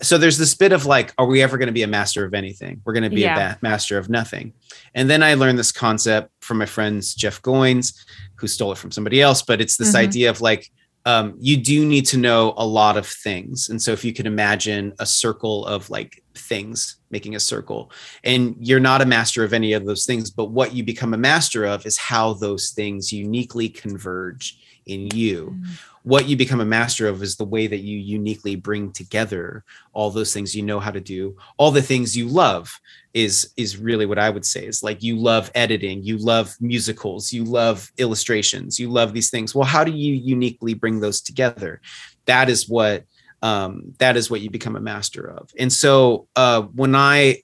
so 0.00 0.16
there's 0.16 0.38
this 0.38 0.54
bit 0.54 0.72
of 0.72 0.86
like 0.86 1.12
are 1.18 1.26
we 1.26 1.42
ever 1.42 1.58
going 1.58 1.66
to 1.66 1.72
be 1.72 1.82
a 1.82 1.88
master 1.88 2.24
of 2.24 2.32
anything 2.34 2.80
we're 2.84 2.92
going 2.92 3.02
to 3.02 3.10
be 3.10 3.22
Yeah. 3.22 3.34
a 3.34 3.54
ba- 3.54 3.58
master 3.62 3.98
of 3.98 4.08
nothing 4.08 4.52
and 4.94 5.10
then 5.10 5.22
i 5.22 5.34
learned 5.34 5.58
this 5.58 5.72
concept 5.72 6.30
from 6.40 6.58
my 6.58 6.66
friends 6.66 7.14
jeff 7.14 7.42
goins 7.42 7.94
who 8.36 8.46
stole 8.46 8.70
it 8.72 8.78
from 8.78 8.90
somebody 8.92 9.20
else 9.20 9.42
but 9.42 9.60
it's 9.60 9.76
this 9.76 9.92
Mhm. 9.94 9.98
idea 10.06 10.30
of 10.30 10.40
like 10.40 10.70
um, 11.08 11.36
you 11.40 11.56
do 11.56 11.86
need 11.86 12.04
to 12.04 12.18
know 12.18 12.52
a 12.58 12.66
lot 12.66 12.98
of 12.98 13.06
things 13.06 13.70
and 13.70 13.80
so 13.80 13.92
if 13.92 14.04
you 14.04 14.12
could 14.12 14.26
imagine 14.26 14.92
a 14.98 15.06
circle 15.06 15.64
of 15.64 15.88
like 15.88 16.22
things 16.34 16.96
making 17.10 17.34
a 17.34 17.40
circle 17.40 17.90
and 18.24 18.54
you're 18.60 18.78
not 18.78 19.00
a 19.00 19.06
master 19.06 19.42
of 19.42 19.54
any 19.54 19.72
of 19.72 19.86
those 19.86 20.04
things 20.04 20.30
but 20.30 20.50
what 20.50 20.74
you 20.74 20.84
become 20.84 21.14
a 21.14 21.16
master 21.16 21.64
of 21.64 21.86
is 21.86 21.96
how 21.96 22.34
those 22.34 22.72
things 22.72 23.10
uniquely 23.10 23.70
converge 23.70 24.60
in 24.84 25.08
you 25.14 25.56
mm. 25.58 25.66
What 26.02 26.28
you 26.28 26.36
become 26.36 26.60
a 26.60 26.64
master 26.64 27.08
of 27.08 27.22
is 27.22 27.36
the 27.36 27.44
way 27.44 27.66
that 27.66 27.78
you 27.78 27.98
uniquely 27.98 28.56
bring 28.56 28.92
together 28.92 29.64
all 29.92 30.10
those 30.10 30.32
things 30.32 30.54
you 30.54 30.62
know 30.62 30.80
how 30.80 30.90
to 30.90 31.00
do 31.00 31.36
all 31.56 31.70
the 31.70 31.82
things 31.82 32.16
you 32.16 32.26
love 32.26 32.80
is 33.14 33.52
is 33.56 33.76
really 33.76 34.06
what 34.06 34.18
i 34.18 34.30
would 34.30 34.44
say 34.44 34.64
is 34.64 34.82
like 34.82 35.02
you 35.02 35.16
love 35.16 35.50
editing 35.54 36.02
you 36.02 36.18
love 36.18 36.54
musicals 36.60 37.32
you 37.32 37.44
love 37.44 37.90
illustrations 37.98 38.78
you 38.78 38.88
love 38.88 39.12
these 39.12 39.30
things 39.30 39.54
well 39.54 39.66
how 39.66 39.82
do 39.82 39.92
you 39.92 40.14
uniquely 40.14 40.74
bring 40.74 41.00
those 41.00 41.20
together 41.20 41.80
that 42.26 42.48
is 42.48 42.68
what 42.68 43.04
um, 43.42 43.94
that 43.98 44.16
is 44.16 44.30
what 44.30 44.40
you 44.40 44.50
become 44.50 44.76
a 44.76 44.80
master 44.80 45.30
of. 45.30 45.50
And 45.58 45.72
so 45.72 46.28
uh, 46.36 46.62
when 46.62 46.94
I 46.94 47.42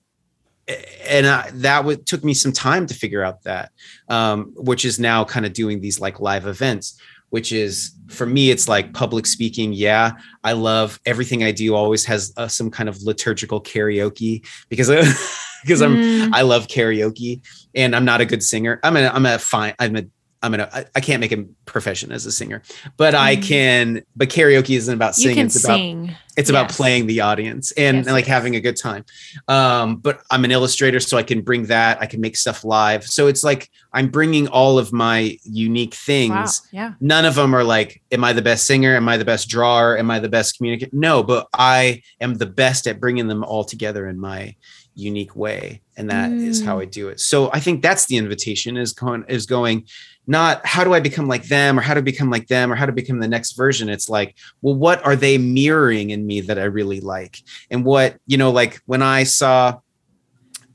and 1.06 1.26
I, 1.26 1.50
that 1.54 2.06
took 2.06 2.24
me 2.24 2.32
some 2.32 2.52
time 2.52 2.86
to 2.86 2.94
figure 2.94 3.22
out 3.22 3.42
that, 3.42 3.70
um, 4.08 4.52
which 4.56 4.86
is 4.86 4.98
now 4.98 5.22
kind 5.22 5.44
of 5.44 5.52
doing 5.52 5.80
these 5.80 6.00
like 6.00 6.20
live 6.20 6.46
events. 6.46 6.98
Which 7.34 7.50
is 7.50 7.90
for 8.06 8.26
me, 8.26 8.52
it's 8.52 8.68
like 8.68 8.92
public 8.92 9.26
speaking. 9.26 9.72
Yeah, 9.72 10.12
I 10.44 10.52
love 10.52 11.00
everything 11.04 11.42
I 11.42 11.50
do. 11.50 11.74
Always 11.74 12.04
has 12.04 12.32
uh, 12.36 12.46
some 12.46 12.70
kind 12.70 12.88
of 12.88 13.02
liturgical 13.02 13.60
karaoke 13.60 14.46
because 14.68 14.86
because 15.64 15.82
I'm 15.82 15.96
mm. 15.96 16.30
I 16.32 16.42
love 16.42 16.68
karaoke 16.68 17.40
and 17.74 17.96
I'm 17.96 18.04
not 18.04 18.20
a 18.20 18.24
good 18.24 18.44
singer. 18.44 18.78
I'm 18.84 18.96
a 18.96 19.08
I'm 19.08 19.26
a 19.26 19.40
fine 19.40 19.74
I'm 19.80 19.96
a 19.96 20.04
I'm 20.44 20.50
gonna 20.50 20.68
I, 20.72 20.84
I 20.94 21.00
can't 21.00 21.20
make 21.20 21.32
a 21.32 21.42
profession 21.64 22.12
as 22.12 22.26
a 22.26 22.32
singer, 22.32 22.62
but 22.96 23.14
mm. 23.14 23.18
I 23.18 23.36
can. 23.36 24.02
But 24.14 24.28
karaoke 24.28 24.76
isn't 24.76 24.92
about 24.92 25.14
singing. 25.16 25.46
it's 25.46 25.60
sing. 25.60 26.04
about 26.04 26.16
it's 26.36 26.50
yes. 26.50 26.50
about 26.50 26.70
playing 26.70 27.06
the 27.06 27.20
audience 27.20 27.70
and, 27.72 27.98
yes, 27.98 28.06
and 28.06 28.12
like 28.12 28.24
yes. 28.24 28.34
having 28.34 28.56
a 28.56 28.60
good 28.60 28.76
time. 28.76 29.04
Um, 29.48 29.96
but 29.96 30.20
I'm 30.30 30.44
an 30.44 30.50
illustrator, 30.50 31.00
so 31.00 31.16
I 31.16 31.22
can 31.22 31.42
bring 31.42 31.66
that. 31.66 32.00
I 32.02 32.06
can 32.06 32.20
make 32.20 32.36
stuff 32.36 32.64
live. 32.64 33.04
So 33.04 33.26
it's 33.26 33.42
like 33.42 33.70
I'm 33.92 34.08
bringing 34.08 34.48
all 34.48 34.78
of 34.78 34.92
my 34.92 35.38
unique 35.44 35.94
things. 35.94 36.62
Wow. 36.64 36.68
Yeah. 36.72 36.92
None 37.00 37.24
of 37.24 37.36
them 37.36 37.54
are 37.54 37.64
like, 37.64 38.02
am 38.12 38.22
I 38.24 38.32
the 38.32 38.42
best 38.42 38.66
singer? 38.66 38.96
Am 38.96 39.08
I 39.08 39.16
the 39.16 39.24
best 39.24 39.48
drawer? 39.48 39.96
Am 39.96 40.10
I 40.10 40.18
the 40.18 40.28
best 40.28 40.58
communicator? 40.58 40.94
No, 40.94 41.22
but 41.22 41.48
I 41.54 42.02
am 42.20 42.34
the 42.34 42.46
best 42.46 42.86
at 42.86 43.00
bringing 43.00 43.28
them 43.28 43.44
all 43.44 43.64
together 43.64 44.08
in 44.08 44.20
my 44.20 44.56
unique 44.96 45.34
way 45.34 45.80
and 45.96 46.08
that 46.08 46.30
mm. 46.30 46.46
is 46.46 46.62
how 46.62 46.78
mm. 46.78 46.82
i 46.82 46.84
do 46.84 47.08
it 47.08 47.18
so 47.18 47.50
i 47.52 47.58
think 47.58 47.82
that's 47.82 48.06
the 48.06 48.16
invitation 48.16 48.76
is 48.76 48.92
going 48.92 49.24
is 49.28 49.44
going 49.44 49.84
not 50.26 50.64
how 50.66 50.84
do 50.84 50.94
I 50.94 51.00
become 51.00 51.28
like 51.28 51.44
them 51.44 51.78
or 51.78 51.82
how 51.82 51.94
to 51.94 52.02
become 52.02 52.30
like 52.30 52.46
them 52.48 52.72
or 52.72 52.74
how 52.74 52.86
to 52.86 52.92
become 52.92 53.18
the 53.18 53.28
next 53.28 53.52
version. 53.52 53.88
It's 53.88 54.08
like, 54.08 54.36
well, 54.62 54.74
what 54.74 55.04
are 55.04 55.16
they 55.16 55.38
mirroring 55.38 56.10
in 56.10 56.26
me 56.26 56.40
that 56.42 56.58
I 56.58 56.64
really 56.64 57.00
like? 57.00 57.38
And 57.70 57.84
what, 57.84 58.16
you 58.26 58.38
know, 58.38 58.50
like 58.50 58.80
when 58.86 59.02
I 59.02 59.24
saw 59.24 59.80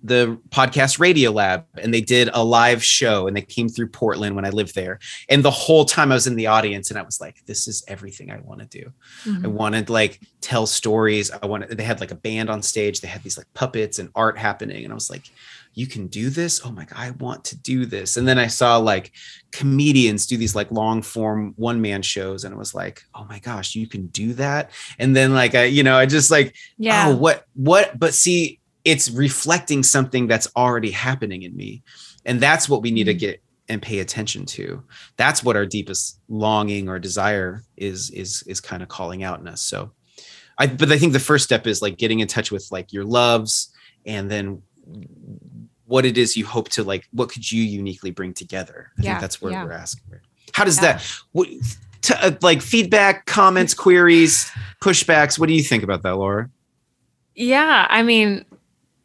the 0.04 0.40
podcast 0.50 0.98
Radiolab 0.98 1.66
and 1.78 1.94
they 1.94 2.02
did 2.02 2.30
a 2.34 2.44
live 2.44 2.84
show 2.84 3.28
and 3.28 3.36
they 3.36 3.42
came 3.42 3.68
through 3.68 3.90
Portland 3.90 4.36
when 4.36 4.46
I 4.46 4.50
lived 4.50 4.76
there. 4.76 5.00
And 5.28 5.44
the 5.44 5.52
whole 5.52 5.84
time 5.84 6.12
I 6.12 6.16
was 6.16 6.28
in 6.28 6.36
the 6.36 6.48
audience 6.48 6.90
and 6.90 6.98
I 6.98 7.02
was 7.02 7.20
like, 7.20 7.44
this 7.46 7.68
is 7.68 7.84
everything 7.88 8.32
I 8.32 8.40
want 8.40 8.62
to 8.62 8.68
do. 8.68 8.94
Mm-hmm. 9.26 9.46
I 9.46 9.50
wanted 9.50 9.90
like 9.90 10.22
tell 10.42 10.66
stories. 10.68 11.32
I 11.32 11.46
wanted, 11.46 11.78
they 11.78 11.84
had 11.84 12.00
like 12.00 12.12
a 12.12 12.16
band 12.16 12.50
on 12.50 12.62
stage. 12.62 13.02
They 13.02 13.08
had 13.08 13.24
these 13.24 13.38
like 13.38 13.52
puppets 13.54 14.00
and 14.00 14.10
art 14.16 14.38
happening. 14.38 14.84
And 14.84 14.94
I 14.94 14.96
was 14.96 15.10
like, 15.10 15.30
you 15.80 15.88
can 15.88 16.08
do 16.08 16.30
this? 16.30 16.62
Oh 16.65 16.72
my 16.72 16.86
god 16.86 16.98
i 16.98 17.12
want 17.12 17.46
to 17.46 17.58
do 17.58 17.86
this. 17.86 18.18
And 18.18 18.28
then 18.28 18.38
i 18.38 18.48
saw 18.48 18.78
like 18.78 19.12
comedians 19.52 20.26
do 20.26 20.38
these 20.38 20.56
like 20.56 20.72
long 20.72 21.02
form 21.02 21.54
one 21.56 21.82
man 21.82 22.02
shows 22.02 22.44
and 22.44 22.54
it 22.54 22.58
was 22.58 22.76
like 22.76 23.04
oh 23.15 23.26
my 23.26 23.39
gosh 23.39 23.76
you 23.76 23.88
can 23.88 24.08
do 24.08 24.34
that? 24.34 24.72
And 25.00 25.15
then 25.15 25.34
like 25.34 25.56
i 25.56 25.63
you 25.63 25.84
know 25.84 25.98
i 25.98 26.06
just 26.06 26.32
like 26.32 26.56
yeah. 26.78 27.08
oh, 27.08 27.15
what 27.15 27.46
what? 27.54 27.98
But 27.98 28.13
see 28.13 28.60
it's 28.86 29.10
reflecting 29.10 29.84
something 29.84 30.28
that's 30.28 30.48
already 30.56 30.92
happening 30.92 31.44
in 31.44 31.56
me. 31.56 31.84
And 32.26 32.39
that's 32.39 32.70
what 32.70 32.82
we 32.82 32.92
need 32.92 33.06
to 33.06 33.12
mm-hmm. 33.12 33.20
get 33.20 33.44
and 33.68 33.82
pay 33.82 34.00
attention 34.00 34.46
to. 34.48 34.84
That's 35.15 35.44
what 35.44 35.56
our 35.56 35.65
deepest 35.65 36.20
longing 36.28 36.89
or 36.89 37.00
desire 37.00 37.63
is 37.78 38.10
is 38.12 38.44
is 38.48 38.60
kind 38.60 38.82
of 38.84 38.89
calling 38.89 39.24
out 39.24 39.39
in 39.39 39.48
us. 39.48 39.62
So 39.62 39.92
i 40.60 40.68
but 40.68 40.92
i 40.92 40.98
think 41.00 41.13
the 41.13 41.20
first 41.20 41.46
step 41.46 41.65
is 41.65 41.82
like 41.82 41.98
getting 41.98 42.20
in 42.20 42.28
touch 42.28 42.52
with 42.52 42.68
like 42.70 42.94
your 42.94 43.06
loves 43.06 43.74
and 44.06 44.30
then 44.30 44.62
what 45.89 46.06
it 46.06 46.17
is 46.17 46.38
you 46.38 46.45
hope 46.45 46.69
to 46.69 46.84
like 46.84 47.08
what 47.12 47.30
could 47.30 47.52
you 47.52 47.63
uniquely 47.63 48.12
bring 48.12 48.34
together 48.34 48.91
i 48.97 49.02
yeah, 49.02 49.12
think 49.12 49.21
that's 49.21 49.41
where 49.41 49.52
yeah. 49.52 49.65
we're 49.65 49.73
asking 49.73 50.04
how 50.54 50.63
does 50.63 50.78
yeah. 50.78 50.93
that 50.93 51.06
what, 51.32 51.47
to, 52.02 52.23
uh, 52.23 52.32
like 52.41 52.62
feedback 52.62 53.25
comments 53.25 53.73
queries 53.73 54.49
pushbacks 54.82 55.38
what 55.38 55.47
do 55.47 55.54
you 55.54 55.63
think 55.63 55.84
about 55.84 56.04
that 56.04 56.15
laura 56.15 56.49
yeah 57.36 57.88
i 57.89 58.04
mean 58.04 58.45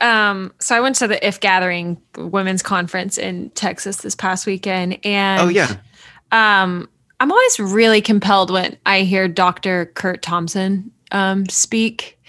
um 0.00 0.52
so 0.60 0.76
i 0.76 0.80
went 0.80 0.94
to 0.94 1.08
the 1.08 1.26
if 1.26 1.40
gathering 1.40 2.00
women's 2.16 2.62
conference 2.62 3.16
in 3.16 3.50
texas 3.50 3.98
this 3.98 4.14
past 4.14 4.46
weekend 4.46 4.98
and 5.04 5.40
oh 5.40 5.48
yeah 5.48 5.76
um 6.32 6.88
i'm 7.20 7.32
always 7.32 7.58
really 7.58 8.02
compelled 8.02 8.50
when 8.50 8.76
i 8.84 9.00
hear 9.00 9.26
dr 9.26 9.86
Curt 9.94 10.22
thompson 10.22 10.90
um 11.12 11.48
speak 11.48 12.20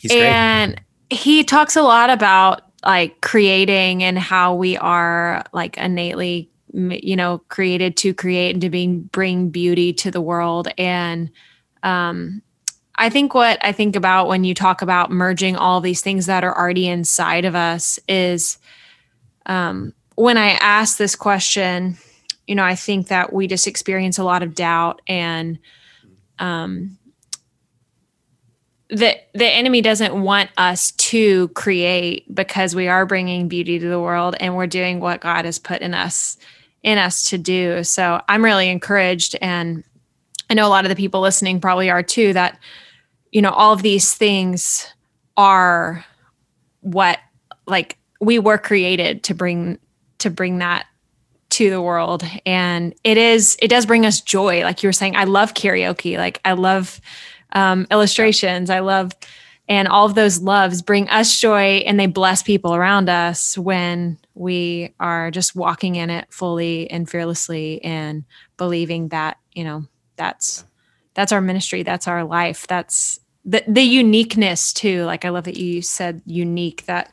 He's 0.00 0.10
and 0.10 0.74
great. 0.74 1.20
he 1.20 1.44
talks 1.44 1.76
a 1.76 1.82
lot 1.82 2.10
about 2.10 2.71
like 2.84 3.20
creating 3.20 4.02
and 4.02 4.18
how 4.18 4.54
we 4.54 4.76
are 4.76 5.44
like 5.52 5.76
innately 5.78 6.50
you 6.72 7.16
know 7.16 7.38
created 7.48 7.96
to 7.98 8.14
create 8.14 8.54
and 8.54 8.62
to 8.62 8.70
being 8.70 9.02
bring 9.02 9.50
beauty 9.50 9.92
to 9.92 10.10
the 10.10 10.20
world. 10.20 10.68
And 10.78 11.30
um 11.82 12.42
i 12.96 13.08
think 13.08 13.34
what 13.34 13.58
i 13.64 13.72
think 13.72 13.96
about 13.96 14.28
when 14.28 14.44
you 14.44 14.54
talk 14.54 14.82
about 14.82 15.10
merging 15.10 15.56
all 15.56 15.80
these 15.80 16.00
things 16.00 16.26
that 16.26 16.44
are 16.44 16.56
already 16.56 16.88
inside 16.88 17.44
of 17.44 17.54
us 17.54 17.98
is 18.08 18.58
um 19.46 19.92
when 20.14 20.38
i 20.38 20.50
ask 20.50 20.96
this 20.96 21.16
question 21.16 21.96
you 22.46 22.54
know 22.54 22.64
i 22.64 22.74
think 22.74 23.08
that 23.08 23.32
we 23.32 23.46
just 23.46 23.66
experience 23.66 24.18
a 24.18 24.24
lot 24.24 24.42
of 24.42 24.54
doubt 24.54 25.02
and 25.06 25.58
um 26.38 26.96
the 28.92 29.16
the 29.32 29.46
enemy 29.46 29.80
doesn't 29.80 30.22
want 30.22 30.50
us 30.58 30.90
to 30.92 31.48
create 31.48 32.32
because 32.32 32.74
we 32.74 32.88
are 32.88 33.06
bringing 33.06 33.48
beauty 33.48 33.78
to 33.78 33.88
the 33.88 33.98
world 33.98 34.36
and 34.38 34.54
we're 34.54 34.66
doing 34.66 35.00
what 35.00 35.22
God 35.22 35.46
has 35.46 35.58
put 35.58 35.80
in 35.80 35.94
us 35.94 36.36
in 36.82 36.98
us 36.98 37.24
to 37.24 37.38
do. 37.38 37.82
So 37.84 38.20
I'm 38.28 38.44
really 38.44 38.68
encouraged 38.68 39.34
and 39.40 39.82
I 40.50 40.54
know 40.54 40.66
a 40.66 40.68
lot 40.68 40.84
of 40.84 40.90
the 40.90 40.96
people 40.96 41.22
listening 41.22 41.58
probably 41.58 41.88
are 41.88 42.02
too 42.02 42.34
that 42.34 42.58
you 43.30 43.40
know 43.40 43.50
all 43.50 43.72
of 43.72 43.80
these 43.80 44.12
things 44.12 44.86
are 45.38 46.04
what 46.80 47.18
like 47.66 47.96
we 48.20 48.38
were 48.38 48.58
created 48.58 49.22
to 49.24 49.34
bring 49.34 49.78
to 50.18 50.28
bring 50.28 50.58
that 50.58 50.86
to 51.48 51.70
the 51.70 51.80
world. 51.80 52.24
And 52.44 52.94
it 53.04 53.16
is 53.16 53.56
it 53.62 53.68
does 53.68 53.86
bring 53.86 54.04
us 54.04 54.20
joy. 54.20 54.64
Like 54.64 54.82
you 54.82 54.88
were 54.88 54.92
saying 54.92 55.16
I 55.16 55.24
love 55.24 55.54
karaoke. 55.54 56.18
Like 56.18 56.42
I 56.44 56.52
love 56.52 57.00
um, 57.52 57.86
illustrations. 57.90 58.70
I 58.70 58.80
love, 58.80 59.12
and 59.68 59.88
all 59.88 60.06
of 60.06 60.14
those 60.14 60.40
loves 60.40 60.82
bring 60.82 61.08
us 61.08 61.38
joy 61.38 61.82
and 61.86 61.98
they 61.98 62.06
bless 62.06 62.42
people 62.42 62.74
around 62.74 63.08
us 63.08 63.56
when 63.56 64.18
we 64.34 64.94
are 64.98 65.30
just 65.30 65.54
walking 65.54 65.96
in 65.96 66.10
it 66.10 66.26
fully 66.30 66.90
and 66.90 67.08
fearlessly 67.08 67.82
and 67.84 68.24
believing 68.56 69.08
that, 69.08 69.38
you 69.52 69.64
know, 69.64 69.84
that's, 70.16 70.64
that's 71.14 71.32
our 71.32 71.40
ministry. 71.40 71.82
That's 71.82 72.08
our 72.08 72.24
life. 72.24 72.66
That's 72.66 73.20
the, 73.44 73.62
the 73.68 73.82
uniqueness 73.82 74.72
too. 74.72 75.04
Like, 75.04 75.24
I 75.24 75.28
love 75.28 75.44
that 75.44 75.56
you 75.56 75.82
said 75.82 76.22
unique 76.26 76.86
that, 76.86 77.12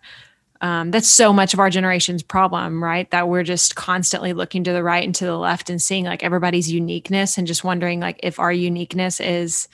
um, 0.62 0.92
that's 0.92 1.08
so 1.08 1.32
much 1.32 1.54
of 1.54 1.60
our 1.60 1.70
generation's 1.70 2.22
problem, 2.22 2.84
right? 2.84 3.10
That 3.12 3.30
we're 3.30 3.44
just 3.44 3.76
constantly 3.76 4.34
looking 4.34 4.64
to 4.66 4.74
the 4.74 4.84
right 4.84 5.04
and 5.04 5.16
to 5.16 5.26
the 5.26 5.38
left 5.38 5.70
and 5.70 5.82
seeing 5.82 6.04
like 6.04 6.24
everybody's 6.24 6.72
uniqueness 6.72 7.38
and 7.38 7.48
just 7.48 7.64
wondering 7.64 8.00
like 8.02 8.20
if 8.24 8.40
our 8.40 8.52
uniqueness 8.52 9.22
is 9.22 9.70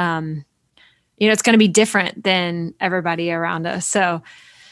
um, 0.00 0.44
you 1.18 1.26
know, 1.26 1.32
it's 1.32 1.42
going 1.42 1.54
to 1.54 1.58
be 1.58 1.68
different 1.68 2.24
than 2.24 2.74
everybody 2.80 3.30
around 3.30 3.66
us. 3.66 3.86
So, 3.86 4.22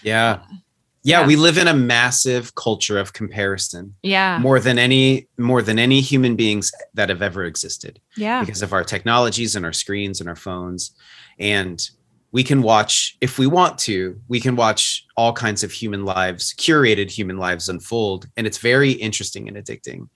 yeah. 0.02 0.40
yeah. 0.50 0.56
Yeah, 1.04 1.26
we 1.26 1.36
live 1.36 1.56
in 1.56 1.68
a 1.68 1.74
massive 1.74 2.54
culture 2.54 2.98
of 2.98 3.12
comparison. 3.14 3.94
Yeah. 4.02 4.38
More 4.40 4.60
than 4.60 4.78
any 4.78 5.28
more 5.38 5.62
than 5.62 5.78
any 5.78 6.00
human 6.00 6.36
beings 6.36 6.70
that 6.92 7.08
have 7.08 7.22
ever 7.22 7.44
existed. 7.44 8.00
Yeah. 8.16 8.40
Because 8.40 8.62
of 8.62 8.72
our 8.72 8.84
technologies 8.84 9.56
and 9.56 9.64
our 9.64 9.72
screens 9.72 10.20
and 10.20 10.28
our 10.28 10.36
phones. 10.36 10.90
And 11.38 11.80
we 12.32 12.44
can 12.44 12.60
watch 12.62 13.16
if 13.20 13.38
we 13.38 13.46
want 13.46 13.78
to 13.78 14.20
we 14.28 14.40
can 14.40 14.56
watch 14.56 15.06
all 15.16 15.32
kinds 15.32 15.64
of 15.64 15.72
human 15.72 16.04
lives 16.04 16.54
curated 16.58 17.10
human 17.10 17.38
lives 17.38 17.68
unfold 17.68 18.26
and 18.36 18.46
it's 18.46 18.58
very 18.58 18.92
interesting 18.92 19.48
and 19.48 19.56
addicting 19.56 20.08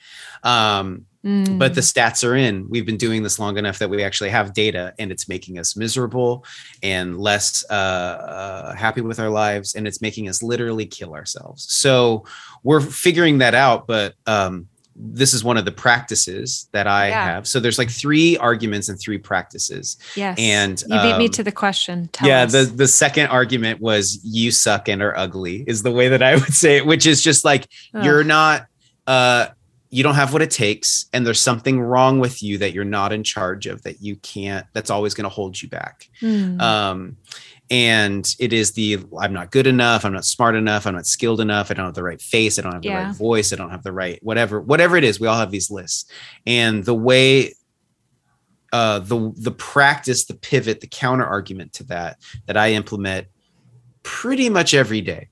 um, 0.42 1.06
mm. 1.24 1.58
but 1.58 1.74
the 1.74 1.80
stats 1.80 2.26
are 2.26 2.34
in 2.34 2.66
we've 2.68 2.86
been 2.86 2.96
doing 2.96 3.22
this 3.22 3.38
long 3.38 3.56
enough 3.58 3.78
that 3.78 3.90
we 3.90 4.02
actually 4.02 4.30
have 4.30 4.52
data 4.52 4.94
and 4.98 5.10
it's 5.12 5.28
making 5.28 5.58
us 5.58 5.76
miserable 5.76 6.44
and 6.82 7.18
less 7.18 7.64
uh, 7.70 7.72
uh, 7.72 8.74
happy 8.74 9.00
with 9.00 9.18
our 9.18 9.30
lives 9.30 9.74
and 9.74 9.86
it's 9.86 10.00
making 10.00 10.28
us 10.28 10.42
literally 10.42 10.86
kill 10.86 11.14
ourselves 11.14 11.66
so 11.70 12.24
we're 12.62 12.80
figuring 12.80 13.38
that 13.38 13.54
out 13.54 13.86
but 13.86 14.14
um, 14.26 14.68
this 14.94 15.32
is 15.32 15.42
one 15.42 15.56
of 15.56 15.64
the 15.64 15.72
practices 15.72 16.68
that 16.72 16.86
I 16.86 17.08
Yeah. 17.08 17.24
have. 17.24 17.48
So 17.48 17.60
there's 17.60 17.78
like 17.78 17.90
three 17.90 18.36
arguments 18.36 18.88
and 18.88 18.98
three 19.00 19.18
practices. 19.18 19.96
Yes. 20.16 20.38
And, 20.38 20.82
you 20.82 21.00
beat 21.00 21.16
me 21.16 21.26
um, 21.26 21.30
to 21.32 21.42
the 21.42 21.52
question. 21.52 22.08
Tell 22.12 22.28
yeah, 22.28 22.42
us. 22.42 22.52
the 22.52 22.64
the 22.64 22.88
second 22.88 23.28
argument 23.28 23.80
was 23.80 24.20
you 24.22 24.50
suck 24.50 24.88
and 24.88 25.02
are 25.02 25.16
ugly 25.16 25.64
is 25.66 25.82
the 25.82 25.90
way 25.90 26.08
that 26.08 26.22
I 26.22 26.34
would 26.34 26.52
say 26.52 26.76
it, 26.76 26.86
which 26.86 27.06
is 27.06 27.22
just 27.22 27.44
like 27.44 27.66
Ugh. 27.94 28.04
you're 28.04 28.24
not 28.24 28.66
uh 29.06 29.48
you 29.94 30.02
don't 30.02 30.14
have 30.14 30.32
what 30.32 30.40
it 30.40 30.50
takes 30.50 31.04
and 31.12 31.26
there's 31.26 31.38
something 31.38 31.78
wrong 31.78 32.18
with 32.18 32.42
you 32.42 32.56
that 32.56 32.72
you're 32.72 32.82
not 32.82 33.12
in 33.12 33.22
charge 33.22 33.66
of 33.66 33.82
that 33.82 34.00
you 34.00 34.16
can't 34.16 34.66
that's 34.72 34.88
always 34.88 35.12
going 35.12 35.24
to 35.24 35.28
hold 35.28 35.60
you 35.60 35.68
back. 35.68 36.08
Hmm. 36.18 36.58
Um 36.60 37.16
and 37.70 38.34
it 38.38 38.52
is 38.54 38.72
the 38.72 38.98
I'm 39.20 39.32
not 39.34 39.50
good 39.50 39.66
enough, 39.66 40.04
I'm 40.04 40.14
not 40.14 40.24
smart 40.24 40.56
enough, 40.56 40.86
I'm 40.86 40.94
not 40.94 41.06
skilled 41.06 41.40
enough, 41.40 41.70
I 41.70 41.74
don't 41.74 41.84
have 41.86 41.94
the 41.94 42.02
right 42.02 42.20
face, 42.20 42.58
I 42.58 42.62
don't 42.62 42.72
have 42.72 42.82
the 42.82 42.88
Yeah. 42.88 43.04
right 43.08 43.14
voice, 43.14 43.52
I 43.52 43.56
don't 43.56 43.70
have 43.70 43.82
the 43.82 43.92
right 43.92 44.18
whatever 44.22 44.60
whatever 44.60 44.96
it 44.96 45.04
is, 45.04 45.20
we 45.20 45.26
all 45.28 45.38
have 45.38 45.50
these 45.50 45.70
lists. 45.70 46.10
And 46.46 46.84
the 46.84 46.94
way 46.94 47.54
uh 48.72 48.98
the 49.00 49.32
the 49.36 49.52
practice, 49.52 50.24
the 50.24 50.34
pivot, 50.34 50.80
the 50.80 50.86
counter 50.86 51.26
argument 51.26 51.74
to 51.74 51.84
that 51.84 52.16
that 52.46 52.56
I 52.56 52.72
implement 52.72 53.26
pretty 54.02 54.48
much 54.48 54.72
every 54.74 55.02
day 55.02 55.28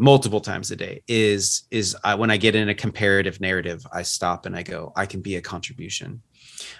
multiple 0.00 0.40
times 0.40 0.70
a 0.70 0.76
day 0.76 1.02
is 1.06 1.64
is 1.70 1.94
I, 2.02 2.14
when 2.14 2.30
i 2.30 2.38
get 2.38 2.54
in 2.54 2.70
a 2.70 2.74
comparative 2.74 3.38
narrative 3.38 3.86
i 3.92 4.00
stop 4.00 4.46
and 4.46 4.56
i 4.56 4.62
go 4.62 4.94
i 4.96 5.04
can 5.04 5.20
be 5.20 5.36
a 5.36 5.42
contribution. 5.42 6.22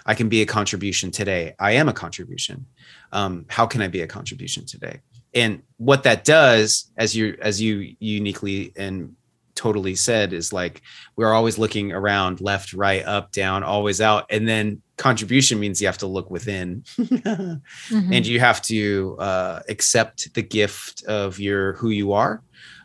I 0.05 0.13
can 0.15 0.29
be 0.29 0.41
a 0.41 0.45
contribution 0.45 1.11
today. 1.11 1.55
I 1.59 1.71
am 1.73 1.89
a 1.89 1.93
contribution. 1.93 2.65
Um, 3.11 3.45
how 3.49 3.65
can 3.65 3.81
i 3.81 3.87
be 3.87 4.01
a 4.01 4.07
contribution 4.07 4.65
today? 4.65 5.01
And 5.33 5.61
what 5.77 6.03
that 6.03 6.23
does 6.23 6.91
as 6.97 7.15
you 7.15 7.37
as 7.41 7.61
you 7.61 7.95
uniquely 7.99 8.73
and 8.75 9.15
totally 9.55 9.95
said 9.95 10.33
is 10.33 10.51
like 10.51 10.81
we're 11.15 11.33
always 11.33 11.57
looking 11.57 11.91
around 11.91 12.41
left 12.41 12.73
right 12.73 13.05
up 13.05 13.31
down 13.31 13.63
always 13.63 14.01
out. 14.01 14.25
And 14.29 14.47
then 14.47 14.81
contribution 14.97 15.59
means 15.59 15.79
you 15.79 15.87
have 15.87 15.99
to 15.99 16.07
look 16.07 16.31
within. 16.31 16.83
Mhm. 16.97 17.61
and 17.91 18.25
you 18.25 18.39
have 18.39 18.61
to 18.63 19.17
uh, 19.19 19.61
accept 19.69 20.33
the 20.33 20.41
gift 20.41 21.03
of 21.05 21.39
your 21.39 21.73
who 21.73 21.89
you 21.89 22.13
are 22.13 22.41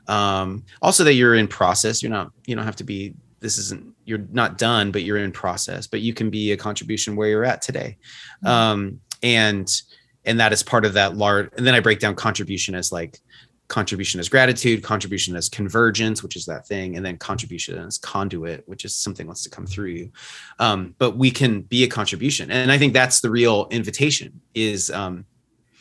um, 0.09 0.65
also 0.83 1.05
that 1.05 1.15
you're 1.15 1.35
in 1.35 1.49
process 1.49 2.03
you're 2.03 2.11
not 2.13 2.31
you 2.47 2.55
don't 2.55 2.65
have 2.65 2.77
to 2.77 2.85
be 2.85 3.15
this 3.41 3.59
isn't 3.59 3.95
you're 4.05 4.25
not 4.33 4.59
done 4.59 4.91
but 4.91 5.03
you're 5.03 5.19
in 5.19 5.33
process 5.33 5.87
but 5.87 6.01
you 6.01 6.15
can 6.15 6.31
be 6.31 6.53
a 6.53 6.57
contribution 6.57 7.17
where 7.17 7.29
you're 7.29 7.45
at 7.45 7.63
today 7.63 7.97
Mhm. 8.45 8.49
um, 8.49 9.01
and 9.23 9.83
and 10.25 10.41
that 10.41 10.53
is 10.53 10.63
part 10.63 10.85
of 10.85 10.95
that 10.95 11.17
large 11.17 11.51
and 11.57 11.67
then 11.67 11.75
i 11.75 11.81
break 11.81 11.99
down 12.01 12.15
contribution 12.15 12.75
as 12.75 12.93
like 12.93 13.21
contribution 13.69 14.21
as 14.21 14.29
gratitude 14.29 14.83
contribution 14.83 15.35
as 15.35 15.49
convergence 15.49 16.23
which 16.23 16.37
is 16.37 16.45
that 16.47 16.67
thing 16.69 16.97
and 16.97 17.05
then 17.05 17.17
contribution 17.17 17.77
as 17.79 17.99
conduit 17.99 18.63
which 18.67 18.85
is 18.85 18.95
something 18.95 19.27
wants 19.27 19.43
to 19.43 19.51
come 19.51 19.67
through 19.67 19.91
you 19.91 20.13
um, 20.61 20.95
but 20.99 21.17
we 21.17 21.31
can 21.33 21.63
be 21.63 21.83
a 21.83 21.89
contribution 21.89 22.51
and 22.53 22.71
i 22.71 22.79
think 22.79 22.93
that's 22.93 23.21
the 23.21 23.31
real 23.31 23.67
invitation 23.71 24.41
is 24.55 24.89
um, 24.91 25.25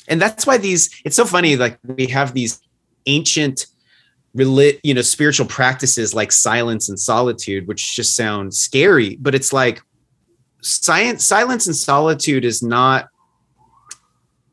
and 0.08 0.20
that's 0.20 0.48
why 0.48 0.58
these 0.58 0.90
it's 1.06 1.16
so 1.16 1.26
funny 1.26 1.56
like 1.56 1.78
we 1.84 2.08
have 2.08 2.34
these 2.34 2.60
ancient 3.06 3.68
reli- 4.36 4.80
you 4.84 4.94
know 4.94 5.02
spiritual 5.02 5.46
practices 5.46 6.14
like 6.14 6.32
silence 6.32 6.90
and 6.90 7.00
solitude 7.00 7.68
which 7.68 7.96
just 7.96 8.16
sound 8.16 8.54
scary 8.54 9.16
but 9.22 9.34
it's 9.36 9.54
like 9.54 9.82
science 10.62 11.24
silence 11.24 11.68
and 11.68 11.76
solitude 11.76 12.44
is 12.46 12.62
not 12.62 13.08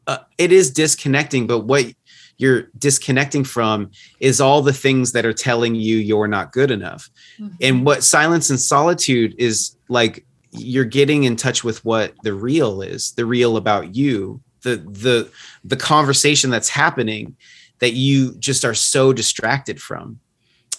uh, 0.07 0.19
it 0.39 0.53
is 0.53 0.71
disconnecting 0.71 1.47
but 1.47 1.61
what 1.61 1.87
you're 2.39 2.69
disconnecting 2.79 3.45
from 3.45 3.91
is 4.19 4.41
all 4.41 4.63
the 4.63 4.73
things 4.73 5.13
that 5.13 5.25
are 5.25 5.33
telling 5.33 5.75
you 5.75 5.97
you're 5.97 6.29
not 6.29 6.53
good 6.53 6.71
enough 6.71 7.09
Mhm. 7.41 7.57
and 7.61 7.87
what 7.87 8.03
silence 8.03 8.51
and 8.51 8.61
solitude 8.61 9.35
is 9.39 9.77
like 9.89 10.25
you're 10.51 10.85
getting 10.85 11.25
in 11.25 11.37
touch 11.37 11.65
with 11.65 11.85
what 11.85 12.13
the 12.25 12.35
real 12.35 12.83
is 12.83 13.13
the 13.13 13.25
real 13.25 13.57
about 13.57 13.95
you 13.97 14.41
the 14.63 14.77
the 14.77 15.31
the 15.65 15.77
conversation 15.77 16.51
that's 16.51 16.69
happening 16.69 17.37
that 17.83 17.95
you 17.95 18.33
just 18.39 18.65
are 18.65 18.75
so 18.75 19.13
distracted 19.13 19.83
from 19.83 20.21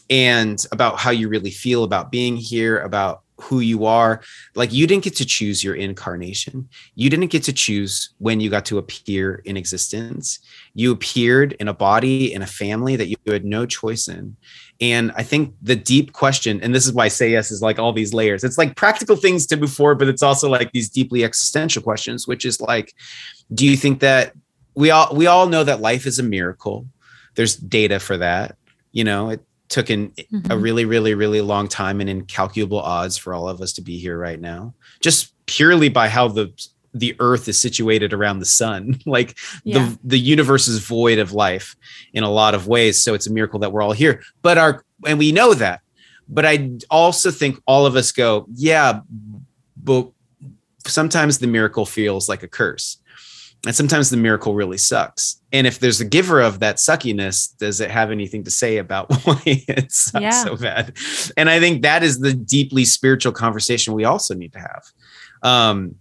and 0.10 0.66
about 0.72 0.98
how 0.98 1.12
you 1.12 1.28
really 1.28 1.52
feel 1.52 1.84
about 1.84 2.12
being 2.12 2.38
here 2.38 2.80
about 2.80 3.24
who 3.42 3.60
you 3.60 3.86
are. 3.86 4.22
Like 4.56 4.72
you 4.72 4.88
didn't 4.88 5.04
get 5.04 5.18
to 5.18 5.26
choose 5.26 5.66
your 5.66 5.76
incarnation. 5.76 6.70
You 6.96 7.10
didn't 7.10 7.28
get 7.28 7.44
to 7.44 7.52
choose 7.52 8.14
when 8.20 8.40
you 8.40 8.50
got 8.50 8.64
to 8.68 8.78
appear 8.78 9.42
in 9.44 9.58
existence. 9.58 10.40
You 10.76 10.94
appeared 10.94 11.54
in 11.60 11.68
a 11.68 11.74
body 11.74 12.34
in 12.34 12.42
a 12.42 12.48
family 12.48 12.96
that 12.96 13.08
you 13.08 13.18
had 13.28 13.44
no 13.44 13.66
choice 13.66 14.08
in. 14.08 14.38
And 14.80 15.12
I 15.18 15.24
think 15.24 15.56
the 15.62 15.76
deep 15.76 16.14
question, 16.14 16.62
and 16.62 16.74
this 16.74 16.86
is 16.86 16.94
why 16.94 17.10
Say 17.10 17.32
Yes 17.32 17.52
is 17.52 17.62
like 17.62 17.80
all 17.80 17.92
these 17.92 18.14
layers. 18.14 18.46
It's 18.46 18.58
like 18.58 18.78
practical 18.78 19.18
things 19.18 19.46
to 19.48 19.58
move 19.58 19.74
forward, 19.74 20.00
but 20.00 20.08
it's 20.08 20.24
also 20.24 20.50
like 20.50 20.72
these 20.72 20.90
deeply 20.90 21.26
existential 21.26 21.82
questions, 21.82 22.28
which 22.30 22.46
is 22.46 22.62
like, 22.62 22.94
do 23.54 23.68
you 23.68 23.76
think 23.76 24.00
that 24.00 24.34
we 24.76 24.92
all 24.92 25.16
we 25.16 25.28
all 25.28 25.48
know 25.48 25.64
that 25.64 25.82
life 25.82 26.06
is 26.06 26.20
a 26.20 26.24
miracle? 26.24 26.88
There's 27.36 27.56
data 27.56 28.00
for 28.00 28.18
that. 28.18 28.56
You 28.92 29.04
know, 29.04 29.30
it 29.30 29.42
took 29.70 29.90
an, 29.90 30.12
a 30.18 30.24
Mhm. 30.24 30.62
really, 30.62 30.86
really, 30.86 31.14
really 31.16 31.42
long 31.42 31.68
time 31.68 32.00
and 32.00 32.10
incalculable 32.10 32.80
odds 32.80 33.18
for 33.18 33.34
all 33.34 33.50
of 33.50 33.60
us 33.62 33.74
to 33.74 33.82
be 33.82 33.98
here 33.98 34.18
right 34.18 34.40
now, 34.40 34.74
just 35.02 35.34
purely 35.48 35.90
by 35.90 36.10
how 36.10 36.28
the 36.28 36.52
the 36.96 37.16
earth 37.20 37.48
is 37.48 37.58
situated 37.60 38.14
around 38.14 38.38
the 38.38 38.46
sun 38.46 39.00
like 39.08 39.36
Yeah. 39.64 39.80
the 39.80 40.00
the 40.04 40.20
universe 40.20 40.68
is 40.68 40.78
void 40.78 41.18
of 41.18 41.34
life 41.34 41.76
in 42.14 42.24
a 42.24 42.30
lot 42.30 42.54
of 42.54 42.68
ways 42.68 43.02
so 43.02 43.16
it's 43.16 43.26
a 43.26 43.34
miracle 43.34 43.60
that 43.62 43.72
we're 43.72 43.82
all 43.82 43.94
here 43.94 44.22
but 44.44 44.60
our 44.60 44.86
and 45.08 45.18
we 45.18 45.32
know 45.32 45.56
that 45.56 45.82
but 46.30 46.46
i 46.46 46.70
also 46.92 47.32
think 47.32 47.60
all 47.66 47.88
of 47.88 47.96
us 47.96 48.12
go 48.12 48.46
yeah 48.54 49.00
but 49.76 50.08
sometimes 50.86 51.40
the 51.40 51.48
miracle 51.48 51.86
feels 51.86 52.30
like 52.30 52.44
a 52.44 52.48
curse 52.48 52.98
and 53.66 53.76
sometimes 53.76 54.10
the 54.10 54.18
miracle 54.18 54.56
really 54.56 54.78
sucks. 54.78 55.42
And 55.54 55.66
if 55.66 55.80
there's 55.80 56.02
a 56.02 56.06
giver 56.06 56.42
of 56.42 56.60
that 56.60 56.78
suckiness 56.78 57.56
does 57.58 57.80
it 57.80 57.90
have 57.90 58.12
anything 58.12 58.44
to 58.44 58.52
say 58.52 58.78
about 58.78 59.10
why 59.26 59.42
it 59.46 59.92
sucks 59.92 60.22
Yeah. 60.22 60.44
so 60.44 60.56
bad? 60.58 60.98
And 61.38 61.50
i 61.50 61.60
think 61.60 61.82
that 61.84 62.04
is 62.04 62.20
the 62.20 62.34
deeply 62.34 62.84
spiritual 62.86 63.32
conversation 63.32 63.94
we 63.94 64.04
also 64.04 64.34
need 64.34 64.54
to 64.54 64.60
have. 64.60 64.84
Um 65.44 65.96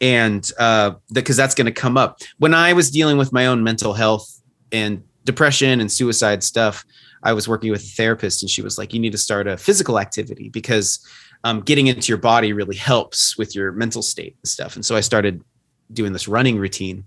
and 0.00 0.50
uh 0.58 0.92
because 1.12 1.36
that's 1.36 1.54
going 1.54 1.64
to 1.66 1.72
come 1.72 1.96
up. 1.96 2.20
When 2.38 2.52
i 2.54 2.72
was 2.74 2.90
dealing 2.90 3.16
with 3.16 3.32
my 3.32 3.46
own 3.46 3.64
mental 3.64 3.94
health 3.94 4.42
and 4.72 5.02
depression 5.24 5.80
and 5.80 5.90
suicide 5.90 6.42
stuff 6.44 6.84
i 7.22 7.32
was 7.32 7.48
working 7.48 7.70
with 7.70 7.82
a 7.82 7.86
therapist 7.96 8.42
and 8.42 8.50
she 8.50 8.62
was 8.62 8.78
like 8.78 8.92
you 8.94 9.00
need 9.00 9.10
to 9.12 9.18
start 9.18 9.46
a 9.48 9.56
physical 9.56 9.98
activity 9.98 10.48
because 10.50 11.04
um, 11.44 11.60
getting 11.62 11.86
into 11.88 12.08
your 12.08 12.18
body 12.18 12.52
really 12.52 12.76
helps 12.76 13.36
with 13.38 13.54
your 13.54 13.70
mental 13.72 14.02
state 14.02 14.36
and 14.42 14.48
stuff. 14.48 14.74
And 14.76 14.84
so 14.84 14.94
i 14.96 15.00
started 15.00 15.42
doing 15.92 16.12
this 16.12 16.28
running 16.28 16.58
routine 16.58 17.04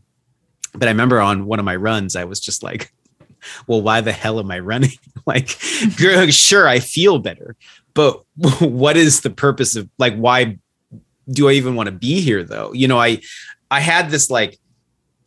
but 0.74 0.88
i 0.88 0.92
remember 0.92 1.20
on 1.20 1.46
one 1.46 1.60
of 1.60 1.66
my 1.66 1.76
runs 1.76 2.16
i 2.16 2.24
was 2.24 2.40
just 2.40 2.64
like 2.64 2.92
well 3.68 3.82
why 3.82 4.02
the 4.02 4.12
hell 4.12 4.40
am 4.40 4.52
i 4.52 4.60
running? 4.60 4.92
Like 5.26 5.50
sure 5.50 6.68
i 6.68 6.80
feel 6.80 7.20
better 7.20 7.56
but 7.94 8.24
what 8.62 8.98
is 8.98 9.22
the 9.22 9.30
purpose 9.30 9.76
of 9.76 9.88
like 10.00 10.16
why 10.16 10.58
do 11.30 11.50
i 11.50 11.52
even 11.52 11.76
want 11.76 11.86
to 11.88 11.92
be 11.92 12.22
here 12.22 12.44
though? 12.44 12.74
You 12.74 12.88
know 12.88 13.00
i 13.00 13.22
i 13.70 13.80
had 13.80 14.10
this 14.10 14.32
like 14.32 14.58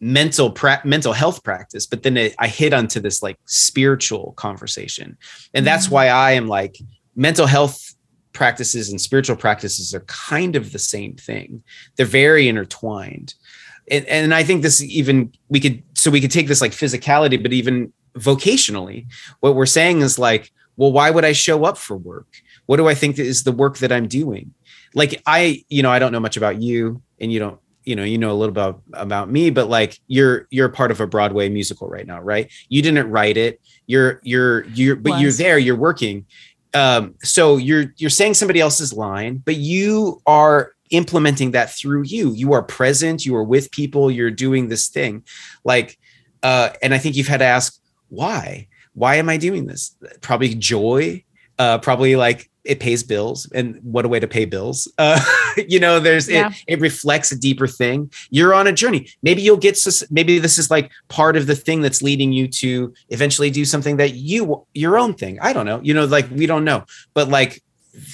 mental 0.01 0.51
pra- 0.51 0.83
mental 0.85 1.13
health 1.13 1.45
practice 1.45 1.87
but 1.87 2.03
then 2.03 2.17
it, 2.17 2.35
i 2.41 2.49
hit 2.49 2.73
onto 2.73 2.99
this 2.99 3.23
like 3.23 3.39
spiritual 3.47 4.33
conversation. 4.37 5.17
And 5.55 5.65
that's 5.65 5.87
Mhm. 5.87 5.91
why 5.93 6.09
i 6.09 6.33
am 6.33 6.49
like 6.49 6.79
mental 7.15 7.47
health 7.47 7.95
practices 8.33 8.89
and 8.91 9.01
spiritual 9.01 9.37
practices 9.37 9.95
are 9.95 10.01
kind 10.09 10.57
of 10.57 10.73
the 10.73 10.79
same 10.79 11.15
thing. 11.15 11.63
They're 11.97 12.07
very 12.07 12.49
intertwined 12.49 13.35
and, 13.91 14.07
and 14.07 14.35
i 14.35 14.43
think 14.43 14.63
this 14.63 14.83
even 14.83 15.33
we 15.49 15.61
could 15.61 15.83
so 15.95 16.11
we 16.11 16.21
could 16.21 16.31
take 16.31 16.49
this 16.49 16.61
like 16.61 16.73
physicality 16.73 17.41
but 17.41 17.53
even 17.53 17.93
vocationally 18.15 19.07
what 19.41 19.55
we're 19.55 19.67
saying 19.67 20.01
is 20.01 20.19
like 20.19 20.53
well 20.77 20.93
why 20.93 21.11
would 21.11 21.25
i 21.25 21.33
show 21.33 21.65
up 21.65 21.79
for 21.79 21.97
work? 21.97 22.27
What 22.67 22.77
do 22.77 22.89
i 22.89 22.95
think 22.95 23.19
is 23.19 23.45
the 23.45 23.53
work 23.53 23.79
that 23.79 23.93
i'm 23.93 24.09
doing? 24.09 24.55
Like 24.95 25.23
i 25.27 25.65
you 25.69 25.83
know 25.83 25.91
i 25.91 25.99
don't 25.99 26.13
know 26.13 26.21
much 26.21 26.37
about 26.37 26.61
you 26.61 27.03
and 27.21 27.33
you 27.33 27.39
don't 27.39 27.59
you 27.85 27.97
know 27.97 28.05
you 28.05 28.19
know 28.19 28.31
a 28.31 28.35
little 28.35 28.53
about 28.53 28.83
about 28.93 29.31
me 29.31 29.51
but 29.51 29.69
like 29.69 29.99
you're 30.07 30.47
you're 30.51 30.69
part 30.69 30.91
of 30.91 31.01
a 31.01 31.07
broadway 31.07 31.49
musical 31.49 31.89
right 31.89 32.07
now 32.07 32.21
right? 32.21 32.51
You 32.69 32.83
didn't 32.83 33.11
write 33.11 33.37
it. 33.37 33.61
You're 33.87 34.21
you're 34.23 34.65
you're 34.69 34.97
but 34.97 35.21
you're 35.21 35.33
there 35.33 35.59
you're 35.59 35.77
working. 35.77 36.27
Um 36.75 37.15
so 37.23 37.57
you're 37.57 37.93
you're 37.97 38.11
saying 38.11 38.35
somebody 38.35 38.61
else's 38.61 38.93
line 38.93 39.43
but 39.45 39.57
you 39.57 40.21
are 40.27 40.75
implementing 40.93 41.51
that 41.53 41.71
through 41.71 42.03
you. 42.05 42.33
You 42.33 42.53
are 42.53 42.63
present 42.63 43.27
you 43.27 43.35
are 43.35 43.43
with 43.45 43.71
people 43.73 44.11
you're 44.11 44.31
doing 44.31 44.69
this 44.69 44.89
thing. 44.89 45.25
Like 45.65 45.99
uh 46.45 46.71
and 46.83 46.93
i 46.95 46.99
think 46.99 47.17
you've 47.17 47.29
had 47.29 47.39
to 47.39 47.45
ask 47.45 47.79
why? 48.09 48.69
Why 48.95 49.17
am 49.17 49.29
i 49.29 49.37
doing 49.37 49.67
this? 49.67 49.97
Probably 50.21 50.55
joy 50.55 51.25
uh 51.59 51.79
probably 51.79 52.15
like 52.17 52.49
it 52.65 52.79
pays 52.79 53.03
bills 53.03 53.51
and 53.53 53.81
what 53.83 54.05
a 54.05 54.09
way 54.09 54.21
to 54.21 54.29
pay 54.29 54.45
bills. 54.45 54.87
Uh 54.99 55.19
you 55.69 55.79
know 55.79 56.01
there's 56.01 56.29
Yeah. 56.31 56.49
it 56.49 56.65
it 56.75 56.81
reflects 56.81 57.31
a 57.33 57.39
deeper 57.39 57.67
thing. 57.67 58.11
You're 58.31 58.55
on 58.55 58.67
a 58.67 58.73
journey. 58.73 59.09
Maybe 59.23 59.43
you'll 59.43 59.59
get 59.69 59.77
sus- 59.77 60.05
maybe 60.11 60.39
this 60.39 60.59
is 60.59 60.71
like 60.71 60.91
part 61.09 61.37
of 61.37 61.47
the 61.47 61.55
thing 61.57 61.83
that's 61.83 62.01
leading 62.03 62.33
you 62.33 62.49
to 62.63 62.95
eventually 63.11 63.51
do 63.51 63.65
something 63.67 63.97
that 63.99 64.15
you 64.15 64.67
your 64.75 64.97
own 64.99 65.13
thing. 65.15 65.39
I 65.43 65.53
don't 65.53 65.67
know. 65.67 65.81
You 65.83 65.93
know 65.95 66.07
like 66.07 66.29
we 66.31 66.47
don't 66.47 66.65
know. 66.65 66.85
But 67.15 67.29
like 67.29 67.63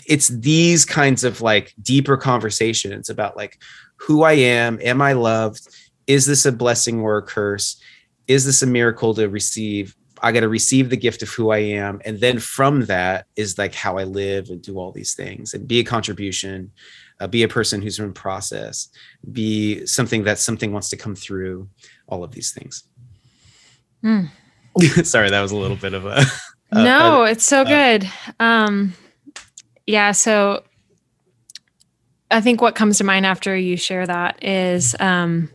it's 0.07 0.29
these 0.29 0.85
kinds 0.85 1.25
of 1.25 1.41
like 1.41 1.75
deeper 1.81 2.17
conversations 2.17 3.09
about 3.09 3.37
like 3.37 3.61
who 3.97 4.23
I 4.23 4.33
am, 4.33 4.79
am 4.83 5.03
I 5.03 5.13
loved? 5.13 5.69
Is 6.07 6.27
this 6.27 6.47
a 6.47 6.53
blessing 6.53 7.01
or 7.01 7.19
a 7.19 7.23
curse? 7.23 7.81
Is 8.27 8.45
this 8.45 8.63
a 8.63 8.67
miracle 8.67 9.15
to 9.15 9.29
receive? 9.29 9.95
I 10.23 10.33
got 10.33 10.41
to 10.41 10.49
receive 10.49 10.91
the 10.91 10.97
gift 10.97 11.23
of 11.23 11.29
who 11.29 11.51
I 11.51 11.59
am. 11.59 12.01
And 12.05 12.19
then 12.19 12.39
from 12.41 12.87
that 12.87 13.27
is 13.37 13.57
like 13.57 13.75
how 13.75 13.99
I 13.99 14.05
live 14.05 14.49
and 14.49 14.61
do 14.61 14.79
all 14.79 14.91
these 14.91 15.15
things 15.15 15.55
and 15.55 15.69
be 15.69 15.79
a 15.79 15.85
contribution, 15.85 16.73
uh, 17.21 17.29
be 17.29 17.45
a 17.45 17.49
person 17.49 17.83
who's 17.83 18.01
in 18.01 18.13
process, 18.13 18.89
be 19.31 19.87
something 19.87 20.25
that 20.25 20.39
something 20.39 20.73
wants 20.73 20.89
to 20.91 20.97
come 20.97 21.15
through, 21.15 21.69
all 22.09 22.25
of 22.25 22.33
these 22.33 22.53
things. 22.53 22.85
Mm. 24.03 24.31
Sorry, 25.05 25.31
that 25.31 25.41
was 25.41 25.53
a 25.53 25.57
little 25.57 25.77
bit 25.77 25.95
of 25.95 26.07
a. 26.07 26.25
a 26.73 26.85
no, 26.85 27.25
a, 27.25 27.31
it's 27.31 27.45
so 27.45 27.65
good. 27.65 28.09
Um, 28.41 28.95
yeah. 29.89 30.13
So 30.13 30.65
I 32.31 32.43
think 32.43 32.61
what 32.61 32.75
comes 32.75 32.99
to 32.99 33.05
mind 33.05 33.25
after 33.25 33.57
you 33.57 33.79
share 33.79 34.07
that 34.07 34.45
is, 34.45 34.95
um, 35.01 35.51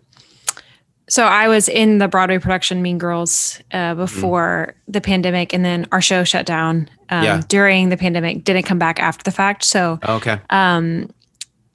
so 1.07 1.23
I 1.25 1.47
was 1.49 1.69
in 1.69 1.99
the 1.99 2.07
Broadway 2.07 2.39
production 2.39 2.81
Mean 2.81 2.97
Girls 2.97 3.61
uh, 3.71 3.77
mm-hmm. 3.77 3.99
before 3.99 4.73
mm. 4.75 4.93
the 4.93 5.01
pandemic, 5.01 5.53
and 5.53 5.63
then 5.63 5.87
our 5.91 6.01
show 6.01 6.23
shut 6.23 6.47
down 6.47 6.89
um, 7.09 7.23
yeah. 7.23 7.41
during 7.47 7.89
the 7.89 7.97
pandemic. 7.97 8.43
Didn't 8.43 8.63
come 8.63 8.79
back 8.79 8.99
after 8.99 9.23
the 9.23 9.31
fact. 9.31 9.63
So 9.63 9.99
okay, 10.03 10.39
um, 10.49 11.11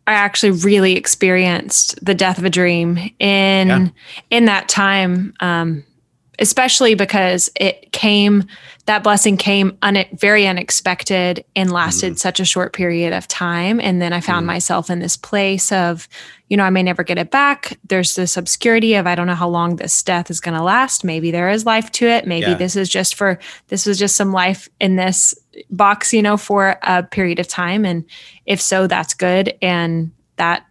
I 0.09 0.15
actually 0.15 0.53
really 0.53 0.97
experienced 0.97 2.05
the 2.05 2.15
death 2.15 2.39
of 2.39 2.45
a 2.45 2.51
dream 2.51 2.97
in 3.21 3.69
yeah. 3.69 3.89
in 4.31 4.47
that 4.47 4.69
time. 4.69 5.33
Um, 5.39 5.85
especially 6.39 6.95
because 6.95 7.51
it 7.57 7.93
came 7.93 8.45
that 8.87 9.03
blessing 9.03 9.37
came 9.37 9.77
un- 9.83 10.07
very 10.15 10.47
unexpected 10.47 11.45
and 11.55 11.71
lasted 11.71 12.15
mm. 12.15 12.19
such 12.19 12.41
a 12.41 12.45
short 12.47 12.73
period 12.73 13.13
of 13.13 13.29
time. 13.29 13.81
And 13.81 14.01
then 14.01 14.13
i 14.13 14.21
found 14.21 14.45
mm. 14.45 14.49
myself 14.49 14.89
in 14.89 15.01
this 15.01 15.17
place 15.17 15.71
of 15.73 16.09
you 16.49 16.57
know 16.57 16.65
i 16.65 16.71
may 16.71 16.83
never 16.83 17.03
get 17.03 17.19
it 17.19 17.31
back. 17.31 17.79
There's 17.87 18.15
this 18.15 18.37
obscurity 18.37 18.95
of 18.95 19.07
i 19.07 19.15
don't 19.15 19.27
know 19.27 19.35
how 19.35 19.49
long 19.49 19.77
this 19.77 20.03
death 20.03 20.31
is 20.31 20.41
going 20.41 20.57
to 20.57 20.63
last. 20.63 21.05
Maybe 21.05 21.31
there 21.31 21.51
is 21.51 21.67
life 21.67 21.93
to 21.93 22.07
it. 22.07 22.27
Maybe 22.27 22.53
yeah. 22.53 22.55
this 22.55 22.77
is 22.77 22.89
just 22.89 23.15
for 23.15 23.39
this 23.69 23.85
was 23.85 23.99
just 23.99 24.17
some 24.17 24.33
life 24.33 24.69
in 24.81 24.97
this 24.97 25.35
box 25.71 26.13
you 26.13 26.23
know 26.23 26.37
for 26.37 26.79
a 26.83 27.03
period 27.03 27.39
of 27.39 27.49
time. 27.49 27.85
And 27.85 28.05
if 28.47 28.61
so 28.61 28.87
that's 28.87 29.13
good. 29.13 29.55
And 29.61 30.13
that 30.37 30.65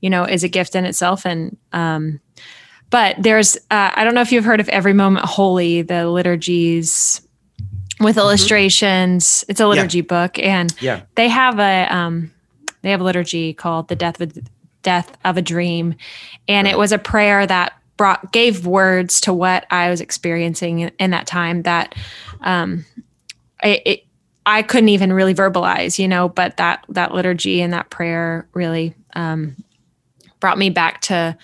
you 0.00 0.10
know 0.10 0.24
is 0.24 0.44
a 0.44 0.48
gift 0.48 0.76
in 0.76 0.84
itself. 0.84 1.26
And 1.26 1.56
um 1.72 2.20
but 2.90 3.16
there's, 3.18 3.56
uh, 3.70 3.90
I 3.94 4.04
don't 4.04 4.14
know 4.14 4.20
if 4.20 4.32
you've 4.32 4.44
heard 4.44 4.60
of 4.60 4.68
Every 4.68 4.92
Moment 4.92 5.26
Holy, 5.26 5.82
the 5.82 6.08
liturgies 6.08 7.20
with 8.00 8.16
mm-hmm. 8.16 8.20
illustrations. 8.20 9.44
It's 9.48 9.60
a 9.60 9.66
liturgy 9.66 9.98
yeah. 9.98 10.04
book, 10.04 10.38
and 10.38 10.74
yeah. 10.80 11.02
they 11.14 11.28
have 11.28 11.58
a 11.58 11.86
um, 11.94 12.32
they 12.82 12.90
have 12.90 13.00
a 13.00 13.04
liturgy 13.04 13.54
called 13.54 13.88
the 13.88 13.96
Death 13.96 14.20
of 14.20 14.36
a, 14.36 14.42
Death 14.82 15.16
of 15.24 15.36
a 15.36 15.42
Dream, 15.42 15.94
and 16.46 16.66
right. 16.66 16.74
it 16.74 16.78
was 16.78 16.92
a 16.92 16.98
prayer 16.98 17.46
that 17.46 17.74
brought 17.96 18.32
gave 18.32 18.66
words 18.66 19.20
to 19.22 19.32
what 19.32 19.66
I 19.70 19.90
was 19.90 20.00
experiencing 20.00 20.80
in, 20.80 20.92
in 20.98 21.10
that 21.10 21.26
time. 21.26 21.62
That 21.62 21.94
um, 22.40 22.84
it, 23.62 23.82
it 23.84 24.04
I 24.46 24.62
couldn't 24.62 24.90
even 24.90 25.12
really 25.12 25.34
verbalize, 25.34 25.98
you 25.98 26.08
know, 26.08 26.28
but 26.28 26.56
that 26.56 26.84
that 26.90 27.12
liturgy 27.12 27.60
and 27.60 27.72
that 27.72 27.90
prayer 27.90 28.48
really 28.54 28.94
um, 29.14 29.56
brought 30.40 30.58
me 30.58 30.70
back 30.70 31.00
to 31.02 31.36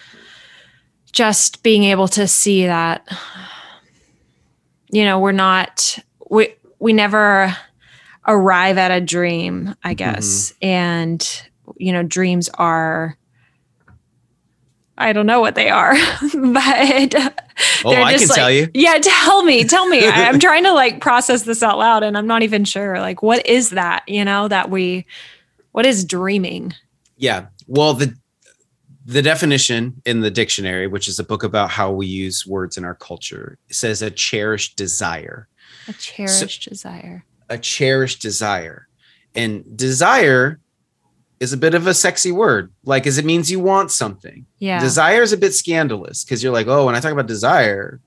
just 1.15 1.63
being 1.63 1.85
able 1.85 2.09
to 2.09 2.27
see 2.27 2.67
that 2.67 3.07
you 4.91 5.05
know 5.05 5.21
we're 5.21 5.33
not 5.33 5.99
we 6.29 6.55
we 6.81 6.93
never 6.93 7.57
arrive 8.27 8.77
at 8.79 8.91
a 8.91 9.01
dream 9.01 9.75
i 9.85 9.95
guess 9.95 10.53
mm-hmm. 10.53 10.67
and 10.67 11.43
you 11.77 11.93
know 11.93 12.03
dreams 12.03 12.51
are 12.55 13.17
I 14.97 15.13
don't 15.13 15.27
know 15.27 15.41
what 15.41 15.57
they 15.57 15.71
are, 15.71 15.93
but 16.21 16.63
oh, 16.65 17.91
I 17.91 18.17
can 18.17 18.29
like, 18.29 18.29
tell 18.29 18.49
you. 18.49 18.71
Yeah, 18.75 18.97
tell 19.03 19.43
me, 19.43 19.65
tell 19.65 19.89
me. 19.89 20.07
I, 20.07 20.29
I'm 20.29 20.39
trying 20.39 20.63
to 20.63 20.73
like 20.73 21.01
process 21.01 21.43
this 21.43 21.65
out 21.65 21.79
loud, 21.79 22.05
and 22.05 22.17
I'm 22.17 22.29
not 22.29 22.45
even 22.45 22.65
sure. 22.65 23.01
Like, 23.01 23.21
what 23.21 23.45
is 23.45 23.71
that? 23.71 24.05
You 24.07 24.25
know, 24.25 24.47
that 24.47 24.71
we, 24.71 25.05
what 25.73 25.85
is 25.85 26.05
dreaming? 26.05 26.75
Yeah. 27.17 27.47
Well, 27.67 27.95
the 27.95 28.17
the 29.05 29.23
definition 29.23 30.01
in 30.07 30.21
the 30.21 30.31
dictionary, 30.31 30.87
which 30.87 31.09
is 31.09 31.19
a 31.19 31.25
book 31.25 31.43
about 31.43 31.71
how 31.71 31.91
we 31.91 32.07
use 32.07 32.47
words 32.47 32.77
in 32.77 32.85
our 32.85 32.95
culture, 32.95 33.59
says 33.71 34.03
a 34.03 34.11
cherished 34.11 34.77
desire. 34.77 35.49
A 35.89 35.93
cherished 35.93 36.65
so, 36.65 36.71
desire. 36.71 37.25
A 37.51 37.59
cherished 37.59 38.23
desire. 38.23 38.89
And 39.35 39.77
desire 39.77 40.61
is 41.41 41.53
a 41.53 41.59
bit 41.59 41.75
of 41.75 41.87
a 41.87 41.93
sexy 41.95 42.33
word. 42.33 42.73
Like, 42.85 43.07
as 43.07 43.19
it 43.19 43.25
means 43.25 43.51
you 43.51 43.61
want 43.61 43.91
something. 43.91 44.47
Yeah. 44.59 44.81
Desire 44.81 45.23
is 45.23 45.33
a 45.33 45.37
bit 45.37 45.53
scandalous 45.53 46.25
because 46.25 46.43
you're 46.43 46.53
like, 46.53 46.67
oh, 46.67 46.87
when 46.87 46.95
I 46.95 47.01
talk 47.01 47.13
about 47.13 47.27
desire, 47.27 48.01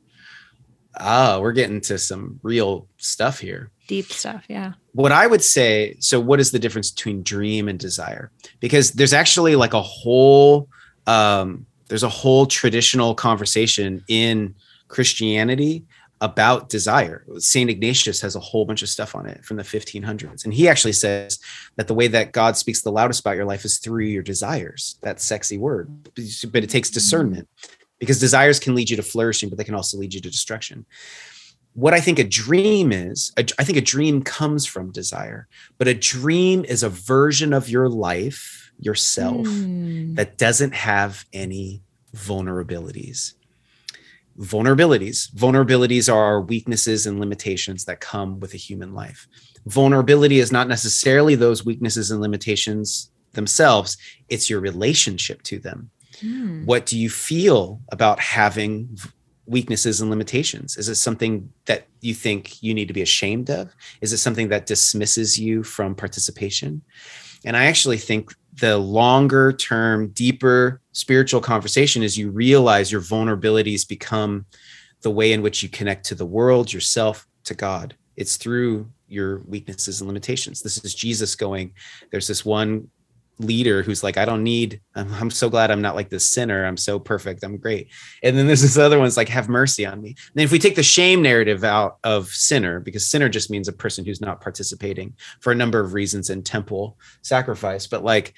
ah, 0.99 1.39
we're 1.39 1.53
getting 1.53 1.81
to 1.81 1.99
some 1.99 2.39
real 2.41 2.87
stuff 2.97 3.39
here. 3.39 3.69
Deep 3.87 4.11
stuff. 4.11 4.45
Yeah. 4.49 4.73
What 4.93 5.11
I 5.11 5.27
would 5.27 5.43
say 5.43 5.95
so, 5.99 6.19
what 6.19 6.39
is 6.39 6.51
the 6.51 6.59
difference 6.59 6.89
between 6.89 7.23
dream 7.23 7.67
and 7.67 7.77
desire? 7.77 8.31
Because 8.59 8.91
there's 8.93 9.13
actually 9.13 9.55
like 9.55 9.73
a 9.73 9.81
whole 9.81 10.67
um, 11.07 11.65
there's 11.87 12.03
a 12.03 12.09
whole 12.09 12.45
traditional 12.45 13.15
conversation 13.15 14.03
in 14.07 14.53
Christianity 14.87 15.85
about 16.19 16.69
desire. 16.69 17.23
St. 17.37 17.69
Ignatius 17.69 18.21
has 18.21 18.35
a 18.35 18.39
whole 18.39 18.65
bunch 18.65 18.81
of 18.81 18.89
stuff 18.89 19.15
on 19.15 19.27
it 19.27 19.45
from 19.45 19.57
the 19.57 19.63
1500s. 19.63 20.43
And 20.43 20.53
he 20.53 20.67
actually 20.67 20.93
says 20.93 21.39
that 21.75 21.87
the 21.87 21.93
way 21.93 22.07
that 22.07 22.31
God 22.31 22.57
speaks 22.57 22.81
the 22.81 22.91
loudest 22.91 23.19
about 23.19 23.35
your 23.35 23.45
life 23.45 23.65
is 23.65 23.77
through 23.77 24.05
your 24.05 24.23
desires. 24.23 24.97
That 25.01 25.21
sexy 25.21 25.57
word. 25.57 25.89
But 26.51 26.63
it 26.63 26.69
takes 26.69 26.89
discernment 26.89 27.47
because 27.99 28.19
desires 28.19 28.59
can 28.59 28.73
lead 28.73 28.89
you 28.89 28.97
to 28.97 29.03
flourishing, 29.03 29.49
but 29.49 29.57
they 29.57 29.63
can 29.63 29.75
also 29.75 29.97
lead 29.97 30.13
you 30.13 30.21
to 30.21 30.29
destruction. 30.29 30.85
What 31.73 31.93
I 31.93 31.99
think 31.99 32.17
a 32.17 32.23
dream 32.23 32.91
is, 32.91 33.31
I 33.37 33.43
think 33.43 33.77
a 33.77 33.81
dream 33.81 34.23
comes 34.23 34.65
from 34.65 34.91
desire, 34.91 35.47
but 35.77 35.87
a 35.87 35.93
dream 35.93 36.65
is 36.65 36.81
a 36.81 36.89
version 36.89 37.53
of 37.53 37.69
your 37.69 37.87
life 37.87 38.66
yourself 38.79 39.47
mm. 39.47 40.15
that 40.15 40.37
doesn't 40.37 40.73
have 40.73 41.25
any 41.33 41.81
vulnerabilities. 42.15 43.33
Vulnerabilities. 44.39 45.31
Vulnerabilities 45.33 46.13
are 46.13 46.23
our 46.23 46.41
weaknesses 46.41 47.07
and 47.07 47.19
limitations 47.19 47.85
that 47.85 47.99
come 47.99 48.39
with 48.39 48.53
a 48.53 48.57
human 48.57 48.93
life. 48.93 49.27
Vulnerability 49.65 50.39
is 50.39 50.51
not 50.51 50.67
necessarily 50.67 51.35
those 51.35 51.65
weaknesses 51.65 52.11
and 52.11 52.21
limitations 52.21 53.11
themselves, 53.33 53.97
it's 54.29 54.49
your 54.49 54.59
relationship 54.59 55.41
to 55.43 55.59
them. 55.59 55.89
Mm. 56.21 56.65
What 56.65 56.85
do 56.85 56.97
you 56.97 57.09
feel 57.09 57.81
about 57.91 58.19
having 58.19 58.97
weaknesses 59.45 60.01
and 60.01 60.09
limitations? 60.09 60.77
Is 60.77 60.89
it 60.89 60.95
something 60.95 61.49
that 61.65 61.87
you 62.01 62.13
think 62.13 62.61
you 62.61 62.73
need 62.73 62.87
to 62.89 62.93
be 62.93 63.01
ashamed 63.01 63.49
of? 63.49 63.73
Is 64.01 64.11
it 64.11 64.17
something 64.17 64.49
that 64.49 64.65
dismisses 64.65 65.39
you 65.39 65.63
from 65.63 65.95
participation? 65.95 66.81
And 67.45 67.55
I 67.55 67.65
actually 67.65 67.97
think 67.97 68.33
the 68.59 68.77
longer 68.77 69.53
term, 69.53 70.09
deeper 70.09 70.81
spiritual 70.91 71.41
conversation 71.41 72.01
is 72.03 72.17
you 72.17 72.31
realize 72.31 72.91
your 72.91 73.01
vulnerabilities 73.01 73.87
become 73.87 74.45
the 75.01 75.11
way 75.11 75.31
in 75.31 75.41
which 75.41 75.61
you 75.61 75.69
connect 75.69 76.05
to 76.07 76.15
the 76.15 76.25
world, 76.25 76.73
yourself, 76.73 77.27
to 77.43 77.53
God. 77.53 77.95
It's 78.15 78.35
through 78.35 78.89
your 79.07 79.39
weaknesses 79.41 80.01
and 80.01 80.07
limitations. 80.07 80.61
This 80.61 80.83
is 80.83 80.95
Jesus 80.95 81.35
going, 81.35 81.73
there's 82.11 82.27
this 82.27 82.43
one 82.43 82.89
leader 83.39 83.83
who's 83.83 84.03
like, 84.03 84.17
I 84.17 84.25
don't 84.25 84.43
need, 84.43 84.81
I'm, 84.95 85.13
I'm, 85.13 85.29
so 85.29 85.49
glad 85.49 85.69
I'm 85.69 85.81
not 85.81 85.95
like 85.95 86.09
this 86.09 86.27
sinner. 86.27 86.65
I'm 86.65 86.77
so 86.77 86.99
perfect. 86.99 87.43
I'm 87.43 87.57
great. 87.57 87.89
And 88.23 88.37
then 88.37 88.47
there's 88.47 88.61
this 88.61 88.77
other 88.77 88.99
one's 88.99 89.17
like, 89.17 89.29
have 89.29 89.47
mercy 89.47 89.85
on 89.85 90.01
me. 90.01 90.15
And 90.35 90.43
if 90.43 90.51
we 90.51 90.59
take 90.59 90.75
the 90.75 90.83
shame 90.83 91.21
narrative 91.21 91.63
out 91.63 91.97
of 92.03 92.29
sinner, 92.29 92.79
because 92.79 93.07
sinner 93.07 93.29
just 93.29 93.51
means 93.51 93.67
a 93.67 93.73
person 93.73 94.05
who's 94.05 94.21
not 94.21 94.41
participating 94.41 95.15
for 95.39 95.51
a 95.51 95.55
number 95.55 95.79
of 95.79 95.93
reasons 95.93 96.29
in 96.29 96.43
temple 96.43 96.97
sacrifice, 97.21 97.85
but 97.87 98.03
like, 98.03 98.33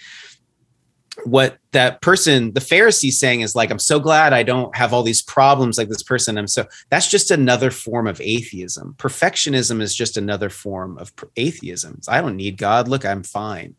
what 1.26 1.58
that 1.72 2.02
person 2.02 2.54
the 2.54 2.60
pharisee 2.60 3.12
saying 3.12 3.42
is 3.42 3.56
like 3.56 3.72
i'm 3.72 3.80
so 3.80 4.00
glad 4.00 4.32
i 4.32 4.42
don't 4.44 4.74
have 4.76 4.94
all 4.94 5.04
these 5.04 5.22
problems 5.22 5.78
like 5.78 5.90
this 5.90 6.04
person 6.04 6.38
i'm 6.38 6.48
so 6.48 6.66
that's 6.90 7.10
just 7.10 7.32
another 7.32 7.72
form 7.72 8.08
of 8.08 8.22
atheism 8.22 8.96
perfectionism 8.98 9.82
is 9.82 9.94
just 9.94 10.18
another 10.18 10.50
form 10.50 10.98
of 10.98 11.12
atheism 11.36 12.00
i 12.08 12.22
don't 12.22 12.36
need 12.38 12.58
god 12.58 12.88
look 12.88 13.06
i'm 13.06 13.24
fine 13.24 13.76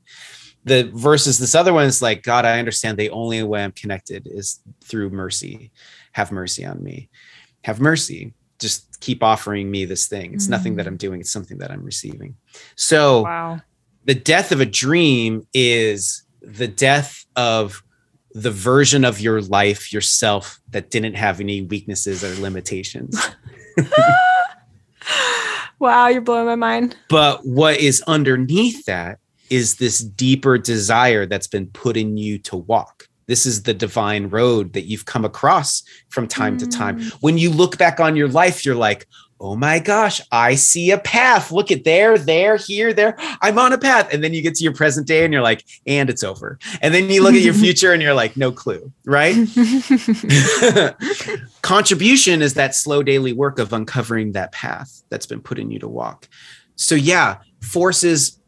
the 0.65 0.91
versus 0.95 1.39
this 1.39 1.55
other 1.55 1.73
one 1.73 1.87
is 1.87 2.03
like 2.03 2.23
god 2.23 2.45
i 2.45 2.59
understand 2.59 2.99
the 2.99 3.11
only 3.11 3.43
way 3.43 3.65
i'm 3.65 3.73
connected 3.73 4.27
is 4.31 4.61
through 4.91 5.11
mercy. 5.11 5.71
Have 6.13 6.33
mercy 6.33 6.67
on 6.67 6.83
me. 6.83 7.09
Have 7.65 7.81
mercy. 7.81 8.35
Just 8.59 9.01
keep 9.01 9.23
offering 9.23 9.71
me 9.71 9.85
this 9.85 10.09
thing. 10.09 10.35
It's 10.35 10.49
mm. 10.49 10.51
nothing 10.51 10.77
that 10.77 10.85
mm. 10.85 10.89
i'm 10.89 10.97
doing. 10.97 11.21
It's 11.21 11.31
something 11.31 11.59
that 11.59 11.71
i'm 11.71 11.85
receiving. 11.85 12.37
So 12.75 13.23
wow. 13.23 13.61
the 14.05 14.15
death 14.15 14.53
of 14.53 14.61
a 14.61 14.67
dream 14.67 15.47
is 15.55 16.25
the 16.43 16.69
death 16.69 17.25
of 17.37 17.83
the 18.33 18.51
version 18.51 19.05
of 19.05 19.21
your 19.21 19.41
life 19.41 19.93
yourself 19.93 20.61
that 20.71 20.91
didn't 20.91 21.15
have 21.15 21.41
any 21.41 21.63
weaknesses 21.63 22.23
or 22.23 22.35
limitations. 22.41 23.19
Wow 25.79 26.09
you're 26.09 26.21
blowing 26.21 26.45
my 26.45 26.57
mind. 26.57 26.95
But 27.09 27.47
what 27.47 27.79
is 27.79 28.03
underneath 28.07 28.85
that 28.85 29.19
is 29.51 29.77
this 29.77 30.01
deeper 30.01 30.57
desire 30.59 31.27
that's 31.27 31.47
been 31.47 31.67
put 31.69 31.97
in 31.97 32.17
you 32.17 32.39
to 32.39 32.57
walk 32.57 33.09
this 33.27 33.47
is 33.47 33.63
the 33.63 33.75
divine 33.75 34.29
road 34.29 34.73
that 34.73 34.87
you've 34.87 35.05
come 35.05 35.25
across 35.25 35.83
from 36.09 36.27
time 36.27 36.57
mm. 36.57 36.61
to 36.61 36.67
time 36.67 36.99
mm. 36.99 37.13
when 37.21 37.39
you 37.39 37.51
look 37.51 37.79
back 37.79 38.01
on 38.01 38.17
your 38.17 38.29
life 38.29 38.65
you're 38.65 38.75
like 38.75 39.07
oh 39.41 39.57
my 39.57 39.79
gosh, 39.79 40.21
I 40.31 40.55
see 40.55 40.91
a 40.91 40.99
path. 40.99 41.51
Look 41.51 41.71
at 41.71 41.85
there, 41.85 42.19
there, 42.19 42.57
here, 42.57 42.93
there. 42.93 43.17
I'm 43.41 43.59
on 43.59 43.73
a 43.73 43.79
path. 43.79 44.13
And 44.13 44.23
then 44.23 44.35
you 44.35 44.43
get 44.43 44.55
to 44.57 44.65
your 44.65 44.75
present 44.75 45.07
day 45.07 45.25
and 45.25 45.33
you're 45.33 45.43
like, 45.43 45.65
and 45.87 46.11
it's 46.11 46.23
over. 46.23 46.59
And 46.83 46.93
then 46.93 47.09
you 47.09 47.23
look 47.23 47.35
at 47.35 47.41
your 47.41 47.55
future 47.67 47.93
and 47.93 48.03
you're 48.03 48.15
like, 48.15 48.37
no 48.37 48.53
clue, 48.53 48.93
right? 49.07 49.35
Contribution 51.63 52.43
is 52.43 52.55
that 52.55 52.75
slow 52.75 53.03
daily 53.03 53.33
work 53.33 53.59
of 53.59 53.73
uncovering 53.73 54.33
that 54.33 54.53
path 54.53 55.03
that's 55.09 55.27
been 55.27 55.41
put 55.41 55.59
in 55.59 55.71
you 55.71 55.79
to 55.79 55.89
walk. 55.89 56.29
So, 56.77 56.95
yeah, 56.95 57.39
forces 57.61 58.39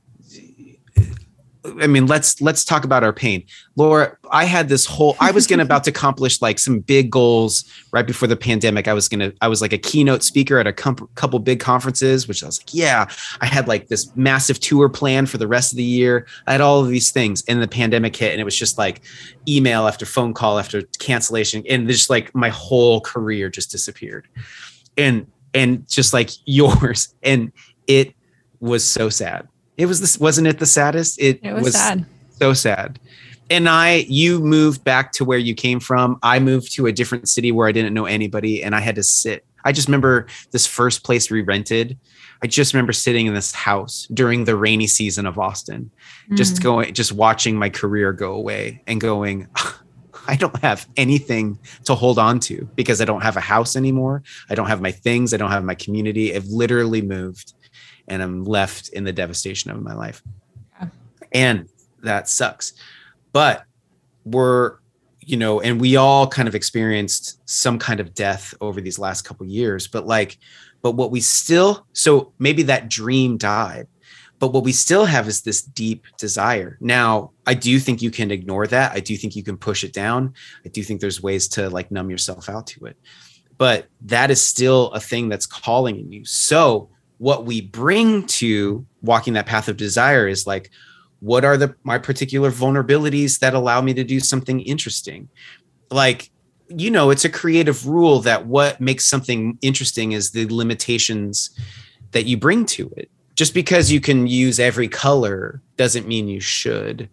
I 1.80 1.86
mean, 1.86 2.06
let's 2.06 2.40
let's 2.40 2.64
talk 2.64 2.84
about 2.84 3.04
our 3.04 3.12
pain. 3.12 3.44
Laura, 3.76 4.16
I 4.30 4.46
had 4.46 4.68
this 4.68 4.84
whole 4.84 5.16
I 5.20 5.30
was 5.30 5.46
gonna 5.46 5.62
about 5.62 5.84
to 5.84 5.90
accomplish 5.90 6.42
like 6.42 6.58
some 6.58 6.80
big 6.80 7.10
goals 7.10 7.64
right 7.92 8.06
before 8.06 8.26
the 8.26 8.36
pandemic. 8.36 8.88
I 8.88 8.92
was 8.92 9.08
gonna 9.08 9.32
I 9.40 9.46
was 9.46 9.60
like 9.60 9.72
a 9.72 9.78
keynote 9.78 10.24
speaker 10.24 10.58
at 10.58 10.66
a 10.66 10.72
com- 10.72 11.08
couple 11.14 11.38
big 11.38 11.60
conferences, 11.60 12.26
which 12.26 12.42
I 12.42 12.46
was 12.46 12.60
like, 12.60 12.74
yeah, 12.74 13.06
I 13.40 13.46
had 13.46 13.68
like 13.68 13.86
this 13.88 14.14
massive 14.16 14.58
tour 14.58 14.88
plan 14.88 15.26
for 15.26 15.38
the 15.38 15.46
rest 15.46 15.72
of 15.72 15.76
the 15.76 15.84
year. 15.84 16.26
I 16.48 16.52
had 16.52 16.60
all 16.60 16.80
of 16.80 16.88
these 16.88 17.12
things, 17.12 17.44
and 17.46 17.62
the 17.62 17.68
pandemic 17.68 18.16
hit, 18.16 18.32
and 18.32 18.40
it 18.40 18.44
was 18.44 18.56
just 18.56 18.76
like 18.76 19.02
email 19.46 19.86
after 19.86 20.04
phone 20.04 20.34
call 20.34 20.58
after 20.58 20.82
cancellation, 20.98 21.62
and 21.68 21.86
just 21.86 22.10
like 22.10 22.34
my 22.34 22.48
whole 22.48 23.00
career 23.00 23.48
just 23.48 23.70
disappeared. 23.70 24.26
And 24.96 25.28
and 25.54 25.88
just 25.88 26.12
like 26.12 26.30
yours. 26.44 27.14
And 27.22 27.52
it 27.86 28.14
was 28.60 28.84
so 28.84 29.08
sad 29.08 29.48
it 29.82 29.86
was 29.86 30.00
this 30.00 30.16
wasn't 30.20 30.46
it 30.46 30.60
the 30.60 30.66
saddest? 30.66 31.20
It, 31.20 31.40
it 31.42 31.52
was, 31.52 31.64
was 31.64 31.74
sad. 31.74 32.06
So 32.38 32.52
sad. 32.52 33.00
And 33.50 33.68
I, 33.68 34.06
you 34.08 34.38
moved 34.38 34.84
back 34.84 35.10
to 35.12 35.24
where 35.24 35.38
you 35.38 35.54
came 35.56 35.80
from. 35.80 36.20
I 36.22 36.38
moved 36.38 36.72
to 36.76 36.86
a 36.86 36.92
different 36.92 37.28
city 37.28 37.50
where 37.50 37.66
I 37.66 37.72
didn't 37.72 37.92
know 37.92 38.06
anybody, 38.06 38.62
and 38.62 38.76
I 38.76 38.80
had 38.80 38.94
to 38.94 39.02
sit. 39.02 39.44
I 39.64 39.72
just 39.72 39.88
remember 39.88 40.28
this 40.52 40.68
first 40.68 41.02
place 41.02 41.30
we 41.30 41.42
rented. 41.42 41.98
I 42.44 42.46
just 42.46 42.74
remember 42.74 42.92
sitting 42.92 43.26
in 43.26 43.34
this 43.34 43.52
house 43.52 44.06
during 44.14 44.44
the 44.44 44.56
rainy 44.56 44.86
season 44.86 45.26
of 45.26 45.36
Austin, 45.36 45.90
mm. 46.30 46.36
just 46.36 46.62
going, 46.62 46.94
just 46.94 47.10
watching 47.10 47.56
my 47.56 47.68
career 47.68 48.12
go 48.12 48.34
away 48.34 48.82
and 48.86 49.00
going, 49.00 49.48
I 50.28 50.36
don't 50.36 50.56
have 50.60 50.88
anything 50.96 51.58
to 51.84 51.96
hold 51.96 52.20
on 52.20 52.38
to 52.40 52.68
because 52.76 53.00
I 53.00 53.04
don't 53.04 53.22
have 53.22 53.36
a 53.36 53.40
house 53.40 53.74
anymore. 53.74 54.22
I 54.48 54.54
don't 54.54 54.68
have 54.68 54.80
my 54.80 54.92
things. 54.92 55.34
I 55.34 55.38
don't 55.38 55.50
have 55.50 55.64
my 55.64 55.74
community. 55.74 56.34
I've 56.34 56.46
literally 56.46 57.02
moved 57.02 57.54
and 58.08 58.22
I'm 58.22 58.44
left 58.44 58.88
in 58.90 59.04
the 59.04 59.12
devastation 59.12 59.70
of 59.70 59.82
my 59.82 59.94
life. 59.94 60.22
Yeah. 60.80 60.88
And 61.32 61.68
that 62.02 62.28
sucks. 62.28 62.74
But 63.32 63.64
we're, 64.24 64.76
you 65.20 65.36
know, 65.36 65.60
and 65.60 65.80
we 65.80 65.96
all 65.96 66.26
kind 66.26 66.48
of 66.48 66.54
experienced 66.54 67.40
some 67.48 67.78
kind 67.78 68.00
of 68.00 68.14
death 68.14 68.54
over 68.60 68.80
these 68.80 68.98
last 68.98 69.22
couple 69.22 69.46
years, 69.46 69.86
but 69.86 70.06
like, 70.06 70.38
but 70.82 70.92
what 70.92 71.10
we 71.10 71.20
still, 71.20 71.86
so 71.92 72.32
maybe 72.38 72.64
that 72.64 72.88
dream 72.88 73.36
died, 73.36 73.86
but 74.40 74.52
what 74.52 74.64
we 74.64 74.72
still 74.72 75.04
have 75.04 75.28
is 75.28 75.42
this 75.42 75.62
deep 75.62 76.04
desire. 76.18 76.76
Now, 76.80 77.30
I 77.46 77.54
do 77.54 77.78
think 77.78 78.02
you 78.02 78.10
can 78.10 78.32
ignore 78.32 78.66
that. 78.66 78.90
I 78.90 78.98
do 78.98 79.16
think 79.16 79.36
you 79.36 79.44
can 79.44 79.56
push 79.56 79.84
it 79.84 79.92
down. 79.92 80.34
I 80.64 80.68
do 80.68 80.82
think 80.82 81.00
there's 81.00 81.22
ways 81.22 81.46
to 81.48 81.70
like 81.70 81.92
numb 81.92 82.10
yourself 82.10 82.48
out 82.48 82.66
to 82.68 82.86
it. 82.86 82.96
But 83.58 83.86
that 84.00 84.32
is 84.32 84.44
still 84.44 84.90
a 84.90 84.98
thing 84.98 85.28
that's 85.28 85.46
calling 85.46 86.00
in 86.00 86.10
you. 86.10 86.24
So 86.24 86.90
what 87.22 87.46
we 87.46 87.60
bring 87.60 88.26
to 88.26 88.84
walking 89.00 89.34
that 89.34 89.46
path 89.46 89.68
of 89.68 89.76
desire 89.76 90.26
is 90.26 90.44
like 90.44 90.72
what 91.20 91.44
are 91.44 91.56
the 91.56 91.72
my 91.84 91.96
particular 91.96 92.50
vulnerabilities 92.50 93.38
that 93.38 93.54
allow 93.54 93.80
me 93.80 93.94
to 93.94 94.02
do 94.02 94.18
something 94.18 94.58
interesting? 94.62 95.28
Like 95.92 96.32
you 96.66 96.90
know 96.90 97.10
it's 97.10 97.24
a 97.24 97.30
creative 97.30 97.86
rule 97.86 98.18
that 98.22 98.46
what 98.46 98.80
makes 98.80 99.06
something 99.06 99.56
interesting 99.62 100.10
is 100.10 100.32
the 100.32 100.46
limitations 100.46 101.56
that 102.10 102.26
you 102.26 102.36
bring 102.36 102.66
to 102.66 102.92
it. 102.96 103.08
Just 103.36 103.54
because 103.54 103.92
you 103.92 104.00
can 104.00 104.26
use 104.26 104.58
every 104.58 104.88
color 104.88 105.62
doesn't 105.76 106.08
mean 106.08 106.26
you 106.26 106.40
should. 106.40 107.08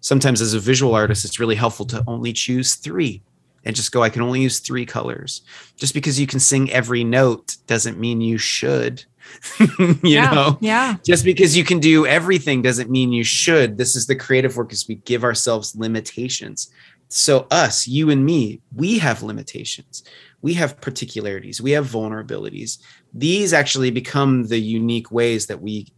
Sometimes 0.00 0.40
as 0.40 0.54
a 0.54 0.58
visual 0.58 0.92
artist 0.92 1.24
it's 1.24 1.38
really 1.38 1.54
helpful 1.54 1.86
to 1.86 2.02
only 2.08 2.32
choose 2.32 2.74
3 2.74 3.22
and 3.64 3.76
just 3.76 3.92
go 3.92 4.02
i 4.02 4.10
can 4.10 4.22
only 4.22 4.40
use 4.40 4.58
3 4.58 4.84
colors. 4.86 5.42
Just 5.76 5.94
because 5.94 6.18
you 6.18 6.26
can 6.26 6.40
sing 6.40 6.68
every 6.72 7.04
note 7.04 7.58
doesn't 7.68 8.00
mean 8.00 8.20
you 8.20 8.38
should 8.38 9.04
you 9.78 9.98
yeah, 10.02 10.30
know? 10.30 10.58
yeah. 10.60 10.96
Just 11.04 11.24
because 11.24 11.56
you 11.56 11.64
can 11.64 11.80
do 11.80 12.06
everything 12.06 12.62
doesn't 12.62 12.90
mean 12.90 13.12
you 13.12 13.24
should. 13.24 13.76
This 13.76 13.96
is 13.96 14.06
the 14.06 14.16
creative 14.16 14.56
work 14.56 14.72
is 14.72 14.88
we 14.88 14.96
give 14.96 15.24
ourselves 15.24 15.74
limitations. 15.74 16.70
So 17.08 17.46
us 17.50 17.86
you 17.86 18.10
and 18.10 18.24
me 18.24 18.60
we 18.74 18.98
have 18.98 19.22
limitations. 19.22 20.04
We 20.40 20.54
have 20.54 20.80
particularities. 20.80 21.60
We 21.60 21.72
have 21.72 21.86
vulnerabilities. 21.86 22.78
These 23.12 23.52
actually 23.52 23.90
become 23.90 24.44
the 24.48 24.58
unique 24.58 25.12
ways 25.12 25.46
that 25.46 25.60
we 25.60 25.92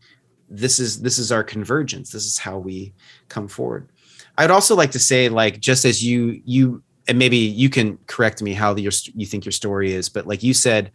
this 0.51 0.79
is 0.79 1.01
this 1.01 1.19
is 1.19 1.33
our 1.33 1.45
convergence. 1.45 2.11
This 2.11 2.27
is 2.27 2.39
how 2.39 2.59
we 2.59 2.93
come 3.29 3.49
forward. 3.49 3.89
I'd 4.37 4.51
also 4.51 4.75
like 4.75 4.91
to 4.93 4.99
say 4.99 5.29
like 5.29 5.61
just 5.61 5.85
as 5.85 6.05
you 6.05 6.43
you 6.45 6.83
and 7.07 7.19
maybe 7.19 7.37
you 7.37 7.69
can 7.69 7.99
correct 8.07 8.43
me 8.43 8.53
how 8.53 8.75
your 8.75 8.93
you 9.15 9.27
think 9.27 9.45
your 9.45 9.53
story 9.53 9.93
is 9.93 10.09
but 10.09 10.27
like 10.27 10.43
you 10.43 10.55
said 10.55 10.91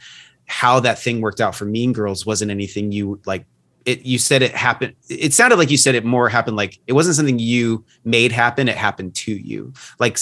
how 0.49 0.79
that 0.79 0.99
thing 0.99 1.21
worked 1.21 1.39
out 1.39 1.55
for 1.55 1.65
Mean 1.65 1.93
Girls 1.93 2.25
wasn't 2.25 2.51
anything 2.51 2.91
you 2.91 3.21
like. 3.25 3.45
It 3.85 4.01
you 4.01 4.17
said 4.17 4.41
it 4.41 4.51
happened. 4.51 4.95
It 5.07 5.33
sounded 5.33 5.57
like 5.57 5.71
you 5.71 5.77
said 5.77 5.95
it 5.95 6.03
more 6.03 6.27
happened 6.27 6.57
like 6.57 6.79
it 6.87 6.93
wasn't 6.93 7.15
something 7.15 7.39
you 7.39 7.85
made 8.03 8.31
happen. 8.31 8.67
It 8.67 8.75
happened 8.75 9.15
to 9.15 9.31
you. 9.31 9.73
Like 9.99 10.17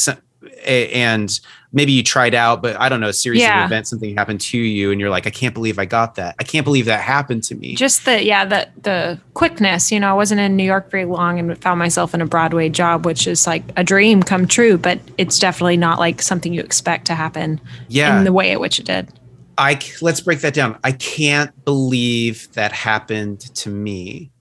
and 0.66 1.40
maybe 1.72 1.92
you 1.92 2.04
tried 2.04 2.36
out, 2.36 2.62
but 2.62 2.80
I 2.80 2.90
don't 2.90 3.00
know, 3.00 3.10
a 3.10 3.14
series 3.14 3.42
yeah. 3.42 3.64
of 3.64 3.72
events, 3.72 3.90
something 3.90 4.16
happened 4.16 4.42
to 4.42 4.58
you, 4.58 4.92
and 4.92 5.00
you're 5.00 5.10
like, 5.10 5.28
I 5.28 5.30
can't 5.30 5.54
believe 5.54 5.80
I 5.80 5.86
got 5.86 6.16
that. 6.16 6.36
I 6.40 6.44
can't 6.44 6.64
believe 6.64 6.86
that 6.86 7.02
happened 7.02 7.44
to 7.46 7.56
me. 7.56 7.76
Just 7.76 8.06
the 8.06 8.24
yeah, 8.24 8.46
the 8.46 8.70
the 8.82 9.20
quickness. 9.34 9.92
You 9.92 10.00
know, 10.00 10.10
I 10.10 10.14
wasn't 10.14 10.42
in 10.42 10.56
New 10.56 10.64
York 10.64 10.92
very 10.92 11.06
long 11.06 11.40
and 11.40 11.58
found 11.60 11.80
myself 11.80 12.14
in 12.14 12.22
a 12.22 12.26
Broadway 12.26 12.70
job, 12.70 13.06
which 13.06 13.28
is 13.28 13.48
like 13.48 13.64
a 13.76 13.84
dream 13.84 14.24
come 14.24 14.48
true, 14.48 14.78
but 14.78 15.00
it's 15.18 15.40
definitely 15.40 15.78
not 15.78 16.00
like 16.00 16.22
something 16.22 16.54
you 16.54 16.62
expect 16.62 17.06
to 17.08 17.16
happen. 17.16 17.60
Yeah, 17.88 18.18
in 18.18 18.24
the 18.24 18.34
way 18.34 18.52
at 18.52 18.60
which 18.60 18.80
it 18.80 18.86
did. 18.86 19.12
I 19.58 19.80
let's 20.02 20.22
break 20.22 20.42
that 20.42 20.54
down. 20.54 20.78
I 20.84 20.92
can't 20.92 21.66
believe 21.66 22.52
that 22.54 22.72
happened 22.72 23.42
to 23.56 23.70
me. 23.70 24.32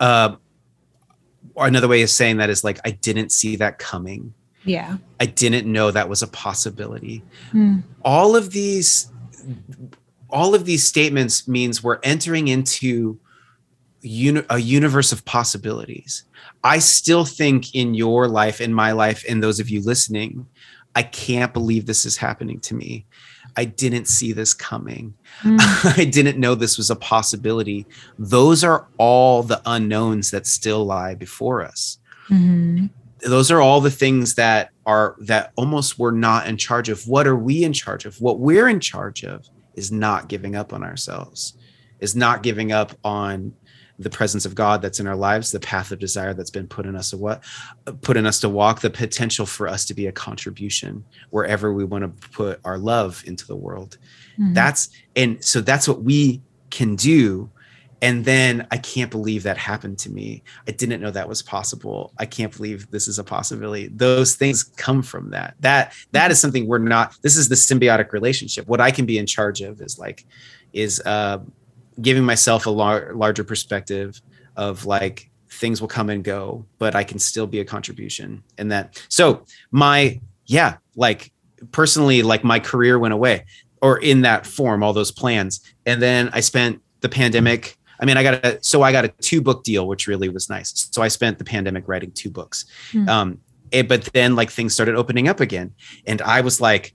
Uh, 0.00 0.36
another 1.56 1.88
way 1.88 2.02
of 2.02 2.10
saying 2.10 2.38
that 2.38 2.50
is 2.50 2.64
like 2.64 2.80
I 2.84 2.90
didn't 2.90 3.30
see 3.30 3.56
that 3.56 3.78
coming. 3.78 4.34
Yeah. 4.64 4.98
I 5.20 5.26
didn't 5.26 5.70
know 5.70 5.90
that 5.90 6.08
was 6.08 6.22
a 6.22 6.26
possibility. 6.26 7.22
Hmm. 7.52 7.78
All 8.04 8.36
of 8.36 8.50
these 8.50 9.10
all 10.30 10.54
of 10.54 10.64
these 10.64 10.84
statements 10.84 11.48
means 11.48 11.82
we're 11.82 12.00
entering 12.02 12.48
into 12.48 13.18
uni- 14.02 14.44
a 14.50 14.58
universe 14.58 15.12
of 15.12 15.24
possibilities. 15.24 16.24
I 16.64 16.80
still 16.80 17.24
think 17.24 17.74
in 17.74 17.94
your 17.94 18.28
life, 18.28 18.60
in 18.60 18.74
my 18.74 18.92
life, 18.92 19.24
and 19.28 19.42
those 19.42 19.60
of 19.60 19.70
you 19.70 19.80
listening, 19.80 20.46
I 20.94 21.02
can't 21.02 21.52
believe 21.52 21.86
this 21.86 22.04
is 22.04 22.16
happening 22.16 22.60
to 22.60 22.74
me. 22.74 23.06
I 23.56 23.64
didn't 23.64 24.06
see 24.06 24.32
this 24.32 24.54
coming. 24.54 25.14
Mm. 25.42 25.58
I 25.98 26.04
didn't 26.04 26.38
know 26.38 26.54
this 26.54 26.76
was 26.76 26.90
a 26.90 26.96
possibility. 26.96 27.86
Those 28.18 28.64
are 28.64 28.86
all 28.98 29.42
the 29.42 29.60
unknowns 29.66 30.30
that 30.30 30.46
still 30.46 30.84
lie 30.84 31.14
before 31.14 31.62
us. 31.62 31.98
Mm-hmm. 32.28 32.86
Those 33.28 33.50
are 33.50 33.60
all 33.60 33.80
the 33.80 33.90
things 33.90 34.36
that 34.36 34.70
are 34.86 35.16
that 35.20 35.52
almost 35.56 35.98
we're 35.98 36.12
not 36.12 36.46
in 36.46 36.56
charge 36.56 36.88
of. 36.88 37.06
What 37.08 37.26
are 37.26 37.36
we 37.36 37.64
in 37.64 37.72
charge 37.72 38.04
of? 38.04 38.20
What 38.20 38.38
we're 38.38 38.68
in 38.68 38.80
charge 38.80 39.24
of 39.24 39.46
is 39.74 39.90
not 39.90 40.28
giving 40.28 40.54
up 40.54 40.72
on 40.72 40.84
ourselves, 40.84 41.54
is 42.00 42.14
not 42.14 42.42
giving 42.42 42.70
up 42.70 42.92
on 43.02 43.54
the 43.98 44.10
presence 44.10 44.46
of 44.46 44.54
God 44.54 44.80
that's 44.80 45.00
in 45.00 45.06
our 45.06 45.16
lives, 45.16 45.50
the 45.50 45.60
path 45.60 45.90
of 45.90 45.98
desire 45.98 46.32
that's 46.32 46.50
been 46.50 46.68
put 46.68 46.86
in 46.86 46.94
us 46.94 47.10
to 47.10 47.16
what 47.16 47.42
put 48.02 48.16
in 48.16 48.26
us 48.26 48.40
to 48.40 48.48
walk, 48.48 48.80
the 48.80 48.90
potential 48.90 49.44
for 49.44 49.66
us 49.66 49.84
to 49.86 49.94
be 49.94 50.06
a 50.06 50.12
contribution 50.12 51.04
wherever 51.30 51.72
we 51.72 51.84
want 51.84 52.02
to 52.02 52.28
put 52.28 52.60
our 52.64 52.78
love 52.78 53.22
into 53.26 53.46
the 53.46 53.56
world. 53.56 53.98
Mm-hmm. 54.38 54.54
That's 54.54 54.90
and 55.16 55.42
so 55.44 55.60
that's 55.60 55.88
what 55.88 56.02
we 56.02 56.42
can 56.70 56.96
do. 56.96 57.50
And 58.00 58.24
then 58.24 58.68
I 58.70 58.76
can't 58.76 59.10
believe 59.10 59.42
that 59.42 59.58
happened 59.58 59.98
to 60.00 60.10
me. 60.10 60.44
I 60.68 60.70
didn't 60.70 61.00
know 61.00 61.10
that 61.10 61.28
was 61.28 61.42
possible. 61.42 62.12
I 62.18 62.26
can't 62.26 62.56
believe 62.56 62.88
this 62.92 63.08
is 63.08 63.18
a 63.18 63.24
possibility. 63.24 63.88
Those 63.88 64.36
things 64.36 64.62
come 64.62 65.02
from 65.02 65.30
that. 65.30 65.56
That 65.58 65.92
that 66.12 66.30
is 66.30 66.40
something 66.40 66.68
we're 66.68 66.78
not. 66.78 67.16
This 67.22 67.36
is 67.36 67.48
the 67.48 67.56
symbiotic 67.56 68.12
relationship. 68.12 68.68
What 68.68 68.80
I 68.80 68.92
can 68.92 69.06
be 69.06 69.18
in 69.18 69.26
charge 69.26 69.60
of 69.60 69.80
is 69.80 69.98
like 69.98 70.24
is 70.72 71.00
uh 71.00 71.38
giving 72.00 72.24
myself 72.24 72.66
a 72.66 72.70
lar- 72.70 73.12
larger 73.14 73.44
perspective 73.44 74.20
of 74.56 74.86
like 74.86 75.30
things 75.50 75.80
will 75.80 75.88
come 75.88 76.10
and 76.10 76.22
go, 76.22 76.64
but 76.78 76.94
I 76.94 77.04
can 77.04 77.18
still 77.18 77.46
be 77.46 77.60
a 77.60 77.64
contribution. 77.64 78.42
And 78.58 78.70
that, 78.70 79.02
so 79.08 79.44
my, 79.70 80.20
yeah, 80.46 80.76
like 80.96 81.32
personally, 81.72 82.22
like 82.22 82.44
my 82.44 82.60
career 82.60 82.98
went 82.98 83.14
away 83.14 83.44
or 83.80 83.98
in 83.98 84.22
that 84.22 84.46
form, 84.46 84.82
all 84.82 84.92
those 84.92 85.10
plans. 85.10 85.60
And 85.86 86.02
then 86.02 86.30
I 86.32 86.40
spent 86.40 86.80
the 87.00 87.08
pandemic. 87.08 87.76
I 88.00 88.04
mean, 88.04 88.16
I 88.16 88.22
got 88.22 88.44
a 88.44 88.58
so 88.62 88.82
I 88.82 88.92
got 88.92 89.04
a 89.04 89.08
two 89.08 89.40
book 89.40 89.64
deal, 89.64 89.86
which 89.86 90.06
really 90.06 90.28
was 90.28 90.48
nice. 90.48 90.88
So 90.92 91.02
I 91.02 91.08
spent 91.08 91.38
the 91.38 91.44
pandemic 91.44 91.88
writing 91.88 92.12
two 92.12 92.30
books. 92.30 92.64
Hmm. 92.92 93.08
Um, 93.08 93.38
it, 93.70 93.88
but 93.88 94.04
then 94.14 94.34
like 94.34 94.50
things 94.50 94.72
started 94.72 94.94
opening 94.94 95.28
up 95.28 95.40
again, 95.40 95.74
and 96.06 96.22
I 96.22 96.40
was 96.40 96.60
like, 96.60 96.94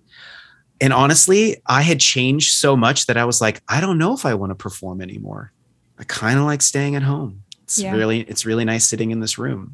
and 0.84 0.92
honestly, 0.92 1.58
I 1.66 1.82
had 1.82 2.02
changed 2.02 2.52
so 2.54 2.76
much 2.76 3.06
that 3.06 3.16
I 3.16 3.24
was 3.24 3.40
like, 3.40 3.62
I 3.70 3.80
don't 3.80 3.98
know 3.98 4.14
if 4.14 4.26
I 4.26 4.34
want 4.34 4.50
to 4.52 4.56
perform 4.56 5.02
anymore. 5.02 5.54
I 5.98 6.04
kind 6.04 6.38
of 6.38 6.44
like 6.44 6.62
staying 6.62 6.96
at 6.98 7.04
home. 7.04 7.44
It's 7.64 7.80
Yeah. 7.80 7.94
really 7.96 8.20
it's 8.22 8.46
really 8.46 8.66
nice 8.66 8.86
sitting 8.86 9.12
in 9.12 9.22
this 9.22 9.38
room, 9.38 9.74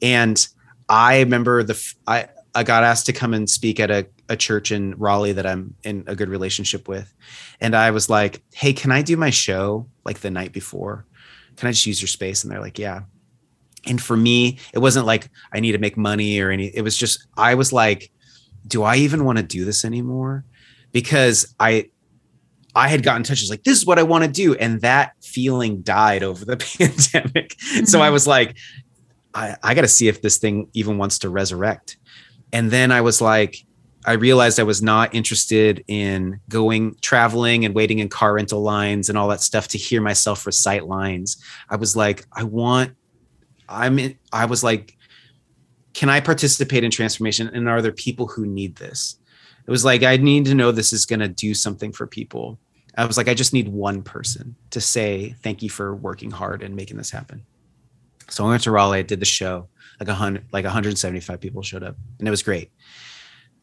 and 0.00 0.46
I 0.88 1.20
remember 1.20 1.64
the 1.64 1.76
I 2.06 2.28
I 2.54 2.62
got 2.62 2.84
asked 2.84 3.06
to 3.06 3.12
come 3.12 3.34
and 3.34 3.50
speak 3.50 3.80
at 3.80 3.90
a 3.90 4.06
a 4.28 4.36
church 4.36 4.70
in 4.70 4.94
Raleigh 4.96 5.32
that 5.32 5.44
I'm 5.44 5.74
in 5.82 6.04
a 6.06 6.14
good 6.14 6.28
relationship 6.28 6.86
with, 6.88 7.12
and 7.60 7.74
I 7.74 7.90
was 7.90 8.08
like, 8.08 8.42
Hey, 8.54 8.72
can 8.72 8.92
I 8.92 9.02
do 9.02 9.16
my 9.16 9.30
show 9.30 9.88
like 10.04 10.20
the 10.20 10.30
night 10.30 10.52
before? 10.52 11.04
Can 11.56 11.68
I 11.68 11.72
just 11.72 11.86
use 11.86 12.00
your 12.00 12.08
space? 12.08 12.44
And 12.44 12.52
they're 12.52 12.60
like, 12.68 12.78
Yeah. 12.78 13.00
And 13.86 14.00
for 14.00 14.16
me, 14.16 14.58
it 14.72 14.78
wasn't 14.78 15.04
like 15.06 15.28
I 15.52 15.58
need 15.60 15.72
to 15.72 15.78
make 15.78 15.96
money 15.96 16.38
or 16.40 16.50
any. 16.50 16.66
It 16.68 16.82
was 16.82 16.96
just 16.96 17.26
I 17.36 17.54
was 17.54 17.72
like, 17.72 18.10
Do 18.66 18.82
I 18.82 18.96
even 18.96 19.24
want 19.24 19.38
to 19.38 19.44
do 19.44 19.64
this 19.64 19.84
anymore? 19.84 20.44
Because 20.92 21.54
I 21.60 21.90
I 22.74 22.88
had 22.88 23.02
gotten 23.04 23.20
in 23.20 23.24
touch. 23.24 23.40
I 23.40 23.44
was 23.44 23.50
like, 23.50 23.62
this 23.62 23.78
is 23.78 23.86
what 23.86 23.98
I 24.00 24.02
want 24.02 24.24
to 24.24 24.30
do. 24.30 24.54
And 24.54 24.80
that 24.80 25.12
feeling 25.22 25.82
died 25.82 26.22
over 26.24 26.44
the 26.44 26.56
pandemic. 26.78 27.54
So 27.86 28.00
I 28.00 28.08
Mhm. 28.08 28.12
was 28.12 28.26
like, 28.26 28.56
I, 29.32 29.56
I 29.62 29.74
got 29.74 29.82
to 29.82 29.88
see 29.88 30.08
if 30.08 30.22
this 30.22 30.38
thing 30.38 30.68
even 30.74 30.98
wants 30.98 31.20
to 31.20 31.28
resurrect. 31.28 31.96
And 32.52 32.70
then 32.72 32.90
I 32.90 33.00
was 33.00 33.20
like, 33.20 33.56
I 34.06 34.12
realized 34.14 34.58
I 34.60 34.64
was 34.64 34.82
not 34.82 35.14
interested 35.14 35.84
in 35.86 36.40
going 36.48 36.96
traveling 37.00 37.64
and 37.64 37.74
waiting 37.74 38.00
in 38.00 38.08
car 38.08 38.34
rental 38.34 38.60
lines 38.60 39.08
and 39.08 39.16
all 39.16 39.28
that 39.28 39.40
stuff 39.40 39.68
to 39.68 39.78
hear 39.78 40.00
myself 40.00 40.44
recite 40.44 40.86
lines. 40.86 41.36
I 41.70 41.76
was 41.76 41.96
like, 41.96 42.26
I 42.32 42.42
want, 42.42 42.96
I'm 43.68 43.98
in, 43.98 44.18
I 44.32 44.44
was 44.46 44.62
like, 44.64 44.93
can 45.94 46.10
I 46.10 46.20
participate 46.20 46.84
in 46.84 46.90
transformation? 46.90 47.48
And 47.54 47.68
are 47.68 47.80
there 47.80 47.92
people 47.92 48.26
who 48.26 48.44
need 48.44 48.76
this? 48.76 49.16
It 49.66 49.70
was 49.70 49.84
like, 49.84 50.02
I 50.02 50.16
need 50.16 50.44
to 50.46 50.54
know 50.54 50.72
this 50.72 50.92
is 50.92 51.06
going 51.06 51.20
to 51.20 51.28
do 51.28 51.54
something 51.54 51.92
for 51.92 52.06
people. 52.06 52.58
I 52.96 53.06
was 53.06 53.16
like, 53.16 53.28
I 53.28 53.34
just 53.34 53.52
need 53.52 53.68
one 53.68 54.02
person 54.02 54.54
to 54.70 54.80
say, 54.80 55.34
thank 55.42 55.62
you 55.62 55.70
for 55.70 55.94
working 55.94 56.30
hard 56.30 56.62
and 56.62 56.76
making 56.76 56.96
this 56.96 57.10
happen. 57.10 57.44
So 58.28 58.44
I 58.44 58.48
went 58.48 58.62
to 58.64 58.70
Raleigh, 58.70 59.02
did 59.02 59.20
the 59.20 59.26
show, 59.26 59.68
like 60.00 60.08
a 60.08 60.14
hundred, 60.14 60.44
like 60.52 60.64
175 60.64 61.40
people 61.40 61.62
showed 61.62 61.82
up 61.82 61.96
and 62.18 62.28
it 62.28 62.30
was 62.30 62.42
great. 62.42 62.70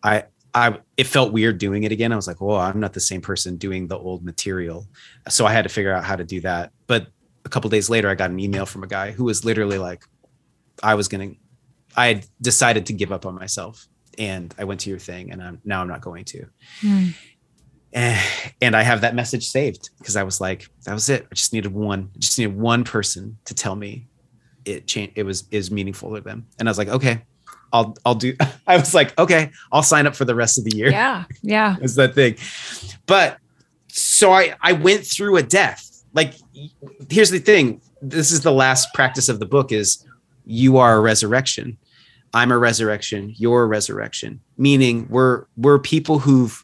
I, 0.04 0.24
I, 0.54 0.80
it 0.98 1.08
felt 1.08 1.34
weird 1.34 1.60
doing 1.60 1.84
it 1.84 1.92
again. 1.92 2.12
I 2.12 2.16
was 2.16 2.28
like, 2.28 2.42
well, 2.42 2.58
I'm 2.58 2.80
not 2.80 2.94
the 2.94 3.00
same 3.00 3.22
person 3.22 3.58
doing 3.58 3.88
the 3.88 3.98
old 3.98 4.24
material. 4.24 4.88
So 5.30 5.46
I 5.46 5.54
had 5.54 5.64
to 5.64 5.70
figure 5.70 5.94
out 5.94 6.04
how 6.04 6.16
to 6.16 6.26
do 6.26 6.42
that. 6.42 6.72
But 6.88 7.08
a 7.46 7.50
couple 7.50 7.70
days 7.70 7.90
later, 7.90 8.10
I 8.10 8.16
got 8.16 8.32
an 8.32 8.40
email 8.40 8.66
from 8.66 8.84
a 8.84 8.88
guy 8.88 9.12
who 9.12 9.24
was 9.24 9.46
literally 9.46 9.78
like, 9.78 10.04
I 10.84 10.96
was 10.96 11.08
going 11.08 11.32
to, 11.32 11.38
I 11.96 12.08
had 12.08 12.26
decided 12.42 12.86
to 12.88 12.94
give 12.94 13.12
up 13.12 13.26
on 13.26 13.36
myself 13.36 13.88
and 14.18 14.54
I 14.58 14.64
went 14.64 14.82
to 14.82 14.90
your 14.90 15.00
thing 15.00 15.32
and 15.32 15.42
I'm 15.42 15.62
now 15.66 15.82
I'm 15.82 15.88
not 15.88 16.02
going 16.02 16.26
to. 16.26 16.46
Hmm. 16.82 17.08
Eh, 17.94 18.24
and 18.62 18.76
I 18.76 18.84
have 18.84 19.02
that 19.02 19.16
message 19.16 19.46
saved 19.46 19.90
because 19.98 20.16
I 20.16 20.24
was 20.24 20.40
like, 20.40 20.70
that 20.86 20.94
was 20.94 21.10
it. 21.10 21.28
I 21.30 21.36
just 21.36 21.52
needed 21.52 21.74
one, 21.74 22.10
I 22.16 22.20
just 22.20 22.38
needed 22.38 22.58
one 22.58 22.84
person 22.84 23.38
to 23.46 23.54
tell 23.54 23.76
me 23.76 24.08
it 24.66 24.88
changed. 24.88 25.14
It 25.16 25.24
was 25.24 25.46
is 25.52 25.72
meaningful 25.72 26.16
to 26.16 26.22
them. 26.22 26.48
And 26.60 26.68
I 26.68 26.72
was 26.72 26.78
like, 26.78 26.88
okay, 26.88 27.24
I'll 27.74 27.96
I'll 28.06 28.16
do. 28.16 28.36
I 28.68 28.78
was 28.78 28.94
like, 28.94 29.18
okay, 29.20 29.52
I'll 29.72 29.84
sign 29.84 30.08
up 30.08 30.16
for 30.16 30.26
the 30.26 30.36
rest 30.36 30.58
of 30.58 30.64
the 30.64 30.76
year. 30.76 30.90
Yeah. 30.90 31.26
Yeah. 31.42 31.76
Is 31.82 31.96
that 31.96 32.16
thing. 32.16 32.38
But 33.06 33.38
so 33.88 34.32
I 34.32 34.56
I 34.62 34.74
went 34.74 35.06
through 35.06 35.38
a 35.38 35.44
death. 35.44 36.04
Like 36.14 36.36
here's 37.10 37.30
the 37.30 37.40
thing. 37.40 37.82
This 38.02 38.32
is 38.32 38.42
the 38.42 38.52
last 38.52 38.94
practice 38.94 39.30
of 39.30 39.40
the 39.40 39.46
book 39.46 39.72
is 39.72 40.06
you 40.52 40.78
are 40.78 40.96
a 40.98 41.00
resurrection. 41.00 41.78
I'm 42.34 42.52
a 42.52 42.58
resurrection. 42.58 43.34
You're 43.38 43.64
a 43.64 43.68
resurrection. 43.68 44.40
Meaning 44.58 45.08
we're 45.10 45.46
we're 45.58 45.80
people 45.80 46.20
who've 46.20 46.64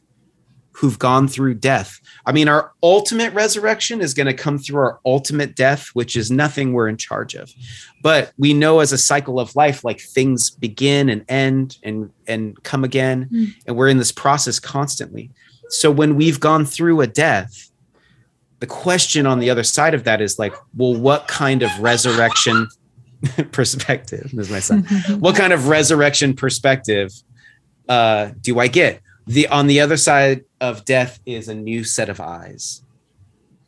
who've 0.72 0.98
gone 0.98 1.26
through 1.26 1.54
death. 1.54 1.98
I 2.24 2.30
mean, 2.30 2.48
our 2.48 2.70
ultimate 2.84 3.34
resurrection 3.34 4.00
is 4.00 4.14
going 4.14 4.28
to 4.28 4.34
come 4.34 4.58
through 4.58 4.78
our 4.78 5.00
ultimate 5.04 5.56
death, 5.56 5.88
which 5.92 6.16
is 6.16 6.30
nothing 6.30 6.72
we're 6.72 6.86
in 6.86 6.96
charge 6.96 7.34
of. 7.34 7.52
But 8.00 8.32
we 8.38 8.54
know 8.54 8.78
as 8.78 8.92
a 8.92 8.98
cycle 8.98 9.40
of 9.40 9.56
life, 9.56 9.82
like 9.82 10.00
things 10.00 10.50
begin 10.50 11.08
and 11.08 11.24
end 11.28 11.78
and 11.82 12.10
and 12.26 12.62
come 12.62 12.84
again, 12.84 13.28
Mm. 13.32 13.54
and 13.66 13.76
we're 13.76 13.88
in 13.88 13.98
this 13.98 14.12
process 14.12 14.60
constantly. 14.60 15.30
So 15.70 15.90
when 15.90 16.14
we've 16.16 16.40
gone 16.40 16.64
through 16.64 17.00
a 17.00 17.06
death, 17.06 17.70
the 18.60 18.66
question 18.66 19.26
on 19.26 19.38
the 19.40 19.50
other 19.50 19.64
side 19.64 19.94
of 19.94 20.04
that 20.04 20.20
is 20.20 20.38
like, 20.38 20.54
well, 20.76 20.94
what 20.94 21.28
kind 21.28 21.62
of 21.62 21.70
resurrection 21.80 22.68
perspective? 23.52 24.30
Is 24.36 24.50
my 24.50 24.60
son 24.60 24.82
what 25.18 25.34
kind 25.36 25.52
of 25.52 25.68
resurrection 25.68 26.34
perspective 26.34 27.12
uh, 27.88 28.30
do 28.40 28.58
I 28.60 28.68
get? 28.68 29.00
The 29.26 29.48
on 29.48 29.66
the 29.66 29.80
other 29.80 29.96
side 29.96 30.44
of 30.60 30.84
death 30.84 31.20
is 31.26 31.48
a 31.48 31.54
new 31.54 31.84
set 31.84 32.08
of 32.08 32.20
eyes. 32.20 32.82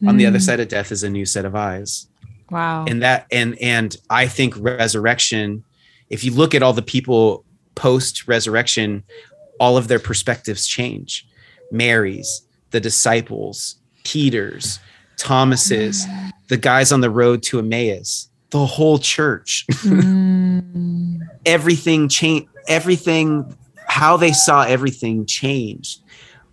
On 0.07 0.17
the 0.17 0.25
other 0.25 0.39
Hmm. 0.39 0.45
side 0.45 0.61
of 0.61 0.69
death 0.69 0.91
is 0.93 1.03
a 1.03 1.11
new 1.11 1.27
set 1.27 1.45
of 1.45 1.55
eyes, 1.55 2.09
Wow. 2.51 2.87
and 2.89 3.03
that 3.03 3.27
and 3.31 3.61
and 3.61 3.95
I 4.09 4.27
think 4.29 4.55
resurrection. 4.57 5.63
If 6.09 6.25
you 6.25 6.33
look 6.33 6.55
at 6.55 6.63
all 6.63 6.73
the 6.73 6.81
people 6.83 7.45
post 7.75 8.27
resurrection, 8.27 9.03
all 9.59 9.77
of 9.77 9.89
their 9.89 9.99
perspectives 9.99 10.67
change. 10.67 11.27
Mary's, 11.71 12.43
the 12.71 12.81
disciples, 12.81 13.77
Peter's, 14.05 14.79
Thomas's, 15.19 16.07
the 16.49 16.57
guys 16.57 16.91
on 16.93 17.03
the 17.03 17.11
road 17.11 17.43
to 17.45 17.59
Emmaus, 17.59 18.30
the 18.51 18.67
whole 18.67 18.99
church. 18.99 19.65
Hmm. 19.71 21.17
everything 21.47 22.09
changed 22.09 22.49
everything 22.69 23.57
how 23.89 24.17
they 24.17 24.33
saw 24.33 24.63
everything 24.63 25.27
changed. 25.27 26.01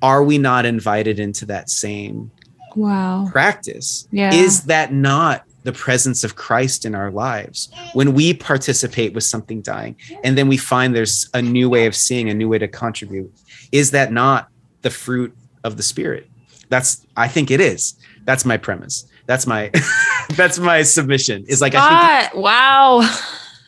Are 0.01 0.23
we 0.23 0.37
not 0.37 0.65
invited 0.65 1.19
into 1.19 1.45
that 1.47 1.69
same 1.69 2.31
Wow. 2.75 3.27
practice? 3.31 4.07
Yeah. 4.11 4.33
is 4.33 4.63
that 4.63 4.93
not 4.93 5.43
the 5.63 5.71
presence 5.73 6.23
of 6.23 6.35
christ 6.35 6.85
in 6.85 6.95
our 6.95 7.11
lives? 7.11 7.69
When 7.93 8.13
we 8.13 8.33
participate 8.33 9.13
with 9.13 9.23
something 9.23 9.61
dying 9.61 9.95
and 10.23 10.37
then 10.37 10.47
we 10.47 10.57
find 10.57 10.95
there's 10.95 11.29
a 11.33 11.41
new 11.41 11.69
way 11.69 11.85
of 11.85 11.95
seeing 11.95 12.29
a 12.29 12.33
new 12.33 12.47
way 12.49 12.57
to 12.59 12.67
contribute 12.67 13.31
is 13.71 13.91
that 13.91 14.11
not 14.11 14.47
the 14.81 14.89
fruit 14.89 15.35
of 15.63 15.77
the 15.77 15.83
spirit? 15.83 16.27
That's 16.69 17.05
i 17.15 17.27
think 17.27 17.51
it 17.51 17.59
is. 17.61 17.95
That's 18.25 18.45
my 18.45 18.57
premise 18.57 19.05
that's 19.28 19.45
my 19.45 19.71
that's 20.36 20.57
my 20.57 20.82
submission 20.82 21.45
is 21.47 21.61
like 21.61 21.75
i 21.75 22.28
think 22.30 22.43
wow. 22.43 23.07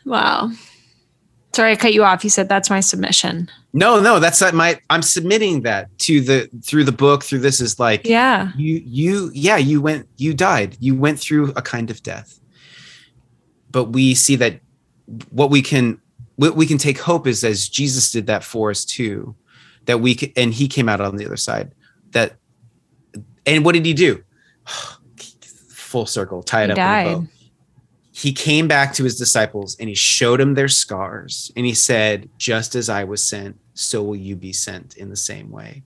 Wow. 0.05 0.51
Sorry, 1.53 1.73
I 1.73 1.75
cut 1.75 1.93
you 1.93 2.03
off. 2.03 2.23
You 2.23 2.29
said 2.29 2.49
that's 2.49 2.69
my 2.69 2.79
submission. 2.79 3.49
No, 3.73 3.99
no, 3.99 4.19
that's 4.19 4.41
not 4.41 4.53
my. 4.53 4.79
I'm 4.89 5.01
submitting 5.01 5.61
that 5.63 5.95
to 5.99 6.21
the 6.21 6.49
through 6.63 6.83
the 6.83 6.91
book. 6.91 7.23
Through 7.23 7.39
this 7.39 7.61
is 7.61 7.79
like 7.79 8.05
Yeah. 8.05 8.51
you, 8.57 8.81
you, 8.85 9.31
yeah, 9.33 9.57
you 9.57 9.81
went, 9.81 10.07
you 10.17 10.33
died, 10.33 10.77
you 10.79 10.95
went 10.95 11.19
through 11.19 11.51
a 11.55 11.61
kind 11.61 11.91
of 11.91 12.01
death. 12.01 12.39
But 13.71 13.85
we 13.85 14.15
see 14.15 14.35
that 14.37 14.59
what 15.29 15.49
we 15.49 15.61
can, 15.61 15.99
what 16.37 16.55
we 16.55 16.65
can 16.65 16.77
take 16.77 16.99
hope 16.99 17.27
is 17.27 17.43
as 17.43 17.67
Jesus 17.67 18.11
did 18.11 18.27
that 18.27 18.43
for 18.43 18.71
us 18.71 18.85
too, 18.85 19.35
that 19.85 19.99
we 19.99 20.15
can, 20.15 20.31
and 20.35 20.53
he 20.53 20.67
came 20.67 20.89
out 20.89 21.01
on 21.01 21.17
the 21.17 21.25
other 21.25 21.37
side. 21.37 21.73
That, 22.11 22.37
and 23.45 23.63
what 23.65 23.73
did 23.73 23.85
he 23.85 23.93
do? 23.93 24.23
Full 25.89 26.05
circle, 26.05 26.43
tie 26.43 26.63
it 26.63 26.67
He 26.67 26.71
up 26.73 26.77
in 26.77 26.83
a 26.83 27.15
bow. 27.19 27.27
he 28.11 28.31
came 28.31 28.67
back 28.67 28.93
to 28.93 29.03
his 29.03 29.17
disciples 29.17 29.75
and 29.79 29.89
he 29.89 29.95
showed 29.95 30.39
them 30.39 30.53
their 30.53 30.67
scars 30.67 31.51
and 31.55 31.65
he 31.65 31.73
said 31.73 32.29
just 32.37 32.75
as 32.75 32.89
i 32.89 33.03
was 33.03 33.21
sent 33.23 33.55
so 33.73 34.03
will 34.03 34.15
you 34.15 34.35
be 34.35 34.51
sent 34.53 34.97
in 34.97 35.09
the 35.09 35.15
same 35.15 35.49
way. 35.49 35.83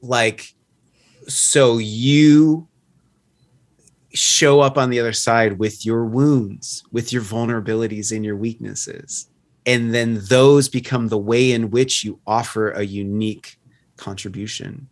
Like 0.00 0.54
so 1.28 1.78
you 1.78 2.66
show 4.12 4.60
up 4.60 4.78
on 4.78 4.90
the 4.90 4.98
other 5.00 5.12
side 5.12 5.58
with 5.58 5.84
your 5.84 6.04
wounds 6.06 6.82
with 6.90 7.12
your 7.12 7.22
vulnerabilities 7.22 8.14
and 8.14 8.24
your 8.24 8.36
weaknesses. 8.36 9.28
And 9.66 9.94
then 9.94 10.20
those 10.28 10.68
become 10.68 11.08
the 11.08 11.18
way 11.18 11.52
in 11.52 11.70
which 11.70 12.04
you 12.04 12.20
offer 12.26 12.70
a 12.70 12.82
unique 12.82 13.58
contribution 13.96 14.88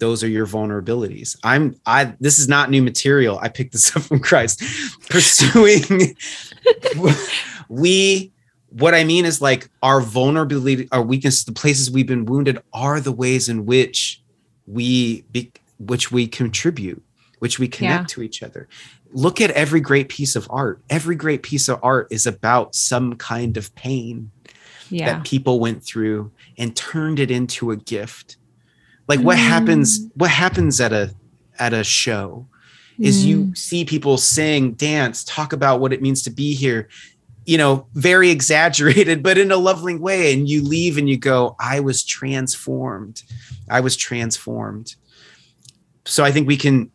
those 0.00 0.24
are 0.24 0.28
your 0.28 0.46
vulnerabilities. 0.46 1.36
I'm 1.44 1.76
i 1.86 2.14
this 2.20 2.38
is 2.38 2.48
not 2.48 2.70
new 2.70 2.82
material. 2.82 3.38
I 3.38 3.48
picked 3.48 3.72
this 3.72 3.94
up 3.96 4.02
from 4.02 4.20
christ. 4.20 4.62
Pursuing 5.08 6.16
we 7.68 8.32
what 8.70 8.94
i 8.94 9.02
mean 9.04 9.24
is 9.24 9.40
like 9.40 9.68
our 9.82 10.00
vulnerability 10.00 10.88
our 10.92 11.02
weakness 11.02 11.44
the 11.44 11.52
places 11.52 11.90
we've 11.90 12.06
been 12.06 12.24
wounded 12.24 12.58
are 12.72 13.00
the 13.00 13.12
ways 13.12 13.48
in 13.48 13.66
which 13.66 14.22
we 14.66 15.22
be, 15.32 15.50
which 15.78 16.12
we 16.12 16.26
contribute 16.26 17.02
which 17.40 17.58
we 17.58 17.66
connect 17.68 18.02
Yeah. 18.02 18.14
to 18.14 18.22
each 18.22 18.42
other. 18.42 18.68
Look 19.12 19.40
at 19.40 19.50
every 19.52 19.80
great 19.80 20.10
piece 20.10 20.36
of 20.36 20.46
art. 20.50 20.82
Every 20.90 21.16
great 21.16 21.42
piece 21.42 21.68
of 21.70 21.80
art 21.82 22.06
is 22.10 22.26
about 22.26 22.74
some 22.74 23.16
kind 23.16 23.56
of 23.56 23.74
pain 23.74 24.30
Yeah. 24.90 25.06
that 25.14 25.24
people 25.24 25.58
went 25.58 25.82
through 25.82 26.30
and 26.58 26.76
turned 26.76 27.18
it 27.18 27.30
into 27.30 27.70
a 27.70 27.76
gift 27.76 28.36
like 29.10 29.20
what 29.20 29.38
Mm. 29.38 29.48
happens 29.52 29.88
what 30.14 30.30
happens 30.30 30.80
at 30.80 30.92
a 30.92 31.04
at 31.58 31.72
a 31.72 31.84
show 31.84 32.46
is 32.98 33.24
you 33.30 33.38
Mm. 33.38 33.58
see 33.58 33.84
people 33.84 34.16
sing, 34.18 34.72
dance, 34.72 35.24
talk 35.24 35.52
about 35.52 35.80
what 35.80 35.92
it 35.92 36.00
means 36.06 36.22
to 36.22 36.30
be 36.30 36.54
here, 36.54 36.88
you 37.46 37.58
know, 37.58 37.86
very 37.94 38.28
exaggerated, 38.36 39.22
but 39.22 39.36
in 39.38 39.50
a 39.50 39.56
loving 39.56 39.98
way. 40.00 40.32
And 40.32 40.48
you 40.48 40.62
leave 40.62 40.96
and 40.98 41.08
you 41.08 41.16
go, 41.16 41.56
I 41.58 41.80
was 41.80 42.04
transformed. 42.04 43.22
I 43.68 43.80
was 43.80 43.96
transformed. 43.96 44.94
So 46.04 46.24
I 46.28 46.30
think 46.30 46.46
we 46.46 46.56
can 46.56 46.90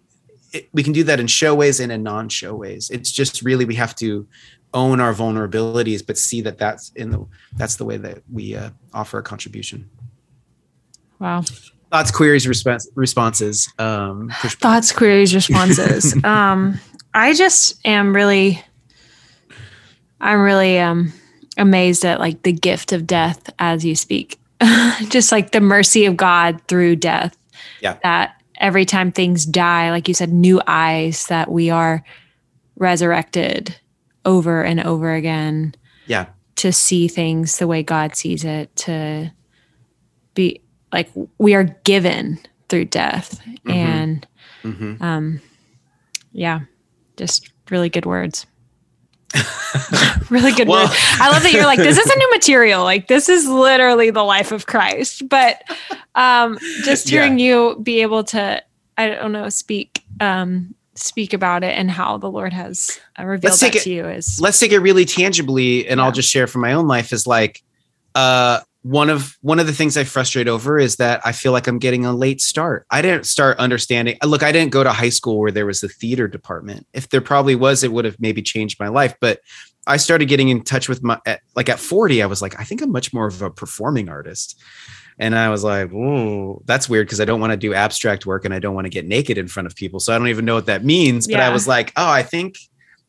we 0.71 0.83
can 0.83 0.93
do 0.93 1.03
that 1.03 1.19
in 1.19 1.27
show 1.27 1.53
ways 1.61 1.79
and 1.81 1.91
in 1.91 2.01
non-show 2.03 2.53
ways. 2.55 2.89
It's 2.89 3.11
just 3.11 3.41
really 3.41 3.65
we 3.65 3.75
have 3.75 3.93
to 3.95 4.25
own 4.73 4.97
our 5.01 5.13
vulnerabilities, 5.13 6.01
but 6.07 6.17
see 6.17 6.41
that 6.47 6.57
that's 6.57 6.91
in 6.95 7.07
the 7.11 7.25
that's 7.59 7.75
the 7.75 7.85
way 7.89 7.97
that 7.97 8.17
we 8.31 8.55
uh, 8.55 8.69
offer 8.93 9.17
a 9.19 9.23
contribution. 9.23 9.89
Wow. 11.19 11.43
Thoughts, 11.91 12.11
queries, 12.11 12.47
response, 12.47 12.89
responses. 12.95 13.71
Um, 13.79 14.29
Thoughts, 14.31 14.91
queries, 14.91 15.33
responses. 15.33 16.15
um, 16.23 16.79
I 17.13 17.33
just 17.33 17.79
am 17.85 18.13
really, 18.13 18.63
I'm 20.19 20.41
really 20.41 20.79
um, 20.79 21.13
amazed 21.57 22.03
at 22.03 22.19
like 22.19 22.43
the 22.43 22.51
gift 22.51 22.91
of 22.91 23.07
death 23.07 23.49
as 23.59 23.85
you 23.85 23.95
speak. 23.95 24.39
just 25.09 25.31
like 25.31 25.51
the 25.51 25.61
mercy 25.61 26.05
of 26.05 26.17
God 26.17 26.61
through 26.67 26.97
death. 26.97 27.37
Yeah. 27.81 27.97
That 28.03 28.41
every 28.59 28.85
time 28.85 29.11
things 29.11 29.45
die, 29.45 29.91
like 29.91 30.07
you 30.07 30.13
said, 30.13 30.31
new 30.31 30.61
eyes, 30.65 31.27
that 31.27 31.51
we 31.51 31.69
are 31.69 32.03
resurrected 32.77 33.75
over 34.25 34.63
and 34.63 34.79
over 34.81 35.13
again 35.13 35.75
yeah, 36.07 36.27
to 36.57 36.71
see 36.71 37.07
things 37.07 37.57
the 37.57 37.67
way 37.67 37.83
God 37.83 38.15
sees 38.15 38.43
it, 38.43 38.75
to 38.77 39.31
be 40.33 40.61
like 40.95 41.11
we 41.37 41.53
are 41.53 41.65
given 41.83 42.39
through 42.69 42.85
death. 42.85 43.39
Mhm. 43.67 43.73
And 43.75 44.27
Mhm. 44.63 45.01
um 45.01 45.41
yeah, 46.31 46.61
just 47.17 47.51
really 47.69 47.89
good 47.89 48.05
words. 48.05 48.45
really 50.29 50.51
good 50.53 50.67
Well- 50.67 50.87
words. 50.87 50.95
I 51.19 51.29
love 51.29 51.43
that 51.43 51.51
you're 51.53 51.65
like, 51.65 51.79
this 51.79 51.97
isn't 51.97 52.17
new 52.17 52.31
material. 52.31 52.83
Like 52.83 53.07
this 53.07 53.29
is 53.29 53.47
literally 53.47 54.09
the 54.09 54.23
life 54.23 54.51
of 54.51 54.65
Christ. 54.65 55.27
But 55.29 55.61
um 56.15 56.57
just 56.83 57.05
Yeah. 57.11 57.21
hearing 57.21 57.39
you 57.39 57.79
be 57.83 58.01
able 58.01 58.23
to, 58.25 58.61
I 58.97 59.07
don't 59.09 59.31
know, 59.31 59.49
speak 59.49 60.03
um 60.19 60.73
speak 60.97 61.33
about 61.33 61.63
it 61.65 61.77
and 61.77 61.91
how 61.91 62.17
the 62.17 62.31
Lord 62.31 62.53
has 62.53 62.99
uh, 63.19 63.25
revealed 63.25 63.51
Let's 63.51 63.59
that 63.59 63.75
it- 63.75 63.83
to 63.83 63.89
you 63.89 64.05
is 64.07 64.39
let's 64.39 64.57
take 64.59 64.71
it 64.71 64.79
really 64.79 65.03
tangibly 65.03 65.85
and 65.89 65.97
Yeah. 65.99 66.05
i'll 66.05 66.13
just 66.13 66.29
share 66.31 66.47
from 66.47 66.61
my 66.61 66.71
own 66.71 66.87
life 66.87 67.11
is 67.11 67.27
like 67.27 67.61
uh 68.15 68.61
one 68.85 69.09
of 69.09 69.35
one 69.41 69.59
of 69.59 69.65
the 69.65 69.73
things 69.73 69.97
i 69.97 70.03
frustrate 70.03 70.47
over 70.47 70.77
is 70.77 70.97
that 70.97 71.19
i 71.25 71.31
feel 71.31 71.51
like 71.51 71.65
i'm 71.65 71.79
getting 71.79 72.05
a 72.05 72.13
late 72.13 72.39
start 72.39 72.85
i 72.91 73.01
didn't 73.01 73.25
start 73.25 73.57
understanding 73.57 74.15
look 74.23 74.43
i 74.43 74.51
didn't 74.51 74.71
go 74.71 74.83
to 74.83 74.91
high 74.91 75.09
school 75.09 75.39
where 75.39 75.49
there 75.49 75.65
was 75.65 75.81
the 75.81 75.89
theater 75.89 76.27
department 76.27 76.85
if 76.93 77.09
there 77.09 77.19
probably 77.19 77.55
was 77.55 77.83
it 77.83 77.91
would 77.91 78.05
have 78.05 78.19
maybe 78.19 78.43
changed 78.43 78.79
my 78.79 78.87
life 78.87 79.15
but 79.19 79.39
i 79.87 79.97
started 79.97 80.27
getting 80.27 80.49
in 80.49 80.61
touch 80.61 80.87
with 80.87 81.01
my 81.01 81.19
at, 81.25 81.41
like 81.55 81.67
at 81.67 81.79
40 81.79 82.21
i 82.21 82.27
was 82.27 82.43
like 82.43 82.59
i 82.59 82.63
think 82.63 82.79
i'm 82.83 82.91
much 82.91 83.11
more 83.11 83.25
of 83.25 83.41
a 83.41 83.49
performing 83.49 84.07
artist 84.07 84.61
and 85.17 85.33
I 85.33 85.47
was 85.47 85.63
like, 85.63 85.93
"Ooh, 85.93 86.61
that's 86.65 86.89
weird 86.89 87.07
because 87.07 87.21
I 87.21 87.25
don't 87.25 87.39
want 87.39 87.51
to 87.51 87.57
do 87.57 87.73
abstract 87.73 88.25
work 88.25 88.43
and 88.43 88.53
I 88.53 88.59
don't 88.59 88.75
want 88.75 88.83
to 88.83 88.89
get 88.89 89.07
naked 89.07 89.37
in 89.37 89.47
front 89.47 89.65
of 89.65 89.73
people. 89.73 90.01
So 90.01 90.13
I 90.13 90.17
don't 90.17 90.27
even 90.27 90.43
know 90.43 90.55
what 90.55 90.65
that 90.65 90.83
means." 90.83 91.25
But 91.25 91.39
I 91.39 91.53
was 91.53 91.69
like, 91.69 91.93
"Oh, 91.95 92.09
I 92.09 92.21
think 92.21 92.57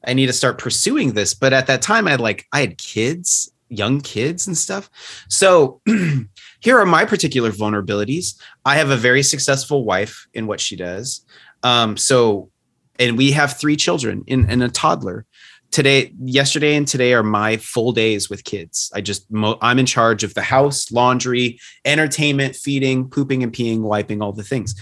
I 0.05 0.15
need 0.15 0.27
to 0.27 0.33
start 0.33 0.59
pursuing 0.59 1.15
this." 1.15 1.35
But 1.35 1.53
at 1.53 1.67
that 1.67 1.83
time, 1.83 2.07
I 2.07 2.13
had 2.13 2.21
like 2.21 2.47
I 2.53 2.61
had 2.61 2.79
kids, 2.79 3.51
young 3.69 4.01
kids, 4.01 4.47
and 4.47 4.57
stuff. 4.57 4.91
So 5.29 5.81
here 6.61 6.79
are 6.79 6.87
my 6.87 7.05
particular 7.05 7.51
vulnerabilities. 7.51 8.39
I 8.65 8.77
have 8.77 8.91
a 8.91 8.97
very 8.97 9.23
successful 9.23 9.85
wife 9.85 10.27
in 10.35 10.47
what 10.47 10.61
she 10.61 10.77
does. 10.77 11.25
Um, 11.63 11.97
so, 11.97 12.51
and 12.99 13.17
we 13.17 13.33
have 13.33 13.59
three 13.59 13.77
children 13.77 14.25
and, 14.29 14.51
and 14.51 14.63
a 14.63 14.69
toddler 14.69 15.27
today 15.71 16.13
yesterday 16.25 16.75
and 16.75 16.87
today 16.87 17.13
are 17.13 17.23
my 17.23 17.57
full 17.57 17.93
days 17.93 18.31
with 18.31 18.45
kids 18.45 18.91
i 18.95 19.01
just 19.01 19.31
mo- 19.31 19.59
i'm 19.61 19.79
in 19.79 19.87
charge 19.87 20.23
of 20.23 20.33
the 20.35 20.43
house 20.43 20.91
laundry 20.93 21.59
entertainment 21.85 22.55
feeding 22.55 23.09
pooping 23.09 23.43
and 23.43 23.53
peeing 23.53 23.81
wiping 23.81 24.23
all 24.23 24.33
the 24.33 24.45
things 24.45 24.75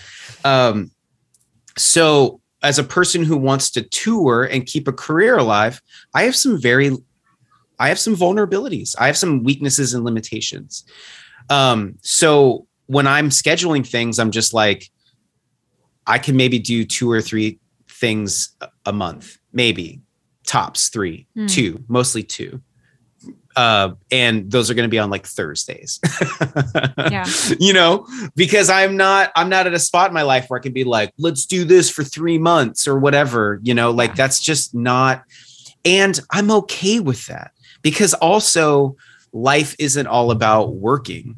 um, 0.45 0.91
so 1.76 2.41
as 2.62 2.78
a 2.78 2.85
person 2.85 3.24
who 3.24 3.37
wants 3.37 3.70
to 3.70 3.82
tour 3.82 4.45
and 4.45 4.66
keep 4.66 4.87
a 4.87 4.93
career 4.93 5.37
alive 5.37 5.80
i 6.14 6.22
have 6.22 6.37
some 6.37 6.61
very 6.61 6.97
i 7.78 7.88
have 7.88 7.98
some 7.98 8.14
vulnerabilities 8.16 8.94
i 8.98 9.06
have 9.06 9.16
some 9.16 9.42
weaknesses 9.44 9.94
and 9.94 10.04
limitations 10.04 10.84
um, 11.50 11.94
so 12.02 12.66
when 12.86 13.06
i'm 13.06 13.28
scheduling 13.30 13.86
things 13.86 14.18
i'm 14.18 14.30
just 14.30 14.52
like 14.54 14.90
i 16.06 16.18
can 16.18 16.36
maybe 16.36 16.58
do 16.58 16.84
two 16.84 17.10
or 17.10 17.20
three 17.20 17.58
things 17.88 18.56
a- 18.86 18.92
month 18.92 19.38
maybe 19.52 20.00
tops 20.46 20.88
three, 20.90 21.26
Hmm. 21.34 21.46
two, 21.46 21.82
mostly 21.88 22.22
two. 22.22 22.60
Uh, 23.56 23.92
and 24.10 24.50
those 24.50 24.68
are 24.70 24.74
going 24.74 24.84
to 24.86 24.90
be 24.90 24.98
on 24.98 25.08
like 25.08 25.24
Thursdays. 25.26 26.00
Yeah. 27.10 27.24
You 27.58 27.72
know, 27.72 28.06
because 28.36 28.68
I'm 28.68 28.96
not, 28.98 29.32
I'm 29.36 29.48
not 29.48 29.66
at 29.66 29.72
a 29.72 29.78
spot 29.78 30.08
in 30.10 30.14
my 30.14 30.20
life 30.22 30.46
where 30.48 30.58
I 30.60 30.62
can 30.62 30.74
be 30.74 30.84
like, 30.84 31.12
let's 31.16 31.46
do 31.46 31.64
this 31.64 31.88
for 31.88 32.04
three 32.04 32.36
months 32.36 32.86
or 32.86 32.98
whatever, 32.98 33.58
you 33.62 33.72
know, 33.72 33.90
like 33.90 34.10
Yeah. 34.10 34.14
that's 34.16 34.40
just 34.40 34.74
not, 34.74 35.22
and 35.86 36.20
I'm 36.30 36.50
okay 36.50 37.00
with 37.00 37.24
that 37.28 37.52
because 37.85 38.14
also 38.14 38.97
life 39.32 39.76
isn't 39.78 40.09
all 40.09 40.32
about 40.32 40.74
working. 40.74 41.37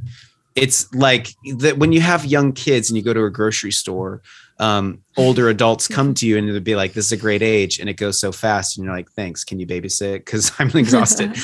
It's 0.54 0.90
like 0.94 1.34
that 1.58 1.76
when 1.76 1.92
you 1.92 2.00
have 2.00 2.24
young 2.24 2.52
kids 2.54 2.88
and 2.88 2.96
you 2.96 3.02
go 3.02 3.12
to 3.12 3.24
a 3.24 3.30
grocery 3.30 3.72
store, 3.72 4.22
um, 4.58 5.02
older 5.18 5.50
adults 5.50 5.86
come 5.96 6.14
to 6.14 6.26
you 6.26 6.38
and 6.38 6.48
they'll 6.48 6.60
be 6.60 6.76
like, 6.76 6.94
"This 6.94 7.06
is 7.06 7.12
a 7.12 7.16
great 7.18 7.42
age," 7.42 7.78
and 7.78 7.90
it 7.90 7.94
goes 7.98 8.18
so 8.18 8.32
fast, 8.32 8.78
and 8.78 8.86
you're 8.86 8.94
like, 8.94 9.10
"Thanks, 9.10 9.44
can 9.44 9.60
you 9.60 9.66
babysit?" 9.66 10.20
Because 10.24 10.52
I'm 10.58 10.70
exhausted. 10.70 11.36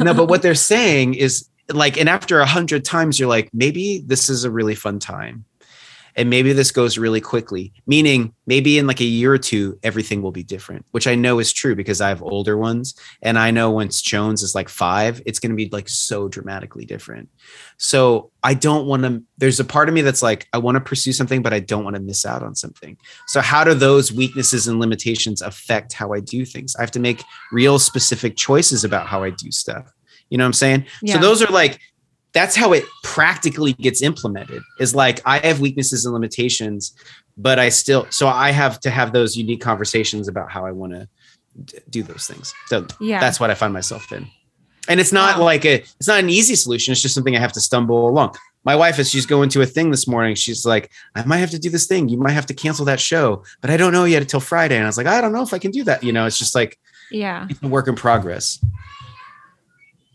no, 0.00 0.14
but 0.14 0.28
what 0.28 0.40
they're 0.40 0.54
saying 0.54 1.14
is 1.14 1.46
like, 1.70 1.98
and 1.98 2.08
after 2.08 2.40
a 2.40 2.46
hundred 2.46 2.84
times, 2.84 3.18
you're 3.18 3.28
like, 3.28 3.50
maybe 3.52 4.02
this 4.06 4.30
is 4.30 4.44
a 4.44 4.50
really 4.50 4.74
fun 4.74 4.98
time. 4.98 5.44
And 6.16 6.30
maybe 6.30 6.52
this 6.52 6.70
goes 6.70 6.98
really 6.98 7.20
quickly, 7.20 7.72
meaning 7.86 8.34
maybe 8.46 8.78
in 8.78 8.86
like 8.86 9.00
a 9.00 9.04
year 9.04 9.32
or 9.32 9.38
two, 9.38 9.78
everything 9.82 10.22
will 10.22 10.32
be 10.32 10.42
different, 10.42 10.84
which 10.92 11.06
I 11.06 11.14
know 11.14 11.38
is 11.38 11.52
true 11.52 11.74
because 11.74 12.00
I 12.00 12.08
have 12.08 12.22
older 12.22 12.56
ones. 12.56 12.94
And 13.22 13.38
I 13.38 13.50
know 13.50 13.70
once 13.70 14.00
Jones 14.00 14.42
is 14.42 14.54
like 14.54 14.68
five, 14.68 15.20
it's 15.26 15.38
going 15.38 15.50
to 15.50 15.56
be 15.56 15.68
like 15.70 15.88
so 15.88 16.28
dramatically 16.28 16.84
different. 16.84 17.28
So 17.78 18.30
I 18.42 18.54
don't 18.54 18.86
want 18.86 19.02
to, 19.02 19.22
there's 19.38 19.60
a 19.60 19.64
part 19.64 19.88
of 19.88 19.94
me 19.94 20.02
that's 20.02 20.22
like, 20.22 20.46
I 20.52 20.58
want 20.58 20.76
to 20.76 20.80
pursue 20.80 21.12
something, 21.12 21.42
but 21.42 21.52
I 21.52 21.60
don't 21.60 21.84
want 21.84 21.96
to 21.96 22.02
miss 22.02 22.24
out 22.24 22.42
on 22.42 22.54
something. 22.54 22.96
So, 23.26 23.40
how 23.40 23.64
do 23.64 23.74
those 23.74 24.12
weaknesses 24.12 24.68
and 24.68 24.78
limitations 24.78 25.42
affect 25.42 25.92
how 25.92 26.12
I 26.12 26.20
do 26.20 26.44
things? 26.44 26.76
I 26.76 26.82
have 26.82 26.90
to 26.92 27.00
make 27.00 27.22
real 27.52 27.78
specific 27.78 28.36
choices 28.36 28.84
about 28.84 29.06
how 29.06 29.22
I 29.22 29.30
do 29.30 29.50
stuff. 29.50 29.92
You 30.30 30.38
know 30.38 30.44
what 30.44 30.48
I'm 30.48 30.52
saying? 30.54 30.86
Yeah. 31.02 31.14
So, 31.14 31.20
those 31.20 31.42
are 31.42 31.52
like, 31.52 31.80
that's 32.34 32.56
how 32.56 32.72
it 32.72 32.84
practically 33.02 33.72
gets 33.74 34.02
implemented 34.02 34.62
is 34.80 34.94
like 34.94 35.20
I 35.24 35.38
have 35.38 35.60
weaknesses 35.60 36.04
and 36.04 36.12
limitations, 36.12 36.92
but 37.36 37.58
I 37.58 37.68
still, 37.68 38.06
so 38.10 38.26
I 38.28 38.50
have 38.50 38.80
to 38.80 38.90
have 38.90 39.12
those 39.12 39.36
unique 39.36 39.60
conversations 39.60 40.26
about 40.28 40.50
how 40.50 40.66
I 40.66 40.72
want 40.72 40.92
to 40.92 41.08
d- 41.64 41.78
do 41.88 42.02
those 42.02 42.26
things. 42.26 42.52
So, 42.66 42.86
yeah. 43.00 43.20
that's 43.20 43.38
what 43.38 43.50
I 43.50 43.54
find 43.54 43.72
myself 43.72 44.12
in. 44.12 44.26
And 44.88 45.00
it's 45.00 45.12
not 45.12 45.38
Wow. 45.38 45.44
like 45.44 45.64
a, 45.64 45.74
it's 45.76 46.08
not 46.08 46.18
an 46.18 46.28
easy 46.28 46.56
solution. 46.56 46.92
It's 46.92 47.00
just 47.00 47.14
something 47.14 47.36
I 47.36 47.40
have 47.40 47.52
to 47.52 47.60
stumble 47.60 48.08
along. 48.08 48.36
My 48.64 48.74
wife, 48.74 48.98
as 48.98 49.10
she's 49.10 49.26
going 49.26 49.48
to 49.50 49.62
a 49.62 49.66
thing 49.66 49.90
this 49.90 50.08
morning, 50.08 50.34
she's 50.34 50.66
like, 50.66 50.90
I 51.14 51.24
might 51.24 51.38
have 51.38 51.50
to 51.50 51.58
do 51.58 51.70
this 51.70 51.86
thing. 51.86 52.08
You 52.08 52.18
might 52.18 52.32
have 52.32 52.46
to 52.46 52.54
cancel 52.54 52.84
that 52.86 52.98
show, 52.98 53.44
but 53.60 53.70
I 53.70 53.76
don't 53.76 53.92
know 53.92 54.04
yet 54.04 54.22
until 54.22 54.40
Friday. 54.40 54.76
And 54.76 54.84
I 54.84 54.88
was 54.88 54.96
like, 54.96 55.06
I 55.06 55.20
don't 55.20 55.32
know 55.32 55.42
if 55.42 55.52
I 55.54 55.58
can 55.58 55.70
do 55.70 55.84
that. 55.84 56.02
You 56.02 56.12
know, 56.12 56.26
it's 56.26 56.38
just 56.38 56.54
like 56.54 56.78
yeah. 57.10 57.46
it's 57.48 57.62
a 57.62 57.68
work 57.68 57.88
in 57.88 57.94
progress. 57.94 58.62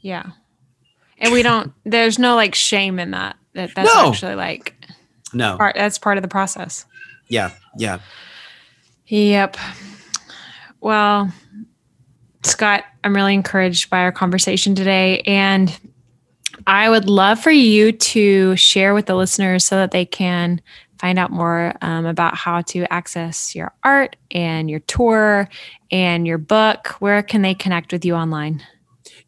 Yeah. 0.01 0.31
And 1.19 1.31
we 1.33 1.43
don't 1.43 1.71
there's 1.85 2.17
no 2.17 2.35
like 2.35 2.55
shame 2.55 2.99
in 2.99 3.11
that. 3.11 3.35
That 3.53 3.75
that's 3.75 3.93
No. 3.93 4.09
actually 4.09 4.35
like 4.35 4.73
No. 5.33 5.57
part 5.57 5.75
that's 5.75 5.97
part 5.97 6.17
of 6.17 6.21
the 6.21 6.27
process. 6.27 6.85
Yeah. 7.27 7.51
Yeah. 7.77 7.99
Yep. 9.07 9.57
Well, 10.81 11.31
Scott, 12.43 12.85
I'm 13.03 13.15
really 13.15 13.33
encouraged 13.33 13.89
by 13.89 13.99
our 13.99 14.11
conversation 14.11 14.75
today 14.75 15.19
and 15.21 15.77
I 16.67 16.89
would 16.89 17.09
love 17.09 17.39
for 17.39 17.51
you 17.51 17.91
to 17.91 18.55
share 18.55 18.93
with 18.93 19.05
the 19.07 19.15
listeners 19.15 19.65
so 19.65 19.75
that 19.77 19.91
they 19.91 20.05
can 20.05 20.61
find 20.99 21.17
out 21.17 21.31
more 21.31 21.73
um, 21.81 22.05
about 22.05 22.35
how 22.35 22.61
to 22.61 22.91
access 22.91 23.55
your 23.55 23.73
art 23.83 24.15
and 24.31 24.69
your 24.69 24.81
tour 24.81 25.47
and 25.91 26.27
your 26.27 26.37
book. 26.37 26.89
Where 26.99 27.23
can 27.23 27.41
they 27.41 27.53
connect 27.53 27.91
with 27.93 28.03
you 28.05 28.15
online? 28.15 28.61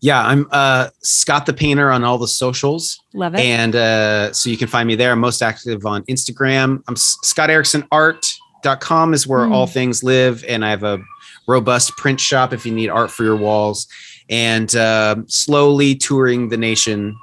Yeah. 0.02 0.26
I'm 0.26 0.48
uh, 0.52 0.90
Scott 1.04 1.46
the 1.46 1.54
Painter 1.54 1.92
on 1.92 2.04
all 2.04 2.18
the 2.18 2.28
socials. 2.28 3.00
Love 3.14 3.36
it. 3.36 3.40
And 3.42 3.76
uh, 3.76 4.34
so 4.34 4.50
you 4.50 4.58
can 4.58 4.68
find 4.68 4.88
me 4.88 4.96
there. 4.96 5.12
I'm 5.12 5.20
most 5.20 5.42
active 5.42 5.86
on 5.86 6.04
Instagram. 6.04 6.82
I'm 6.88 6.96
Scott 6.96 7.50
Erickson 7.50 7.88
Art.com 7.92 9.14
is 9.14 9.28
where 9.28 9.46
Hmm. 9.46 9.54
all 9.54 9.68
things 9.68 10.04
live. 10.04 10.44
And 10.48 10.66
I 10.66 10.70
have 10.72 10.84
a 10.84 11.00
robust 11.48 11.96
print 11.98 12.20
shop 12.20 12.52
if 12.54 12.66
you 12.66 12.72
need 12.74 12.90
art 12.90 13.12
for 13.12 13.24
your 13.24 13.36
walls. 13.38 13.88
And 14.30 14.76
uh, 14.76 15.18
slowly 15.28 15.94
touring 15.96 16.50
the 16.50 16.58
nation 16.58 17.16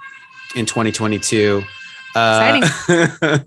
in 0.54 0.66
2022. 0.66 1.62
Uh, 2.14 2.60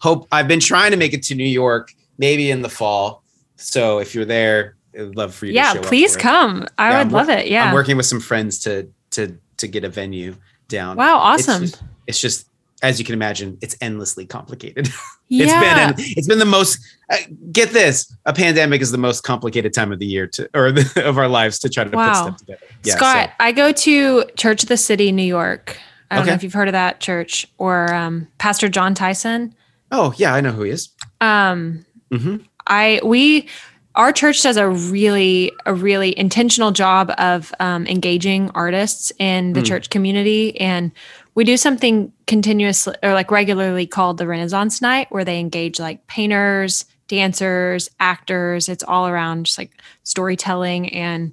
hope 0.00 0.26
I've 0.32 0.48
been 0.48 0.60
trying 0.60 0.90
to 0.90 0.96
make 0.96 1.12
it 1.12 1.22
to 1.24 1.34
New 1.34 1.44
York, 1.44 1.92
maybe 2.18 2.50
in 2.50 2.62
the 2.62 2.68
fall. 2.68 3.22
So 3.56 3.98
if 3.98 4.14
you're 4.14 4.24
there, 4.24 4.75
I'd 4.98 5.16
love 5.16 5.34
for 5.34 5.46
you 5.46 5.52
yeah, 5.52 5.74
please 5.82 6.14
up 6.16 6.20
for 6.22 6.28
it. 6.28 6.30
come. 6.30 6.66
I 6.78 6.90
Yeah, 6.90 6.98
would 6.98 7.06
I'm 7.06 7.12
love 7.12 7.26
wor- 7.28 7.36
it. 7.36 7.48
Yeah. 7.48 7.64
I'm 7.68 7.74
working 7.74 7.96
with 7.96 8.06
some 8.06 8.20
friends 8.20 8.58
to 8.60 8.88
to 9.12 9.36
to 9.58 9.66
get 9.68 9.84
a 9.84 9.88
venue 9.88 10.36
down. 10.68 10.96
wow, 10.96 11.34
It's 11.34 11.48
awesome. 11.48 11.62
just- 11.62 11.82
It's 12.06 12.20
just, 12.20 12.46
as 12.82 12.98
you 12.98 13.04
can 13.04 13.14
imagine, 13.14 13.56
it's 13.62 13.74
endlessly 13.80 14.26
complicated. 14.26 14.88
yeah. 15.28 15.90
It's 15.90 15.96
been 16.02 16.06
it's 16.16 16.28
been 16.28 16.38
the 16.38 16.44
most. 16.44 16.78
Uh, 17.10 17.16
get 17.52 17.70
this: 17.70 18.12
a 18.26 18.32
pandemic 18.32 18.80
is 18.80 18.90
the 18.92 18.98
most 18.98 19.22
complicated 19.22 19.72
time 19.74 19.90
of 19.92 19.98
the 19.98 20.06
year 20.06 20.26
to 20.28 20.48
or 20.54 20.72
the, 20.72 21.02
of 21.08 21.18
our 21.18 21.28
lives 21.28 21.58
to 21.60 21.68
try 21.68 21.84
to 21.84 21.90
Wow. 21.96 22.06
put 22.06 22.16
stuff 22.16 22.36
together. 22.38 22.60
Yeah, 22.84 22.94
Scott, 22.96 23.30
I 23.40 23.52
go 23.52 23.72
to 23.72 24.24
Church 24.36 24.62
of 24.62 24.68
the 24.68 24.76
City, 24.76 25.10
New 25.12 25.22
York. 25.24 25.76
I 26.10 26.16
don't 26.16 26.26
know 26.26 26.32
Okay. 26.32 26.36
if 26.36 26.44
you've 26.44 26.52
heard 26.52 26.68
of 26.68 26.72
that 26.72 27.00
church 27.00 27.46
or 27.58 27.92
um, 27.92 28.28
Pastor 28.38 28.68
Jon 28.68 28.94
Tyson. 28.94 29.52
Oh 29.90 30.14
yeah, 30.16 30.32
I 30.34 30.40
know 30.40 30.52
who 30.52 30.62
he 30.62 30.70
is. 30.70 30.90
Um, 31.20 31.84
hmm 32.12 32.36
I 32.68 33.00
we 33.04 33.48
our 33.96 34.12
church 34.12 34.42
does 34.42 34.56
a 34.56 34.68
really 34.68 35.52
a 35.64 35.74
really 35.74 36.16
intentional 36.18 36.70
job 36.70 37.12
of 37.18 37.52
um, 37.60 37.86
engaging 37.86 38.50
artists 38.54 39.10
in 39.18 39.52
the 39.54 39.60
Hmm. 39.60 39.66
church 39.66 39.90
community, 39.90 40.58
and 40.60 40.92
we 41.34 41.44
do 41.44 41.56
something 41.56 42.12
continuously 42.26 42.94
or 43.02 43.12
like 43.14 43.30
regularly 43.30 43.86
called 43.86 44.18
the 44.18 44.26
Renaissance 44.26 44.80
Night, 44.82 45.08
where 45.10 45.24
they 45.24 45.40
engage 45.40 45.80
like 45.80 46.06
painters, 46.06 46.84
dancers, 47.08 47.88
actors. 47.98 48.68
It's 48.68 48.84
all 48.84 49.06
around 49.08 49.46
just 49.46 49.58
like 49.58 49.72
storytelling 50.02 50.92
and 50.92 51.32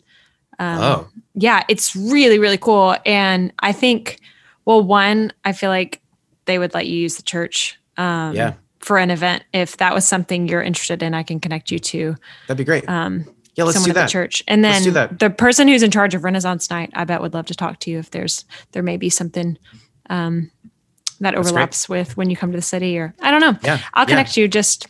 um, 0.59 0.81
oh, 0.81 1.07
yeah, 1.33 1.63
it's 1.67 1.95
really, 1.95 2.37
really 2.39 2.57
cool. 2.59 2.95
And 3.05 3.51
I 3.59 3.71
think, 3.71 4.19
well, 4.65 4.81
one, 4.83 5.33
I 5.43 5.51
feel 5.51 5.69
like 5.69 5.99
they 6.45 6.59
would 6.59 6.73
let 6.73 6.85
you 6.87 6.95
use 6.95 7.15
the 7.17 7.23
church 7.23 7.79
um, 7.97 8.35
Yeah. 8.35 8.53
For 8.83 8.97
an 8.97 9.09
event. 9.11 9.43
If 9.53 9.77
that 9.77 9.93
was 9.93 10.07
something 10.07 10.47
you're 10.47 10.61
interested 10.61 11.01
in, 11.01 11.13
I 11.13 11.23
can 11.23 11.39
connect 11.39 11.71
you 11.71 11.79
to 11.79 12.15
that'd 12.47 12.57
be 12.57 12.63
great. 12.65 12.87
um, 12.89 13.25
yeah, 13.55 13.65
let's 13.65 13.75
someone 13.75 13.87
do 13.87 13.91
at 13.91 13.93
the 13.93 13.99
that. 14.01 14.09
church. 14.09 14.43
And 14.47 14.61
Let's 14.63 14.77
then 14.77 14.83
do 14.83 14.91
that. 14.91 15.19
the 15.19 15.29
person 15.29 15.67
who's 15.67 15.83
in 15.83 15.91
charge 15.91 16.15
of 16.15 16.23
Renaissance 16.23 16.69
Night, 16.71 16.89
I 16.95 17.03
bet 17.05 17.21
would 17.21 17.35
love 17.35 17.45
to 17.47 17.53
talk 17.55 17.79
to 17.81 17.91
you 17.91 17.99
if 17.99 18.09
there's, 18.09 18.45
there 18.71 18.81
may 18.81 18.97
be 18.97 19.11
something 19.11 19.59
um, 20.09 20.49
that 21.19 21.35
That's 21.35 21.35
great. 21.35 21.37
overlaps 21.45 21.87
with 21.87 22.17
when 22.17 22.31
you 22.31 22.35
come 22.35 22.51
to 22.51 22.57
the 22.57 22.63
city 22.63 22.97
or 22.97 23.13
I 23.21 23.29
don't 23.31 23.41
know. 23.41 23.55
Yeah, 23.63 23.79
I'll 23.93 24.03
yeah. 24.05 24.09
connect 24.09 24.37
you 24.37 24.47
just 24.47 24.87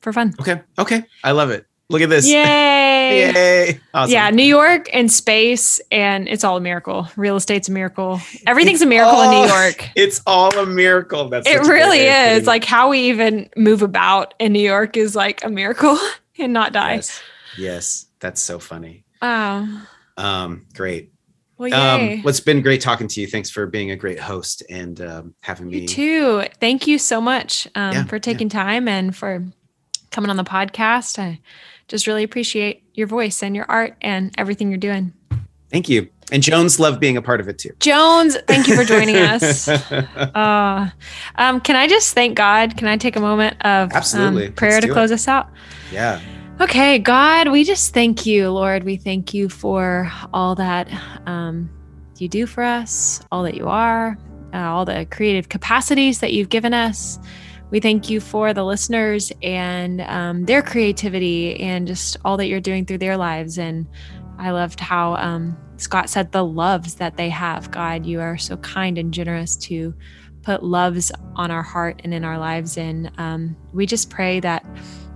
for 0.00 0.14
fun. 0.14 0.32
Okay, 0.40 0.62
okay, 0.78 1.04
I 1.22 1.32
love 1.32 1.50
it. 1.50 1.66
Look 1.90 2.02
at 2.02 2.10
this. 2.10 2.28
Yay. 2.30 3.32
Yay! 3.32 3.80
Awesome. 3.94 4.12
Yeah, 4.12 4.28
New 4.30 4.42
York 4.44 4.90
and 4.92 5.10
space, 5.10 5.80
and 5.90 6.28
it's 6.28 6.44
all 6.44 6.58
a 6.58 6.60
miracle. 6.60 7.08
Real 7.16 7.36
estate's 7.36 7.68
a 7.68 7.72
miracle. 7.72 8.20
Everything's 8.46 8.82
a 8.82 8.86
miracle 8.86 9.22
in 9.22 9.30
New 9.30 9.46
York. 9.48 9.88
It's 9.96 10.20
all 10.26 10.54
a 10.58 10.66
miracle. 10.66 11.28
That's 11.30 11.48
It 11.48 11.54
such 11.54 11.62
a 11.62 11.64
great 11.64 11.78
really 11.80 11.98
way 12.00 12.08
of 12.08 12.24
putting 12.26 12.40
is. 12.42 12.46
Like 12.46 12.64
how 12.64 12.90
we 12.90 13.00
even 13.08 13.48
move 13.56 13.80
about 13.82 14.34
in 14.38 14.52
New 14.52 14.60
York 14.60 14.96
is 14.98 15.16
like 15.16 15.42
a 15.44 15.48
miracle 15.48 15.98
and 16.38 16.52
not 16.52 16.72
die. 16.74 16.96
yes, 16.96 17.22
yes, 17.56 18.06
that's 18.20 18.42
so 18.42 18.58
funny. 18.58 19.04
Oh, 19.22 19.86
Um, 20.18 20.66
great. 20.74 21.10
Well, 21.56 21.72
um, 21.74 22.08
well, 22.22 22.28
it's 22.28 22.38
been 22.38 22.60
great 22.62 22.80
talking 22.82 23.08
to 23.08 23.20
you. 23.20 23.26
Thanks 23.26 23.50
for 23.50 23.66
being 23.66 23.90
a 23.90 23.96
great 23.96 24.20
host 24.20 24.62
and 24.70 25.00
um, 25.00 25.34
having 25.40 25.66
me. 25.68 25.80
you 25.80 25.88
too. 25.88 26.44
Thank 26.60 26.86
you 26.86 26.98
so 26.98 27.20
much 27.20 27.66
um, 27.74 27.92
Yeah, 27.94 28.04
for 28.04 28.16
yeah. 28.16 28.20
taking 28.20 28.48
time 28.48 28.86
and 28.86 29.16
for 29.16 29.42
coming 30.12 30.30
on 30.30 30.36
the 30.36 30.44
podcast. 30.44 31.18
I 31.18 31.40
just 31.88 32.06
really 32.06 32.22
appreciate 32.22 32.84
your 32.94 33.06
voice 33.06 33.42
and 33.42 33.56
your 33.56 33.66
art 33.68 33.96
and 34.00 34.32
everything 34.38 34.68
you're 34.70 34.78
doing. 34.78 35.12
Thank 35.70 35.88
you. 35.88 36.08
And 36.30 36.42
Jones 36.42 36.78
loved 36.78 37.00
being 37.00 37.16
a 37.16 37.22
part 37.22 37.40
of 37.40 37.48
it 37.48 37.58
too. 37.58 37.70
Jones, 37.80 38.36
thank 38.46 38.68
you 38.68 38.76
for 38.76 38.84
joining 38.84 39.16
us. 39.16 39.68
Uh, 40.34 40.90
um, 41.36 41.60
can 41.60 41.74
I 41.74 41.86
just 41.88 42.14
thank 42.14 42.36
God? 42.36 42.76
Can 42.76 42.86
I 42.86 42.96
take 42.96 43.16
a 43.16 43.20
moment 43.20 43.56
of 43.64 43.92
Absolutely. 43.92 44.48
um, 44.48 44.52
prayer 44.52 44.72
Let's 44.72 44.82
to 44.82 44.86
do 44.88 44.92
it. 44.92 44.94
close 44.94 45.12
us 45.12 45.26
out? 45.26 45.48
yeah. 45.92 46.20
Okay, 46.60 46.98
God, 46.98 47.48
we 47.48 47.62
just 47.64 47.94
thank 47.94 48.26
you, 48.26 48.50
Lord. 48.50 48.82
We 48.82 48.96
thank 48.96 49.32
you 49.32 49.48
for 49.48 50.10
all 50.32 50.54
that 50.56 50.88
um, 51.26 51.70
you 52.18 52.28
do 52.28 52.46
for 52.46 52.62
us, 52.64 53.20
all 53.30 53.44
that 53.44 53.54
you 53.54 53.68
are, 53.68 54.18
uh, 54.52 54.58
all 54.58 54.84
the 54.84 55.06
creative 55.10 55.48
capacities 55.48 56.18
that 56.20 56.32
you've 56.32 56.48
given 56.48 56.74
us. 56.74 57.18
We 57.70 57.80
thank 57.80 58.08
you 58.08 58.20
for 58.20 58.54
the 58.54 58.64
listeners 58.64 59.30
and 59.42 60.00
um, 60.02 60.44
their 60.44 60.62
creativity 60.62 61.60
and 61.60 61.86
just 61.86 62.16
all 62.24 62.38
that 62.38 62.46
you're 62.46 62.60
doing 62.60 62.86
through 62.86 62.98
their 62.98 63.16
lives. 63.18 63.58
And 63.58 63.86
I 64.38 64.52
loved 64.52 64.80
how 64.80 65.16
um, 65.16 65.56
Scott 65.76 66.08
said 66.08 66.32
the 66.32 66.44
loves 66.44 66.94
that 66.94 67.16
they 67.18 67.28
have. 67.28 67.70
God, 67.70 68.06
you 68.06 68.20
are 68.20 68.38
so 68.38 68.56
kind 68.58 68.96
and 68.96 69.12
generous 69.12 69.54
to 69.56 69.94
put 70.42 70.62
loves 70.62 71.12
on 71.36 71.50
our 71.50 71.62
heart 71.62 72.00
and 72.04 72.14
in 72.14 72.24
our 72.24 72.38
lives. 72.38 72.78
And 72.78 73.10
um, 73.18 73.56
we 73.74 73.84
just 73.84 74.08
pray 74.08 74.40
that 74.40 74.64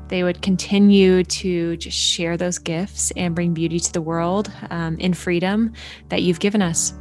they 0.09 0.23
would 0.23 0.43
continue 0.43 1.25
to 1.25 1.77
just 1.79 1.97
share 1.97 2.37
those 2.37 2.59
gifts 2.59 3.13
and 3.13 3.35
bring 3.35 3.55
beauty 3.55 3.81
to 3.81 3.93
the 3.95 4.03
world 4.03 4.53
um, 4.69 4.99
in 4.99 5.15
freedom 5.15 5.73
that 6.11 6.21
you've 6.21 6.41
given 6.41 6.61
us. 6.61 6.93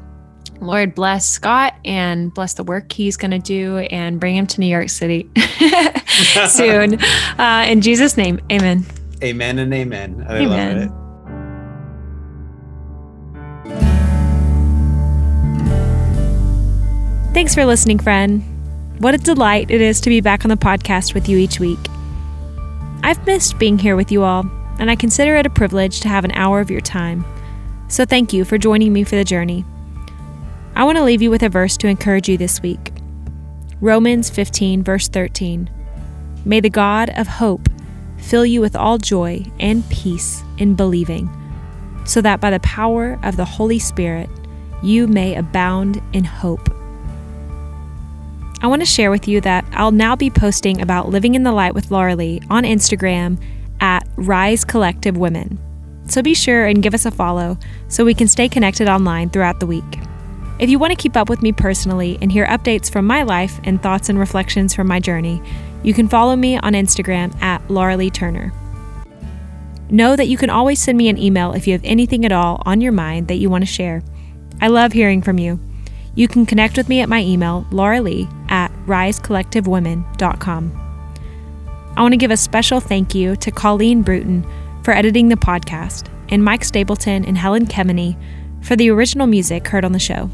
Lord, 0.61 0.93
bless 0.93 1.27
Scott 1.27 1.73
and 1.83 2.31
bless 2.31 2.53
the 2.53 2.63
work 2.63 2.91
he's 2.91 3.17
going 3.17 3.31
to 3.31 3.39
do 3.39 3.79
and 3.79 4.19
bring 4.19 4.35
him 4.35 4.45
to 4.45 4.59
New 4.59 4.67
York 4.67 4.89
City 4.89 5.27
soon. 6.49 7.01
Uh, 7.39 7.65
in 7.67 7.81
Jesus' 7.81 8.15
name, 8.15 8.39
amen. 8.51 8.85
Amen 9.23 9.57
and 9.59 9.73
amen. 9.73 10.25
I 10.27 10.37
Amen. 10.37 10.77
love 10.79 10.87
it. 10.87 10.91
Thanks 17.33 17.55
for 17.55 17.65
listening, 17.65 17.97
friend. 17.97 18.43
What 18.99 19.15
a 19.15 19.17
delight 19.17 19.71
it 19.71 19.81
is 19.81 19.99
to 20.01 20.09
be 20.09 20.21
back 20.21 20.45
on 20.45 20.49
the 20.49 20.57
podcast 20.57 21.15
with 21.15 21.27
you 21.27 21.37
each 21.39 21.59
week. 21.59 21.79
I've 23.03 23.25
missed 23.25 23.57
being 23.57 23.79
here 23.79 23.95
with 23.95 24.11
you 24.11 24.21
all, 24.23 24.45
and 24.77 24.91
I 24.91 24.95
consider 24.95 25.35
it 25.37 25.47
a 25.47 25.49
privilege 25.49 26.01
to 26.01 26.07
have 26.07 26.23
an 26.23 26.31
hour 26.33 26.59
of 26.59 26.69
your 26.69 26.81
time. 26.81 27.25
So 27.87 28.05
thank 28.05 28.31
you 28.31 28.45
for 28.45 28.59
joining 28.59 28.93
me 28.93 29.03
for 29.03 29.15
the 29.15 29.23
journey. 29.23 29.65
I 30.73 30.85
want 30.85 30.97
to 30.97 31.03
leave 31.03 31.21
you 31.21 31.29
with 31.29 31.43
a 31.43 31.49
verse 31.49 31.75
to 31.77 31.87
encourage 31.87 32.29
you 32.29 32.37
this 32.37 32.61
week 32.61 32.91
Romans 33.81 34.29
15, 34.29 34.83
verse 34.83 35.07
13. 35.07 35.69
May 36.45 36.59
the 36.59 36.69
God 36.69 37.09
of 37.17 37.27
hope 37.27 37.67
fill 38.17 38.45
you 38.45 38.61
with 38.61 38.75
all 38.75 38.97
joy 38.97 39.43
and 39.59 39.87
peace 39.89 40.43
in 40.57 40.75
believing, 40.75 41.29
so 42.05 42.21
that 42.21 42.39
by 42.39 42.51
the 42.51 42.59
power 42.59 43.19
of 43.23 43.37
the 43.37 43.45
Holy 43.45 43.79
Spirit 43.79 44.29
you 44.83 45.07
may 45.07 45.35
abound 45.35 46.01
in 46.13 46.23
hope. 46.23 46.69
I 48.61 48.67
want 48.67 48.83
to 48.83 48.85
share 48.85 49.09
with 49.09 49.27
you 49.27 49.41
that 49.41 49.65
I'll 49.71 49.91
now 49.91 50.15
be 50.15 50.29
posting 50.29 50.81
about 50.81 51.09
living 51.09 51.33
in 51.33 51.43
the 51.43 51.51
light 51.51 51.73
with 51.73 51.89
Laura 51.89 52.15
Lee 52.15 52.41
on 52.49 52.63
Instagram 52.63 53.41
at 53.79 54.07
Rise 54.15 54.63
Collective 54.63 55.17
Women. 55.17 55.59
So 56.05 56.21
be 56.21 56.35
sure 56.35 56.67
and 56.67 56.83
give 56.83 56.93
us 56.93 57.05
a 57.05 57.11
follow 57.11 57.57
so 57.87 58.05
we 58.05 58.13
can 58.13 58.27
stay 58.27 58.47
connected 58.47 58.87
online 58.87 59.31
throughout 59.31 59.59
the 59.59 59.65
week. 59.65 59.99
If 60.61 60.69
you 60.69 60.77
want 60.77 60.91
to 60.91 60.95
keep 60.95 61.17
up 61.17 61.27
with 61.27 61.41
me 61.41 61.51
personally 61.51 62.19
and 62.21 62.31
hear 62.31 62.45
updates 62.45 62.91
from 62.91 63.07
my 63.07 63.23
life 63.23 63.59
and 63.63 63.81
thoughts 63.81 64.09
and 64.09 64.19
reflections 64.19 64.75
from 64.75 64.85
my 64.85 64.99
journey, 64.99 65.41
you 65.81 65.91
can 65.91 66.07
follow 66.07 66.35
me 66.35 66.55
on 66.55 66.73
Instagram 66.73 67.35
at 67.41 67.67
Laura 67.67 67.97
Lee 67.97 68.11
Turner. 68.11 68.53
Know 69.89 70.15
that 70.15 70.27
you 70.27 70.37
can 70.37 70.51
always 70.51 70.79
send 70.79 70.99
me 70.99 71.09
an 71.09 71.17
email 71.17 71.53
if 71.53 71.65
you 71.65 71.73
have 71.73 71.81
anything 71.83 72.25
at 72.25 72.31
all 72.31 72.61
on 72.63 72.79
your 72.79 72.91
mind 72.91 73.27
that 73.27 73.37
you 73.37 73.49
want 73.49 73.63
to 73.63 73.65
share. 73.65 74.03
I 74.61 74.67
love 74.67 74.93
hearing 74.93 75.23
from 75.23 75.39
you. 75.39 75.59
You 76.13 76.27
can 76.27 76.45
connect 76.45 76.77
with 76.77 76.87
me 76.87 77.01
at 77.01 77.09
my 77.09 77.23
email, 77.23 77.65
Laura 77.71 77.99
Lee 77.99 78.29
at 78.49 78.71
risecollectivewomen.com. 78.85 81.07
I 81.97 82.01
want 82.03 82.13
to 82.13 82.17
give 82.17 82.29
a 82.29 82.37
special 82.37 82.79
thank 82.79 83.15
you 83.15 83.35
to 83.37 83.49
Colleen 83.49 84.03
Bruton 84.03 84.45
for 84.83 84.93
editing 84.93 85.29
the 85.29 85.37
podcast, 85.37 86.07
and 86.29 86.45
Mike 86.45 86.63
Stapleton 86.63 87.25
and 87.25 87.35
Helen 87.35 87.65
Kemeny 87.65 88.15
for 88.61 88.75
the 88.75 88.91
original 88.91 89.25
music 89.25 89.67
heard 89.67 89.83
on 89.83 89.93
the 89.93 89.97
show. 89.97 90.29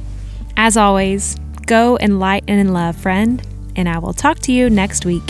As 0.59 0.75
always, 0.75 1.35
go 1.67 1.97
in 1.97 2.17
light 2.17 2.43
and 2.47 2.59
in 2.59 2.73
love, 2.73 2.97
friend, 2.97 3.45
and 3.75 3.87
I 3.87 3.99
will 3.99 4.11
talk 4.11 4.39
to 4.39 4.51
you 4.51 4.71
next 4.71 5.05
week. 5.05 5.21